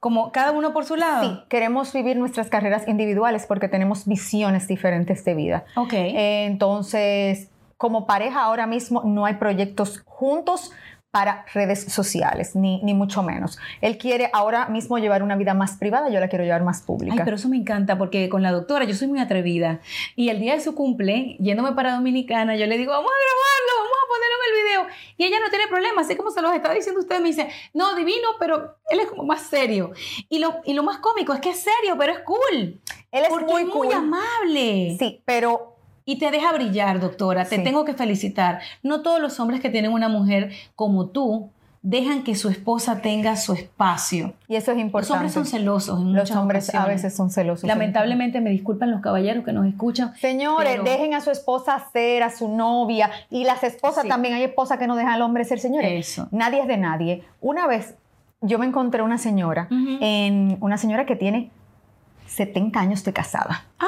Como 0.00 0.32
cada 0.32 0.52
uno 0.52 0.72
por 0.72 0.84
su 0.84 0.96
lado. 0.96 1.22
Sí, 1.22 1.40
queremos 1.48 1.92
vivir 1.92 2.16
nuestras 2.16 2.48
carreras 2.48 2.88
individuales 2.88 3.46
porque 3.46 3.68
tenemos 3.68 4.06
visiones 4.06 4.66
diferentes 4.66 5.24
de 5.24 5.34
vida. 5.34 5.64
Ok. 5.76 5.92
Entonces, 5.92 7.50
como 7.76 8.06
pareja 8.06 8.42
ahora 8.42 8.66
mismo 8.66 9.02
no 9.04 9.26
hay 9.26 9.34
proyectos 9.34 10.02
juntos 10.06 10.72
para 11.10 11.44
redes 11.52 11.84
sociales, 11.92 12.54
ni, 12.54 12.80
ni 12.82 12.94
mucho 12.94 13.22
menos. 13.22 13.58
Él 13.80 13.98
quiere 13.98 14.30
ahora 14.32 14.66
mismo 14.66 14.98
llevar 14.98 15.22
una 15.24 15.34
vida 15.34 15.54
más 15.54 15.76
privada, 15.76 16.08
yo 16.08 16.20
la 16.20 16.28
quiero 16.28 16.44
llevar 16.44 16.62
más 16.62 16.82
pública. 16.82 17.16
Ay, 17.18 17.22
pero 17.24 17.36
eso 17.36 17.48
me 17.48 17.56
encanta 17.56 17.98
porque 17.98 18.28
con 18.28 18.42
la 18.42 18.52
doctora 18.52 18.84
yo 18.84 18.94
soy 18.94 19.08
muy 19.08 19.18
atrevida. 19.18 19.80
Y 20.14 20.28
el 20.28 20.38
día 20.38 20.54
de 20.54 20.60
su 20.60 20.74
cumple, 20.74 21.36
yéndome 21.40 21.72
para 21.72 21.94
Dominicana, 21.94 22.54
yo 22.56 22.66
le 22.66 22.78
digo, 22.78 22.92
vamos 22.92 23.10
a 23.10 23.20
grabarlo, 23.26 23.82
vamos 23.82 23.98
a 24.02 24.08
ponerlo 24.08 24.36
en 24.38 24.50
el 24.50 24.62
video. 24.62 24.96
Y 25.16 25.24
ella 25.24 25.40
no 25.40 25.50
tiene 25.50 25.66
problema, 25.66 26.02
así 26.02 26.14
como 26.14 26.30
se 26.30 26.42
los 26.42 26.54
estaba 26.54 26.74
diciendo 26.74 27.00
usted, 27.00 27.20
me 27.20 27.28
dice, 27.28 27.48
no, 27.74 27.96
divino, 27.96 28.28
pero 28.38 28.76
él 28.90 29.00
es 29.00 29.06
como 29.06 29.24
más 29.24 29.42
serio. 29.42 29.92
Y 30.28 30.38
lo, 30.38 30.60
y 30.64 30.74
lo 30.74 30.84
más 30.84 30.98
cómico 30.98 31.32
es 31.32 31.40
que 31.40 31.50
es 31.50 31.58
serio, 31.58 31.96
pero 31.98 32.12
es 32.12 32.20
cool. 32.20 32.80
Él 33.10 33.24
es 33.24 33.28
porque 33.28 33.52
muy 33.52 33.62
es 33.62 33.68
muy 33.68 33.88
cool. 33.88 33.92
amable. 33.92 34.96
Sí, 34.96 35.22
pero 35.24 35.69
Y 36.10 36.18
te 36.18 36.32
deja 36.32 36.52
brillar, 36.52 36.98
doctora. 36.98 37.44
Te 37.44 37.56
Sí. 37.58 37.62
tengo 37.62 37.84
que 37.84 37.94
felicitar. 37.94 38.58
No 38.82 39.02
todos 39.02 39.20
los 39.20 39.38
hombres 39.38 39.60
que 39.60 39.70
tienen 39.70 39.92
una 39.92 40.08
mujer 40.08 40.50
como 40.74 41.06
tú 41.06 41.50
dejan 41.82 42.24
que 42.24 42.34
su 42.34 42.48
esposa 42.48 43.00
tenga 43.00 43.36
su 43.36 43.52
espacio. 43.52 44.34
y 44.48 44.56
eso 44.56 44.72
es 44.72 44.76
Los 44.76 44.84
importante. 44.86 45.12
hombres 45.14 45.32
son 45.32 45.46
celosos. 45.46 46.00
En 46.00 46.12
Los 46.14 46.30
hombres 46.32 46.74
a 46.74 46.84
veces 46.86 47.14
son 47.14 47.30
celosos. 47.30 47.66
Lamentablemente 47.68 48.40
me 48.40 48.50
disculpan 48.50 48.90
los 48.90 49.00
caballeros 49.00 49.44
que 49.44 49.52
nos 49.52 49.66
escuchan. 49.66 50.12
Señores, 50.16 50.72
pero- 50.72 50.82
dejen 50.82 51.14
a 51.14 51.20
su 51.20 51.30
esposa 51.30 51.86
ser, 51.92 52.24
a 52.24 52.30
su 52.30 52.48
novia. 52.48 53.08
Y 53.30 53.44
las 53.44 53.62
esposas 53.62 54.02
Sí. 54.02 54.08
también. 54.08 54.34
Hay 54.34 54.42
esposas 54.42 54.78
que 54.78 54.88
no 54.88 54.96
dejan 54.96 55.12
al 55.12 55.22
hombre 55.22 55.44
ser, 55.44 55.60
señores. 55.60 56.08
Eso. 56.10 56.26
Nadie 56.32 56.60
es 56.60 56.66
de 56.66 56.76
nadie. 56.76 57.22
Una 57.40 57.68
vez 57.68 57.94
yo 58.42 58.58
me 58.58 58.66
encontré 58.66 59.00
una 59.02 59.16
señora, 59.18 59.68
en 59.70 60.58
una 60.60 60.76
señora 60.76 61.06
que 61.06 61.14
tiene 61.14 61.50
70 62.26 62.80
años 62.80 63.04
de 63.04 63.12
casada. 63.12 63.64
Ah, 63.78 63.86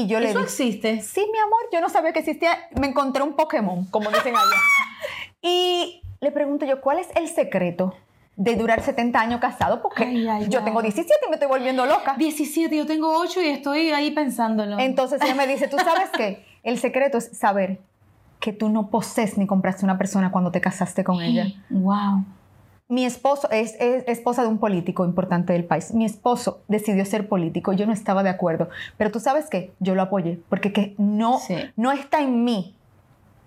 Y 0.00 0.06
yo 0.06 0.18
le 0.20 0.30
eso 0.30 0.38
dije, 0.40 0.44
existe. 0.64 1.02
sí, 1.02 1.26
mi 1.32 1.38
amor, 1.38 1.60
yo 1.72 1.80
no 1.80 1.88
sabía 1.88 2.12
que 2.12 2.20
existía. 2.20 2.56
Me 2.80 2.86
encontré 2.86 3.22
un 3.22 3.34
Pokémon, 3.34 3.84
como 3.86 4.10
dicen 4.10 4.34
allá. 4.34 4.56
y 5.42 6.02
le 6.20 6.30
pregunto 6.32 6.64
yo, 6.66 6.80
¿cuál 6.80 6.98
es 6.98 7.08
el 7.16 7.28
secreto 7.28 7.94
de 8.36 8.56
durar 8.56 8.82
70 8.82 9.20
años 9.20 9.40
casado? 9.40 9.82
Porque 9.82 10.04
Ay, 10.04 10.28
ay, 10.28 10.48
yo 10.48 10.60
ay. 10.60 10.64
tengo 10.64 10.80
17 10.82 11.12
y 11.26 11.28
me 11.28 11.36
estoy 11.36 11.48
volviendo 11.48 11.84
loca. 11.86 12.14
17, 12.16 12.74
yo 12.76 12.86
tengo 12.86 13.18
8 13.18 13.42
y 13.42 13.48
estoy 13.48 13.90
ahí 13.90 14.10
pensándolo. 14.12 14.78
Entonces 14.78 15.20
ella 15.22 15.34
me 15.34 15.46
dice, 15.46 15.68
¿tú 15.68 15.76
sabes 15.78 16.10
qué? 16.16 16.44
El 16.62 16.78
secreto 16.78 17.18
es 17.18 17.36
saber 17.36 17.80
que 18.38 18.52
tú 18.52 18.70
no 18.70 18.88
posees 18.88 19.36
ni 19.36 19.46
compraste 19.46 19.84
una 19.84 19.98
persona 19.98 20.30
cuando 20.30 20.50
te 20.50 20.60
casaste 20.62 21.04
con 21.04 21.20
ella. 21.20 21.46
Wow. 21.68 22.24
Mi 22.90 23.04
esposo 23.06 23.48
es, 23.50 23.76
es 23.80 24.04
esposa 24.08 24.42
de 24.42 24.48
un 24.48 24.58
político 24.58 25.04
importante 25.04 25.52
del 25.52 25.64
país. 25.64 25.94
Mi 25.94 26.04
esposo 26.04 26.60
decidió 26.68 27.04
ser 27.04 27.28
político. 27.28 27.72
Yo 27.72 27.86
no 27.86 27.92
estaba 27.92 28.22
de 28.24 28.28
acuerdo. 28.30 28.68
Pero 28.98 29.10
tú 29.12 29.20
sabes 29.20 29.46
qué? 29.48 29.70
Yo 29.78 29.94
lo 29.94 30.02
apoyé. 30.02 30.40
Porque 30.48 30.72
que 30.72 30.94
no, 30.98 31.38
Sí. 31.38 31.54
no 31.76 31.92
está 31.92 32.20
en 32.20 32.44
mí 32.44 32.74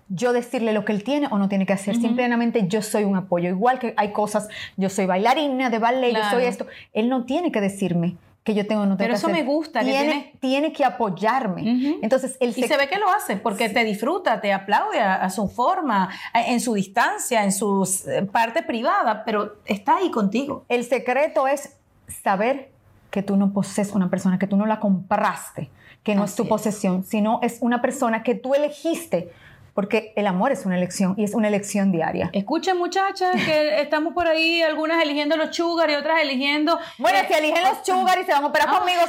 yo 0.08 0.32
decirle 0.32 0.72
lo 0.72 0.84
que 0.84 0.92
él 0.92 1.02
tiene 1.04 1.28
o 1.30 1.38
no 1.38 1.48
tiene 1.48 1.66
que 1.66 1.72
hacer. 1.74 1.96
Simplemente 1.96 2.66
yo 2.68 2.82
soy 2.82 3.04
un 3.04 3.16
apoyo. 3.16 3.48
Igual 3.50 3.78
que 3.78 3.94
hay 3.96 4.12
cosas, 4.12 4.48
yo 4.76 4.88
soy 4.90 5.06
bailarina 5.06 5.70
de 5.70 5.78
ballet, 5.78 6.08
yo 6.12 6.18
Claro. 6.20 6.36
soy 6.38 6.46
esto. 6.46 6.66
Él 6.92 7.08
no 7.08 7.24
tiene 7.24 7.52
que 7.52 7.60
decirme 7.60 8.16
que 8.44 8.54
yo 8.54 8.66
tengo 8.66 8.82
no 8.84 8.88
tengo 8.96 8.98
Pero 8.98 9.14
eso 9.14 9.26
hacer. 9.28 9.42
me 9.42 9.50
gusta, 9.50 9.80
Tiene, 9.80 9.98
tiene- 10.02 10.32
tiene 10.40 10.72
que 10.74 10.84
apoyarme. 10.84 11.98
Entonces, 12.02 12.36
el 12.40 12.50
Y 12.50 12.62
se 12.64 12.76
ve 12.76 12.88
que 12.88 12.98
lo 12.98 13.08
hace 13.10 13.36
porque 13.38 13.70
te 13.70 13.82
disfruta, 13.84 14.40
te 14.42 14.52
aplaude 14.52 15.00
a, 15.00 15.14
a 15.14 15.30
su 15.30 15.48
forma, 15.48 16.10
en 16.34 16.60
su 16.60 16.74
distancia, 16.74 17.42
en 17.42 17.52
su 17.52 17.88
eh, 18.06 18.22
parte 18.30 18.62
privada, 18.62 19.24
pero 19.24 19.56
está 19.64 19.96
ahí 19.96 20.10
contigo. 20.10 20.64
El 20.68 20.84
secreto 20.84 21.48
es 21.48 21.76
saber 22.22 22.70
que 23.10 23.22
tú 23.22 23.36
no 23.36 23.52
posees 23.52 23.92
una 23.92 24.10
persona, 24.10 24.38
que 24.38 24.46
tú 24.46 24.56
no 24.56 24.66
la 24.66 24.78
compraste, 24.78 25.70
que 26.02 26.14
no 26.14 26.24
es 26.24 26.34
tu 26.34 26.42
es. 26.42 26.48
posesión, 26.50 27.02
sino 27.04 27.38
es 27.42 27.58
una 27.62 27.80
persona 27.80 28.22
que 28.22 28.34
tú 28.34 28.54
elegiste, 28.54 29.32
porque 29.74 30.12
el 30.16 30.26
amor 30.26 30.52
es 30.52 30.64
una 30.66 30.76
elección 30.76 31.14
y 31.16 31.24
es 31.24 31.34
una 31.34 31.48
elección 31.48 31.92
diaria. 31.92 32.30
Escuchen 32.32 32.78
muchachas 32.78 33.34
que 33.44 33.80
estamos 33.82 34.14
por 34.14 34.26
ahí, 34.28 34.62
algunas 34.62 35.02
eligiendo 35.02 35.36
los 35.36 35.54
sugar 35.54 35.90
y 35.90 35.94
otras 35.94 36.20
eligiendo... 36.22 36.78
Bueno, 36.98 37.18
eh, 37.18 37.24
si 37.28 37.34
eligen 37.34 37.62
los 37.64 37.78
sugar 37.84 38.18
y 38.20 38.24
se 38.24 38.32
van 38.32 38.44
a 38.44 38.46
operar 38.46 38.68
Ah. 38.70 38.78
conmigo, 38.78 39.00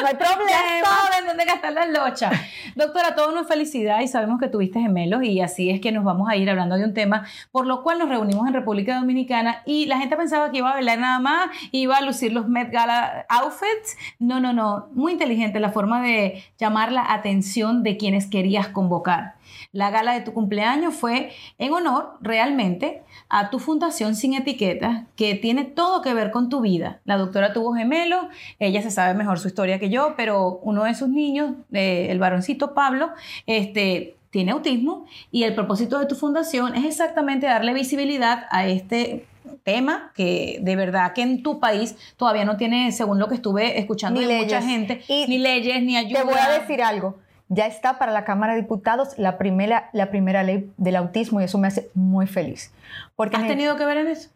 no 0.00 0.06
hay 0.06 0.14
problema. 0.16 0.88
saben 1.10 1.26
dónde 1.26 1.44
gastar 1.44 1.72
las 1.72 1.88
lochas. 1.88 2.32
Doctora, 2.76 3.14
todo 3.14 3.30
una 3.32 3.44
felicidad 3.44 4.00
y 4.00 4.08
sabemos 4.08 4.40
que 4.40 4.48
tuviste 4.48 4.80
gemelos 4.80 5.22
y 5.24 5.40
así 5.40 5.70
es 5.70 5.80
que 5.80 5.90
nos 5.92 6.04
vamos 6.04 6.28
a 6.28 6.36
ir 6.36 6.48
hablando 6.48 6.76
de 6.76 6.84
un 6.84 6.94
tema 6.94 7.26
por 7.50 7.66
lo 7.66 7.82
cual 7.82 7.98
nos 7.98 8.08
reunimos 8.08 8.46
en 8.46 8.54
República 8.54 8.96
Dominicana 8.98 9.62
y 9.66 9.86
la 9.86 9.98
gente 9.98 10.16
pensaba 10.16 10.50
que 10.50 10.58
iba 10.58 10.70
a 10.70 10.74
bailar 10.74 10.98
nada 10.98 11.18
más, 11.18 11.50
iba 11.72 11.96
a 11.96 12.00
lucir 12.02 12.32
los 12.32 12.48
Met 12.48 12.70
Gala 12.70 13.26
outfits. 13.28 13.96
No, 14.18 14.38
no, 14.40 14.52
no. 14.52 14.88
Muy 14.92 15.12
inteligente 15.12 15.58
la 15.60 15.70
forma 15.70 16.02
de 16.02 16.44
llamar 16.58 16.92
la 16.92 17.12
atención 17.12 17.82
de 17.82 17.96
quienes 17.96 18.26
querías 18.26 18.68
convocar. 18.68 19.34
La 19.72 19.90
gala 19.90 20.14
de 20.14 20.22
tu 20.22 20.32
cumpleaños 20.32 20.94
fue 20.94 21.30
en 21.58 21.72
honor 21.74 22.16
realmente 22.22 23.02
a 23.28 23.50
tu 23.50 23.58
fundación 23.58 24.16
sin 24.16 24.32
etiquetas 24.32 25.04
que 25.14 25.34
tiene 25.34 25.64
todo 25.64 26.00
que 26.00 26.14
ver 26.14 26.30
con 26.30 26.48
tu 26.48 26.62
vida. 26.62 27.00
La 27.04 27.18
doctora 27.18 27.52
tuvo 27.52 27.74
gemelos, 27.74 28.26
ella 28.58 28.80
se 28.80 28.90
sabe 28.90 29.12
mejor 29.12 29.38
su 29.38 29.48
historia 29.48 29.78
que 29.78 29.90
yo, 29.90 30.14
pero 30.16 30.58
uno 30.62 30.84
de 30.84 30.94
sus 30.94 31.10
niños, 31.10 31.52
eh, 31.72 32.06
el 32.08 32.18
varoncito 32.18 32.72
Pablo, 32.72 33.10
este, 33.46 34.16
tiene 34.30 34.52
autismo 34.52 35.04
y 35.30 35.42
el 35.42 35.54
propósito 35.54 35.98
de 35.98 36.06
tu 36.06 36.14
fundación 36.14 36.74
es 36.74 36.86
exactamente 36.86 37.46
darle 37.46 37.74
visibilidad 37.74 38.46
a 38.50 38.66
este 38.66 39.26
tema 39.64 40.12
que 40.14 40.60
de 40.62 40.76
verdad 40.76 41.12
que 41.12 41.20
en 41.22 41.42
tu 41.42 41.60
país 41.60 41.94
todavía 42.16 42.46
no 42.46 42.56
tiene, 42.56 42.90
según 42.92 43.18
lo 43.18 43.28
que 43.28 43.34
estuve 43.34 43.78
escuchando 43.78 44.18
Ni 44.18 44.26
de 44.26 44.38
mucha 44.38 44.62
gente, 44.62 45.02
Y 45.08 45.26
ni 45.26 45.38
leyes, 45.38 45.82
ni 45.82 45.96
ayuda. 45.96 46.20
Te 46.20 46.26
voy 46.26 46.38
a 46.38 46.58
decir 46.58 46.82
algo. 46.82 47.16
Ya 47.48 47.66
está 47.66 47.98
para 47.98 48.12
la 48.12 48.24
Cámara 48.24 48.54
de 48.54 48.60
Diputados 48.60 49.18
la 49.18 49.38
primera, 49.38 49.88
la 49.92 50.10
primera 50.10 50.42
ley 50.42 50.70
del 50.76 50.96
autismo 50.96 51.40
y 51.40 51.44
eso 51.44 51.58
me 51.58 51.68
hace 51.68 51.90
muy 51.94 52.26
feliz. 52.26 52.72
Porque 53.16 53.36
¿Has 53.36 53.46
tenido 53.46 53.76
que 53.76 53.86
ver 53.86 53.98
en 53.98 54.08
eso? 54.08 54.30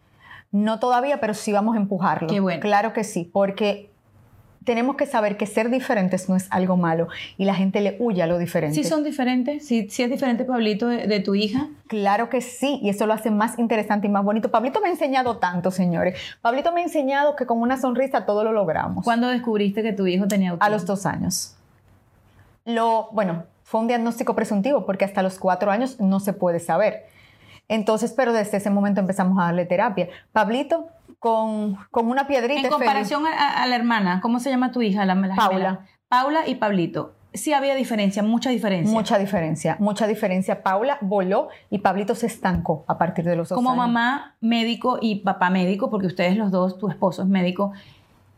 No 0.51 0.79
todavía, 0.79 1.20
pero 1.20 1.35
sí 1.35 1.53
vamos 1.53 1.77
a 1.77 1.79
empujarlo. 1.79 2.29
Qué 2.29 2.40
bueno. 2.40 2.61
Claro 2.61 2.92
que 2.92 3.05
sí, 3.05 3.29
porque 3.31 3.90
tenemos 4.64 4.96
que 4.96 5.07
saber 5.07 5.37
que 5.37 5.46
ser 5.46 5.70
diferentes 5.70 6.29
no 6.29 6.37
es 6.37 6.46
algo 6.51 6.77
malo 6.77 7.09
y 7.37 7.44
la 7.44 7.55
gente 7.55 7.81
le 7.81 7.96
huye 7.98 8.22
a 8.22 8.27
lo 8.27 8.38
diferente. 8.38 8.75
Sí 8.75 8.85
son 8.85 9.05
diferentes, 9.05 9.66
sí, 9.66 9.88
sí 9.90 10.03
es 10.03 10.11
diferente 10.11 10.44
Pablito 10.44 10.87
de, 10.88 11.07
de 11.07 11.20
tu 11.20 11.35
hija. 11.35 11.68
Claro 11.88 12.29
que 12.29 12.40
sí, 12.40 12.79
y 12.83 12.88
eso 12.88 13.07
lo 13.07 13.12
hace 13.12 13.31
más 13.31 13.59
interesante 13.59 14.07
y 14.07 14.11
más 14.11 14.25
bonito. 14.25 14.51
Pablito 14.51 14.81
me 14.81 14.88
ha 14.88 14.90
enseñado 14.90 15.38
tanto, 15.38 15.70
señores. 15.70 16.18
Pablito 16.40 16.72
me 16.72 16.81
ha 16.81 16.85
enseñado 16.85 17.37
que 17.37 17.46
con 17.46 17.61
una 17.61 17.77
sonrisa 17.77 18.25
todo 18.25 18.44
lo 18.44 18.53
logramos. 18.53 19.05
¿Cuándo 19.05 19.29
descubriste 19.29 19.83
que 19.83 19.92
tu 19.92 20.07
hijo 20.07 20.29
tenía 20.29 20.51
autismo? 20.51 20.66
A 20.66 20.70
los 20.70 20.87
dos 20.87 21.07
años. 21.07 21.57
Lo, 22.64 23.09
bueno, 23.12 23.44
fue 23.64 23.81
un 23.81 23.87
diagnóstico 23.88 24.35
presuntivo 24.35 24.85
porque 24.87 25.05
hasta 25.05 25.22
los 25.22 25.38
cuatro 25.38 25.70
años 25.70 26.01
no 26.01 26.20
se 26.20 26.33
puede 26.33 26.61
saber. 26.61 27.07
Entonces, 27.68 28.12
pero 28.16 28.33
desde 28.33 28.59
ese 28.59 28.70
momento 28.70 29.01
empezamos 29.01 29.38
a 29.38 29.46
darle 29.46 29.64
terapia. 29.64 30.09
Pablito, 30.33 30.88
con, 31.18 31.77
con 31.90 32.09
una 32.09 32.27
piedrita. 32.27 32.61
En 32.61 32.68
comparación 32.68 33.25
a, 33.27 33.62
a 33.62 33.66
la 33.66 33.77
hermana, 33.77 34.20
¿cómo 34.20 34.40
se 34.40 34.51
llama 34.51 34.72
tu 34.72 34.83
hija? 34.83 35.05
La, 35.07 35.14
la 35.14 35.35
Paula. 35.37 35.48
gemela? 35.48 35.87
Paula 36.09 36.46
y 36.48 36.57
Pablito. 36.57 37.14
Sí 37.35 37.55
había 37.55 37.75
diferencia, 37.75 38.22
mucha 38.22 38.51
diferencia. 38.51 38.92
Mucha 38.92 39.18
diferencia, 39.18 39.77
mucha 39.79 40.07
diferencia. 40.07 40.62
Paula 40.62 40.98
voló 41.01 41.48
y 41.70 41.79
Pablito 41.79 42.14
se 42.14 42.27
estancó 42.27 42.85
a 42.88 42.98
partir 42.98 43.25
de 43.25 43.37
los 43.37 43.48
dos 43.48 43.57
Como 43.57 43.70
años. 43.70 43.87
mamá 43.87 44.37
médico 44.40 44.98
y 45.01 45.20
papá 45.20 45.48
médico, 45.48 45.88
porque 45.90 46.09
ustedes 46.09 46.37
los 46.37 46.51
dos, 46.51 46.77
tu 46.77 46.90
esposo 46.90 47.22
es 47.22 47.29
médico, 47.29 47.72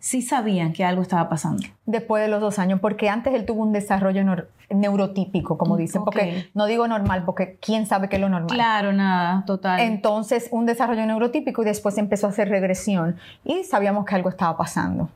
sí 0.04 0.20
sabían 0.20 0.74
que 0.74 0.84
algo 0.84 1.00
estaba 1.00 1.30
pasando. 1.30 1.62
Después 1.86 2.22
de 2.22 2.28
los 2.28 2.38
dos 2.42 2.58
años, 2.58 2.78
porque 2.80 3.08
antes 3.08 3.32
él 3.32 3.46
tuvo 3.46 3.62
un 3.62 3.72
desarrollo 3.72 4.22
neurotípico, 4.68 5.56
como 5.56 5.78
dicen, 5.78 6.04
porque 6.04 6.50
no 6.52 6.66
digo 6.66 6.86
normal, 6.86 7.24
porque 7.24 7.56
quién 7.58 7.86
sabe 7.86 8.10
qué 8.10 8.16
es 8.16 8.20
lo 8.20 8.28
normal. 8.28 8.54
Claro, 8.54 8.92
nada, 8.92 9.44
total. 9.46 9.80
Entonces, 9.80 10.48
un 10.52 10.66
desarrollo 10.66 11.06
neurotípico 11.06 11.62
y 11.62 11.64
después 11.64 11.96
empezó 11.96 12.26
a 12.26 12.30
hacer 12.30 12.50
regresión 12.50 13.16
y 13.44 13.64
sabíamos 13.64 14.04
que 14.04 14.14
algo 14.14 14.28
estaba 14.28 14.58
pasando. 14.58 15.08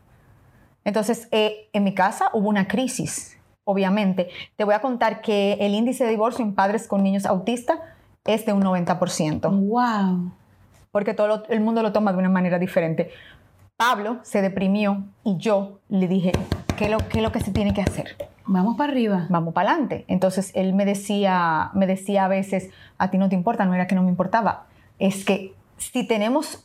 Entonces, 0.85 1.29
eh, 1.33 1.68
en 1.74 1.85
mi 1.85 1.92
casa 1.92 2.31
hubo 2.33 2.48
una 2.48 2.66
crisis, 2.66 3.37
obviamente. 3.64 4.31
Te 4.57 4.64
voy 4.64 4.72
a 4.74 4.81
contar 4.81 5.20
que 5.20 5.59
el 5.61 5.74
índice 5.74 6.05
de 6.05 6.11
divorcio 6.11 6.42
en 6.42 6.55
padres 6.55 6.88
con 6.88 7.03
niños 7.03 7.27
autistas 7.27 7.79
es 8.24 8.46
de 8.46 8.55
un 8.55 8.62
90%. 8.62 9.51
wow. 9.51 10.33
porque 10.90 11.12
todo 11.12 11.29
lo- 11.29 11.46
el 11.51 11.61
mundo 11.61 11.83
lo 11.83 11.92
toma 11.92 12.12
de 12.12 12.18
una 12.18 12.31
manera 12.31 12.59
diferente. 12.59 13.11
Pablo 13.78 14.18
se 14.24 14.42
deprimió 14.42 15.04
y 15.22 15.36
yo 15.36 15.78
le 15.88 16.08
dije, 16.08 16.32
¿qué 16.76 16.86
es 16.86 16.90
lo, 16.90 16.98
qué 16.98 17.18
es 17.18 17.22
lo 17.22 17.30
que 17.30 17.38
se 17.38 17.52
tiene 17.52 17.72
que 17.72 17.80
hacer? 17.80 18.16
Vamos 18.44 18.76
para 18.76 18.90
arriba. 18.90 19.28
vamos 19.30 19.54
para 19.54 19.70
adelante. 19.70 20.04
Entonces 20.08 20.50
él 20.56 20.74
me 20.74 20.84
decía, 20.84 21.70
me 21.74 21.86
decía 21.86 22.24
a 22.24 22.28
veces, 22.28 22.70
a 22.98 23.12
ti 23.12 23.18
no 23.18 23.28
te 23.28 23.36
importa, 23.36 23.66
no 23.66 23.74
era 23.74 23.86
que 23.86 23.94
no 23.94 24.02
me 24.02 24.08
importaba, 24.08 24.66
es 24.98 25.24
que 25.24 25.54
si 25.76 26.04
tenemos 26.04 26.64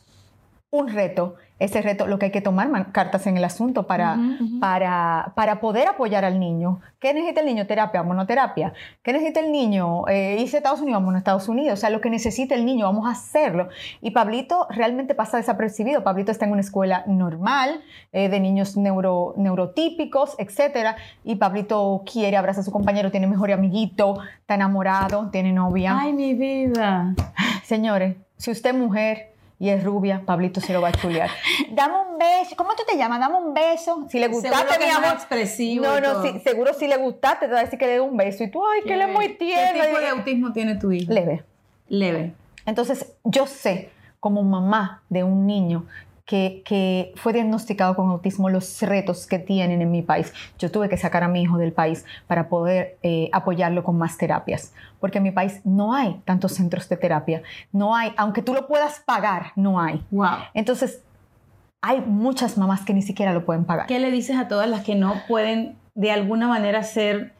un 0.72 0.88
reto, 0.88 1.36
ese 1.60 1.80
reto, 1.82 2.06
lo 2.08 2.18
que 2.18 2.26
hay 2.26 2.32
que 2.32 2.40
tomar 2.40 2.68
man- 2.68 2.88
cartas 2.92 3.26
en 3.28 3.36
el 3.36 3.44
asunto 3.44 3.86
para, 3.86 4.18
para, 4.60 5.32
para 5.36 5.60
poder 5.60 5.86
apoyar 5.86 6.24
al 6.24 6.40
niño. 6.40 6.80
¿Qué 6.98 7.14
necesita 7.14 7.40
el 7.40 7.46
niño? 7.46 7.66
Terapia, 7.66 8.02
monoterapia. 8.02 8.72
¿Qué 9.02 9.12
necesita 9.12 9.38
el 9.40 9.52
niño? 9.52 10.08
Eh, 10.08 10.36
irse 10.40 10.56
a 10.56 10.58
Estados 10.58 10.80
Unidos, 10.80 11.00
vamos 11.00 11.14
a 11.14 11.18
Estados 11.18 11.48
Unidos. 11.48 11.78
O 11.78 11.80
sea, 11.80 11.90
lo 11.90 12.00
que 12.00 12.10
necesita 12.10 12.54
el 12.54 12.64
niño, 12.66 12.86
vamos 12.86 13.06
a 13.06 13.12
hacerlo. 13.12 13.68
Y 14.00 14.10
Pablito 14.10 14.66
realmente 14.70 15.14
pasa 15.14 15.36
desapercibido. 15.36 16.02
Pablito 16.02 16.32
está 16.32 16.44
en 16.44 16.52
una 16.52 16.60
escuela 16.60 17.04
normal, 17.06 17.82
eh, 18.12 18.28
de 18.28 18.40
niños 18.40 18.76
neuro, 18.76 19.34
neurotípicos, 19.36 20.34
etcétera. 20.38 20.96
Y 21.22 21.36
Pablito 21.36 22.02
quiere, 22.10 22.36
abraza 22.36 22.60
a 22.62 22.64
su 22.64 22.72
compañero, 22.72 23.10
tiene 23.10 23.26
mejor 23.26 23.52
amiguito, 23.52 24.18
está 24.40 24.54
enamorado, 24.54 25.30
tiene 25.30 25.52
novia. 25.52 25.96
Ay, 26.00 26.12
mi 26.12 26.34
vida. 26.34 27.14
Señores, 27.62 28.16
si 28.36 28.50
usted 28.50 28.70
es 28.70 28.76
mujer 28.76 29.33
y 29.58 29.68
es 29.68 29.84
rubia, 29.84 30.22
Pablito 30.26 30.60
se 30.60 30.72
lo 30.72 30.80
va 30.80 30.88
a 30.88 30.92
chulear. 30.92 31.30
Dame 31.70 31.94
un 31.94 32.18
beso. 32.18 32.56
¿Cómo 32.56 32.70
tú 32.76 32.82
te 32.86 32.96
llamas? 32.96 33.20
Dame 33.20 33.36
un 33.36 33.54
beso. 33.54 34.06
Si 34.08 34.18
le 34.18 34.28
gustaste, 34.28 34.78
mi 34.78 34.84
es 34.84 34.94
más 34.94 35.04
amor. 35.04 35.14
expresivo 35.14 35.84
No, 35.84 36.00
no, 36.00 36.22
sí, 36.22 36.40
seguro 36.44 36.74
si 36.74 36.88
le 36.88 36.96
gustaste, 36.96 37.46
te 37.46 37.52
va 37.52 37.60
a 37.60 37.64
decir 37.64 37.78
que 37.78 37.86
le 37.86 37.92
dé 37.92 38.00
un 38.00 38.16
beso. 38.16 38.44
Y 38.44 38.50
tú, 38.50 38.62
ay, 38.66 38.82
que 38.82 38.94
él 38.94 39.02
es 39.02 39.08
muy 39.08 39.28
tierno. 39.36 39.80
¿Qué 39.80 39.86
tipo 39.86 40.00
de 40.00 40.08
autismo 40.08 40.52
tiene 40.52 40.74
tu 40.76 40.92
hijo? 40.92 41.12
Leve. 41.12 41.44
Leve. 41.88 42.34
Entonces, 42.66 43.12
yo 43.24 43.46
sé, 43.46 43.90
como 44.20 44.42
mamá 44.42 45.02
de 45.08 45.22
un 45.22 45.46
niño 45.46 45.86
que, 46.24 46.62
que 46.64 47.12
fue 47.16 47.32
diagnosticado 47.32 47.94
con 47.94 48.08
autismo, 48.10 48.48
los 48.48 48.80
retos 48.82 49.26
que 49.26 49.38
tienen 49.38 49.82
en 49.82 49.90
mi 49.90 50.02
país. 50.02 50.32
Yo 50.58 50.70
tuve 50.70 50.88
que 50.88 50.96
sacar 50.96 51.22
a 51.22 51.28
mi 51.28 51.42
hijo 51.42 51.58
del 51.58 51.72
país 51.72 52.04
para 52.26 52.48
poder 52.48 52.98
eh, 53.02 53.28
apoyarlo 53.32 53.84
con 53.84 53.98
más 53.98 54.16
terapias, 54.16 54.72
porque 55.00 55.18
en 55.18 55.24
mi 55.24 55.30
país 55.32 55.60
no 55.64 55.94
hay 55.94 56.20
tantos 56.24 56.52
centros 56.52 56.88
de 56.88 56.96
terapia. 56.96 57.42
No 57.72 57.94
hay, 57.94 58.12
aunque 58.16 58.42
tú 58.42 58.54
lo 58.54 58.66
puedas 58.66 59.00
pagar, 59.00 59.52
no 59.56 59.80
hay. 59.80 60.02
Wow. 60.10 60.38
Entonces, 60.54 61.02
hay 61.82 62.00
muchas 62.00 62.56
mamás 62.56 62.82
que 62.84 62.94
ni 62.94 63.02
siquiera 63.02 63.34
lo 63.34 63.44
pueden 63.44 63.64
pagar. 63.64 63.86
¿Qué 63.86 63.98
le 63.98 64.10
dices 64.10 64.36
a 64.38 64.48
todas 64.48 64.68
las 64.68 64.84
que 64.84 64.94
no 64.94 65.14
pueden 65.28 65.76
de 65.94 66.10
alguna 66.10 66.48
manera 66.48 66.82
ser 66.82 67.34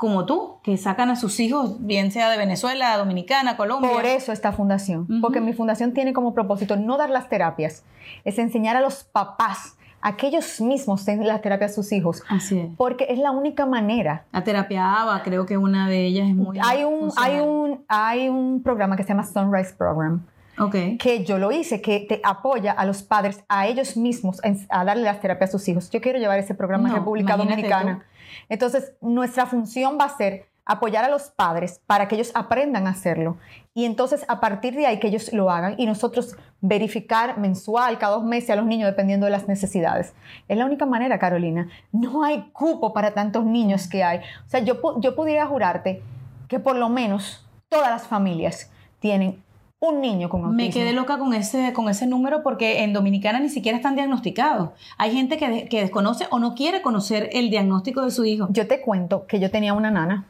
como 0.00 0.24
tú, 0.24 0.56
que 0.62 0.76
sacan 0.78 1.10
a 1.10 1.16
sus 1.16 1.38
hijos, 1.40 1.76
bien 1.86 2.10
sea 2.10 2.30
de 2.30 2.38
Venezuela, 2.38 2.96
Dominicana, 2.96 3.56
Colombia? 3.58 3.90
Por 3.92 4.06
eso 4.06 4.32
esta 4.32 4.50
fundación, 4.52 5.02
Ujú. 5.02 5.20
porque 5.20 5.40
mi 5.40 5.52
fundación 5.52 5.92
tiene 5.92 6.12
como 6.14 6.32
propósito 6.34 6.76
no 6.76 6.96
dar 6.96 7.10
las 7.10 7.28
terapias, 7.28 7.84
es 8.24 8.38
enseñar 8.38 8.76
a 8.76 8.80
los 8.80 9.04
papás 9.04 9.76
a 10.00 10.16
que 10.16 10.28
ellos 10.28 10.62
mismos 10.62 11.04
den 11.04 11.26
las 11.26 11.42
terapias 11.42 11.72
a 11.72 11.74
sus 11.74 11.92
hijos, 11.92 12.22
Así 12.30 12.58
es. 12.58 12.68
porque 12.78 13.06
es 13.10 13.18
la 13.18 13.30
única 13.32 13.66
manera. 13.66 14.24
La 14.32 14.42
terapia 14.42 15.02
ABA, 15.02 15.22
creo 15.22 15.44
que 15.44 15.58
una 15.58 15.88
de 15.90 16.06
ellas 16.06 16.28
es 16.30 16.34
muy 16.34 16.58
Hay 16.62 16.84
un, 16.84 17.12
hay, 17.18 17.38
un, 17.40 17.84
hay 17.86 18.28
un 18.30 18.62
programa 18.62 18.96
que 18.96 19.02
se 19.02 19.10
llama 19.10 19.24
Sunrise 19.26 19.74
Program, 19.76 20.24
Ok. 20.58 20.74
que 20.98 21.24
yo 21.24 21.38
lo 21.38 21.52
hice, 21.52 21.82
que 21.82 22.00
te 22.00 22.20
apoya 22.24 22.72
a 22.72 22.86
los 22.86 23.02
padres, 23.02 23.44
a 23.48 23.66
ellos 23.66 23.96
mismos, 23.98 24.40
a 24.70 24.84
darle 24.86 25.02
las 25.04 25.20
terapias 25.20 25.50
a 25.50 25.52
sus 25.52 25.68
hijos. 25.68 25.90
Yo 25.90 26.00
quiero 26.00 26.18
llevar 26.18 26.38
ese 26.38 26.54
programa 26.54 26.88
No, 26.88 26.94
a 26.94 26.98
República 26.98 27.36
Dominicana. 27.36 28.02
Entonces, 28.48 28.92
nuestra 29.00 29.46
función 29.46 29.98
va 30.00 30.04
a 30.04 30.16
ser 30.16 30.50
apoyar 30.64 31.04
a 31.04 31.10
los 31.10 31.30
padres 31.30 31.80
para 31.86 32.06
que 32.06 32.14
ellos 32.14 32.30
aprendan 32.34 32.86
a 32.86 32.90
hacerlo. 32.90 33.38
Y 33.74 33.84
entonces, 33.84 34.24
a 34.28 34.38
partir 34.40 34.74
de 34.74 34.86
ahí, 34.86 35.00
que 35.00 35.08
ellos 35.08 35.32
lo 35.32 35.50
hagan 35.50 35.74
y 35.78 35.86
nosotros 35.86 36.36
verificar 36.60 37.38
mensual, 37.38 37.98
cada 37.98 38.14
dos 38.14 38.24
meses 38.24 38.50
a 38.50 38.56
los 38.56 38.66
niños, 38.66 38.88
dependiendo 38.88 39.26
de 39.26 39.32
las 39.32 39.48
necesidades. 39.48 40.14
Es 40.46 40.56
la 40.56 40.66
única 40.66 40.86
manera, 40.86 41.18
Carolina. 41.18 41.68
No 41.90 42.22
hay 42.22 42.50
cupo 42.52 42.92
para 42.92 43.14
tantos 43.14 43.44
niños 43.44 43.88
que 43.88 44.04
hay. 44.04 44.18
O 44.18 44.48
sea, 44.48 44.60
yo, 44.60 45.00
yo 45.00 45.16
pudiera 45.16 45.46
jurarte 45.46 46.02
que 46.46 46.60
por 46.60 46.76
lo 46.76 46.88
menos 46.88 47.46
todas 47.68 47.90
las 47.90 48.06
familias 48.06 48.70
tienen 49.00 49.42
un 49.82 50.00
niño 50.02 50.28
con 50.28 50.42
autismo. 50.44 50.56
Me 50.62 50.70
quedé 50.70 50.92
loca 50.92 51.18
con 51.18 51.32
ese, 51.32 51.72
con 51.72 51.88
ese 51.88 52.06
número 52.06 52.42
porque 52.42 52.82
en 52.84 52.92
Dominicana 52.92 53.40
ni 53.40 53.48
siquiera 53.48 53.76
están 53.76 53.94
diagnosticados. 53.96 54.70
Hay 54.98 55.12
gente 55.14 55.38
que, 55.38 55.48
de- 55.48 55.68
que 55.68 55.80
desconoce 55.80 56.26
o 56.30 56.38
no 56.38 56.54
quiere 56.54 56.82
conocer 56.82 57.30
el 57.32 57.48
diagnóstico 57.50 58.02
de 58.02 58.10
su 58.10 58.24
hijo. 58.26 58.46
Yo 58.50 58.66
te 58.68 58.82
cuento 58.82 59.26
que 59.26 59.40
yo 59.40 59.50
tenía 59.50 59.72
una 59.72 59.90
nana 59.90 60.26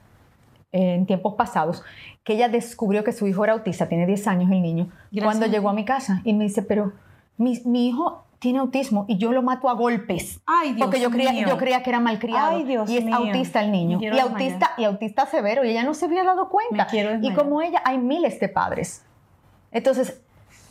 eh, 0.72 0.94
en 0.94 1.04
tiempos 1.06 1.34
pasados 1.34 1.82
que 2.22 2.34
ella 2.34 2.48
descubrió 2.48 3.02
que 3.02 3.12
su 3.12 3.26
hijo 3.26 3.42
era 3.42 3.54
autista, 3.54 3.88
tiene 3.88 4.06
10 4.06 4.26
años 4.28 4.50
el 4.52 4.60
niño, 4.62 4.88
Gracias 5.10 5.24
cuando 5.24 5.46
llegó 5.46 5.68
a 5.70 5.72
mi 5.72 5.84
casa 5.86 6.20
y 6.22 6.34
me 6.34 6.44
dice, 6.44 6.62
pero 6.62 6.92
mi, 7.38 7.60
mi 7.64 7.88
hijo 7.88 8.24
tiene 8.38 8.58
autismo 8.60 9.04
y 9.08 9.16
yo 9.16 9.32
lo 9.32 9.42
mato 9.42 9.68
a 9.68 9.72
golpes. 9.72 10.40
Ay, 10.46 10.74
Dios 10.74 10.86
porque 10.86 11.00
yo 11.00 11.10
creía, 11.10 11.32
mío. 11.32 11.48
yo 11.48 11.56
creía 11.56 11.82
que 11.82 11.90
era 11.90 11.98
malcriado. 11.98 12.56
Ay, 12.58 12.64
Dios 12.64 12.88
y 12.88 12.98
es 12.98 13.04
mío. 13.04 13.16
autista 13.16 13.62
el 13.62 13.72
niño. 13.72 13.98
Y 14.00 14.06
autista, 14.18 14.72
y 14.78 14.84
autista 14.84 15.26
severo. 15.26 15.64
Y 15.64 15.70
ella 15.70 15.82
no 15.82 15.92
se 15.94 16.04
había 16.04 16.22
dado 16.24 16.48
cuenta. 16.50 16.86
Y 17.20 17.32
como 17.34 17.62
ella, 17.62 17.82
hay 17.84 17.98
miles 17.98 18.38
de 18.38 18.48
padres. 18.48 19.02
Entonces, 19.72 20.20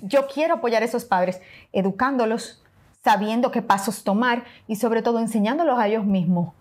yo 0.02 0.28
quiero 0.28 0.56
apoyar 0.56 0.82
a 0.82 0.86
esos 0.86 1.06
padres, 1.06 1.42
educándolos, 1.74 2.64
sabiendo 3.04 3.52
qué 3.52 3.62
pasos 3.62 4.04
tomar 4.04 4.44
y 4.68 4.76
sobre 4.76 5.02
todo 5.02 5.20
enseñándolos 5.20 5.80
a 5.80 5.88
ellos 5.88 6.06
mismos 6.06 6.54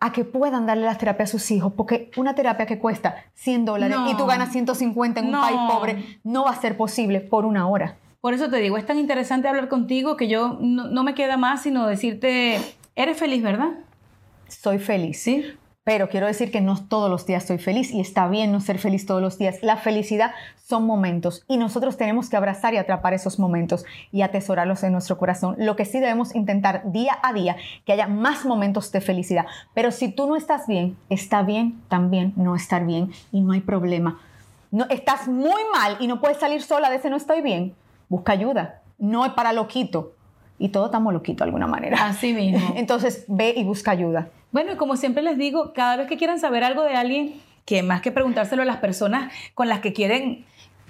a 0.00 0.12
que 0.12 0.24
puedan 0.24 0.64
darle 0.66 0.84
las 0.84 0.98
terapias 0.98 1.30
a 1.30 1.32
sus 1.32 1.50
hijos, 1.50 1.72
porque 1.76 2.10
una 2.16 2.34
terapia 2.36 2.66
que 2.66 2.78
cuesta 2.78 3.16
100 3.34 3.64
dólares 3.64 3.96
No. 3.96 4.08
y 4.08 4.16
tú 4.16 4.26
ganas 4.26 4.52
150 4.52 5.18
en 5.20 5.26
un 5.26 5.32
No. 5.32 5.40
país 5.40 5.58
pobre 5.68 6.20
no 6.22 6.44
va 6.44 6.50
a 6.52 6.60
ser 6.60 6.76
posible 6.76 7.20
por 7.20 7.44
una 7.44 7.66
hora. 7.68 7.96
Por 8.20 8.32
eso 8.32 8.48
te 8.48 8.58
digo, 8.58 8.76
es 8.78 8.86
tan 8.86 8.98
interesante 8.98 9.48
hablar 9.48 9.68
contigo 9.68 10.16
que 10.16 10.28
yo 10.28 10.56
no, 10.60 10.84
no 10.84 11.02
me 11.02 11.14
queda 11.14 11.36
más 11.36 11.62
sino 11.62 11.86
decirte, 11.88 12.60
eres 12.94 13.16
feliz, 13.18 13.42
¿verdad? 13.42 13.70
Soy 14.46 14.78
feliz. 14.78 15.20
Sí. 15.20 15.44
Pero 15.88 16.10
quiero 16.10 16.26
decir 16.26 16.50
que 16.50 16.60
no 16.60 16.76
todos 16.76 17.08
los 17.08 17.24
días 17.24 17.44
soy 17.44 17.56
feliz 17.56 17.92
y 17.92 18.00
está 18.00 18.28
bien 18.28 18.52
no 18.52 18.60
ser 18.60 18.78
feliz 18.78 19.06
todos 19.06 19.22
los 19.22 19.38
días. 19.38 19.56
La 19.62 19.78
felicidad 19.78 20.32
son 20.62 20.84
momentos 20.84 21.46
y 21.48 21.56
nosotros 21.56 21.96
tenemos 21.96 22.28
que 22.28 22.36
abrazar 22.36 22.74
y 22.74 22.76
atrapar 22.76 23.14
esos 23.14 23.38
momentos 23.38 23.86
y 24.12 24.20
atesorarlos 24.20 24.82
en 24.82 24.92
nuestro 24.92 25.16
corazón. 25.16 25.54
Lo 25.56 25.76
que 25.76 25.86
sí 25.86 25.98
debemos 25.98 26.34
intentar 26.34 26.92
día 26.92 27.16
a 27.22 27.32
día 27.32 27.56
que 27.86 27.94
haya 27.94 28.06
más 28.06 28.44
momentos 28.44 28.92
de 28.92 29.00
felicidad. 29.00 29.46
Pero 29.72 29.90
si 29.90 30.12
tú 30.12 30.26
no 30.26 30.36
estás 30.36 30.66
bien, 30.66 30.94
está 31.08 31.40
bien 31.40 31.80
también 31.88 32.34
no 32.36 32.54
estar 32.54 32.84
bien 32.84 33.10
y 33.32 33.40
no 33.40 33.52
hay 33.54 33.60
problema. 33.62 34.20
No, 34.70 34.84
estás 34.90 35.26
muy 35.26 35.62
mal 35.72 35.96
y 36.00 36.06
no 36.06 36.20
puedes 36.20 36.36
salir 36.36 36.60
sola 36.60 36.90
de 36.90 36.96
ese 36.96 37.08
no 37.08 37.16
estoy 37.16 37.40
bien. 37.40 37.74
Busca 38.10 38.32
ayuda. 38.32 38.82
No 38.98 39.24
es 39.24 39.32
para 39.32 39.54
loquito. 39.54 40.12
Y 40.58 40.68
todos 40.68 40.88
estamos 40.88 41.14
loquitos 41.14 41.38
de 41.38 41.44
alguna 41.44 41.66
manera. 41.66 42.08
Así 42.08 42.34
mismo. 42.34 42.60
Entonces 42.76 43.24
ve 43.26 43.54
y 43.56 43.64
busca 43.64 43.92
ayuda. 43.92 44.28
Bueno, 44.50 44.72
y 44.72 44.76
como 44.76 44.96
siempre 44.96 45.22
les 45.22 45.36
digo, 45.36 45.72
cada 45.72 45.96
vez 45.96 46.06
que 46.08 46.16
quieran 46.16 46.40
saber 46.40 46.64
algo 46.64 46.82
de 46.82 46.94
alguien, 46.94 47.40
que 47.64 47.82
más 47.82 48.00
que 48.00 48.10
preguntárselo 48.10 48.62
a 48.62 48.64
las 48.64 48.78
personas 48.78 49.32
con 49.54 49.68
las 49.68 49.80
que 49.80 49.92
quieren 49.92 50.46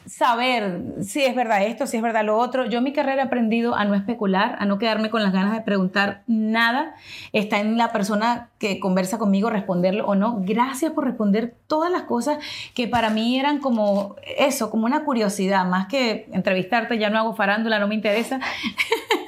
saber 0.09 0.81
si 1.03 1.25
es 1.25 1.35
verdad 1.35 1.63
esto, 1.65 1.87
si 1.87 1.97
es 1.97 2.03
verdad 2.03 2.25
lo 2.25 2.39
otro, 2.39 2.67
yo 2.67 2.79
en 2.79 2.85
mi 2.85 2.93
carrera 2.93 3.23
he 3.23 3.27
aprendido 3.27 3.75
a 3.75 3.85
no 3.85 3.95
especular, 3.95 4.57
a 4.59 4.65
no 4.65 4.79
quedarme 4.79 5.11
con 5.11 5.23
las 5.23 5.33
ganas 5.33 5.53
de 5.53 5.61
preguntar 5.61 6.23
nada. 6.27 6.95
Está 7.33 7.61
en 7.61 7.77
la 7.77 7.93
persona 7.93 8.49
que 8.59 8.81
conversa 8.81 9.19
conmigo 9.19 9.51
responderlo 9.51 10.07
o 10.07 10.15
no. 10.15 10.41
Gracias 10.41 10.93
por 10.93 11.05
responder 11.05 11.55
todas 11.67 11.91
las 11.91 12.03
cosas 12.03 12.39
que 12.75 12.89
para 12.89 13.11
mí 13.11 13.39
eran 13.39 13.59
como 13.59 14.17
eso, 14.39 14.71
como 14.71 14.87
una 14.87 15.05
curiosidad, 15.05 15.67
más 15.67 15.89
que 15.89 16.29
entrevistarte, 16.33 16.99
ya 16.99 17.11
no 17.11 17.19
hago 17.19 17.35
farándula, 17.35 17.79
no 17.79 17.89
me 17.89 17.95
interesa. 17.95 18.41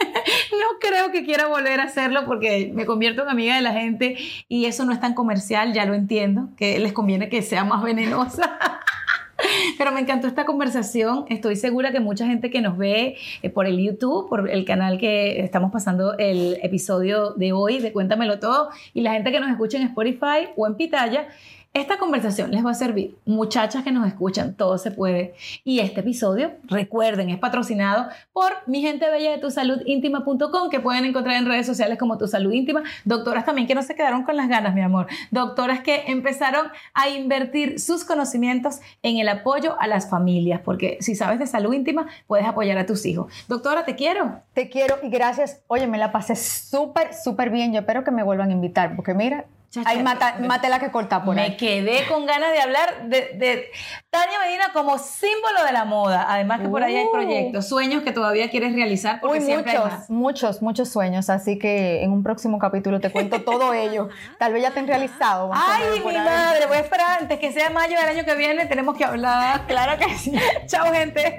No 0.61 0.79
creo 0.79 1.11
que 1.11 1.25
quiera 1.25 1.47
volver 1.47 1.81
a 1.81 1.85
hacerlo 1.85 2.27
porque 2.27 2.71
me 2.75 2.85
convierto 2.85 3.23
en 3.23 3.31
amiga 3.31 3.57
de 3.57 3.63
la 3.63 3.73
gente 3.73 4.17
y 4.49 4.67
eso 4.67 4.85
no 4.85 4.93
es 4.93 5.01
tan 5.01 5.15
comercial, 5.15 5.73
ya 5.73 5.87
lo 5.87 5.95
entiendo, 5.95 6.51
que 6.57 6.79
les 6.79 6.93
conviene 6.93 7.31
que 7.31 7.41
sea 7.41 7.65
más 7.65 7.83
venenosa. 7.83 8.59
Pero 9.79 9.93
me 9.93 10.01
encantó 10.01 10.27
esta 10.27 10.45
conversación. 10.45 11.25
Estoy 11.29 11.57
segura 11.57 11.93
que 11.93 12.01
mucha 12.01 12.27
gente 12.27 12.51
que 12.51 12.61
nos 12.61 12.77
ve 12.77 13.17
eh, 13.43 13.51
por 13.51 13.67
el 13.67 13.79
YouTube, 13.79 14.29
por 14.29 14.51
el 14.51 14.65
canal 14.65 14.99
que 14.99 15.41
estamos 15.41 15.73
pasando 15.73 16.17
el 16.19 16.59
episodio 16.63 17.31
de 17.31 17.53
hoy 17.53 17.79
de 17.79 17.93
Cuéntamelo 17.93 18.39
Todo, 18.39 18.69
y 18.93 19.01
la 19.01 19.13
gente 19.13 19.33
que 19.33 19.41
nos 19.41 19.51
escucha 19.51 19.79
en 19.79 19.85
Spotify 19.85 20.49
o 20.57 20.67
en 20.67 20.75
Pitaya, 20.75 21.29
esta 21.73 21.99
conversación 21.99 22.51
les 22.51 22.67
va 22.67 22.73
a 22.73 22.75
servir. 22.75 23.17
Muchachas 23.27 23.85
que 23.85 23.93
nos 23.93 24.07
escuchan, 24.07 24.55
todo 24.55 24.77
se 24.77 24.91
puede. 24.91 25.35
Y 25.63 25.79
este 25.79 26.01
episodio, 26.01 26.53
recuerden, 26.65 27.31
es 27.31 27.39
patrocinado 27.39 28.09
por 28.33 28.53
mi 28.67 28.83
gente 28.83 29.09
bella 29.09 29.31
de 29.31 29.39
tusaludíntima.com, 29.39 30.69
que 30.69 30.81
pueden 30.81 31.05
encontrar 31.05 31.37
en 31.37 31.47
redes 31.47 31.67
sociales 31.67 31.97
como 31.97 32.19
Tu 32.19 32.27
Salud 32.27 32.53
Íntima. 32.53 32.83
Doctoras 33.05 33.45
también 33.45 33.69
que 33.69 33.77
no 33.77 33.83
se 33.83 33.95
quedaron 33.95 34.25
con 34.25 34.37
las 34.37 34.49
ganas, 34.49 34.75
mi 34.75 34.81
amor. 34.81 35.07
Doctoras 35.31 35.81
que 35.81 36.07
empezaron 36.09 36.67
a 36.93 37.09
invertir 37.09 37.79
sus 37.79 38.05
conocimientos 38.05 38.81
en 39.03 39.19
el 39.19 39.29
apoyo 39.29 39.81
a 39.81 39.87
las 39.87 40.11
familias, 40.11 40.61
porque 40.65 40.99
si 41.01 41.15
sabes 41.15 41.39
de 41.39 41.47
salud 41.47 41.73
íntima, 41.73 42.09
puedes 42.27 42.47
apoyar 42.47 42.79
a 42.79 42.87
tus 42.87 43.07
hijos. 43.07 43.33
Doctora, 43.47 43.85
te 43.85 43.95
quiero. 43.95 44.41
Te 44.55 44.69
quiero 44.69 44.97
y 45.05 45.09
gracias. 45.09 45.63
Oye, 45.69 45.87
me 45.87 45.99
la 45.99 46.11
pasé 46.11 46.35
súper, 46.35 47.15
súper 47.15 47.51
bien. 47.51 47.73
Yo 47.73 47.81
espero 47.81 48.03
que 48.03 48.11
me 48.11 48.25
vuelvan 48.25 48.51
a 48.51 48.55
invitar, 48.55 48.97
porque 48.97 49.15
mira, 49.15 49.47
Hay 49.85 50.03
mata, 50.03 50.37
matela 50.41 50.81
que 50.81 50.91
corta 50.91 51.23
por 51.23 51.37
Me 51.37 51.43
ahí. 51.43 51.57
quedé 51.57 52.05
con 52.09 52.27
ganas 52.27 52.51
de 52.51 52.61
hablar 52.61 53.09
de, 53.09 53.21
de 53.37 53.71
Tania 54.11 54.41
Medina 54.41 54.65
como 54.73 54.99
símbolo 54.99 55.65
de 55.65 55.71
la 55.71 55.85
moda. 55.85 56.27
Además 56.29 56.61
que 56.61 56.69
por 56.69 56.83
ahí 56.83 56.97
hay 56.97 57.05
Uh. 57.07 57.13
proyectos, 57.13 57.69
sueños 57.69 58.03
que 58.03 58.11
todavía 58.11 58.51
quieres 58.51 58.73
realizar 58.75 59.21
porque 59.21 59.39
Uy, 59.39 59.45
siempre 59.45 59.71
hay 59.71 59.79
muchos, 59.79 59.93
más. 59.93 60.11
muchos, 60.11 60.63
muchos 60.63 60.89
sueños. 60.89 61.31
Así 61.31 61.57
que 61.57 62.03
en 62.03 62.11
un 62.11 62.25
próximo 62.25 62.59
capítulo 62.59 62.99
te 62.99 63.11
cuento 63.13 63.41
todo 63.45 63.73
ello. 63.73 64.09
Tal 64.39 64.53
vez 64.53 64.63
ya 64.63 64.73
te 64.73 64.81
han 64.81 64.89
realizado. 64.89 65.51
Ay, 65.55 66.01
mi 66.05 66.09
ahí. 66.11 66.17
madre, 66.17 66.67
voy 66.67 66.77
a 66.79 66.81
esperar 66.81 67.21
antes 67.21 67.39
que 67.39 67.53
sea 67.53 67.71
mayo 67.71 67.97
del 68.01 68.09
año 68.09 68.25
que 68.25 68.35
viene, 68.35 68.67
tenemos 68.67 68.97
que 68.97 69.05
hablar. 69.05 69.63
Claro 69.69 69.97
que 70.05 70.17
sí. 70.17 70.33
Chao, 70.67 70.93
gente. 70.93 71.39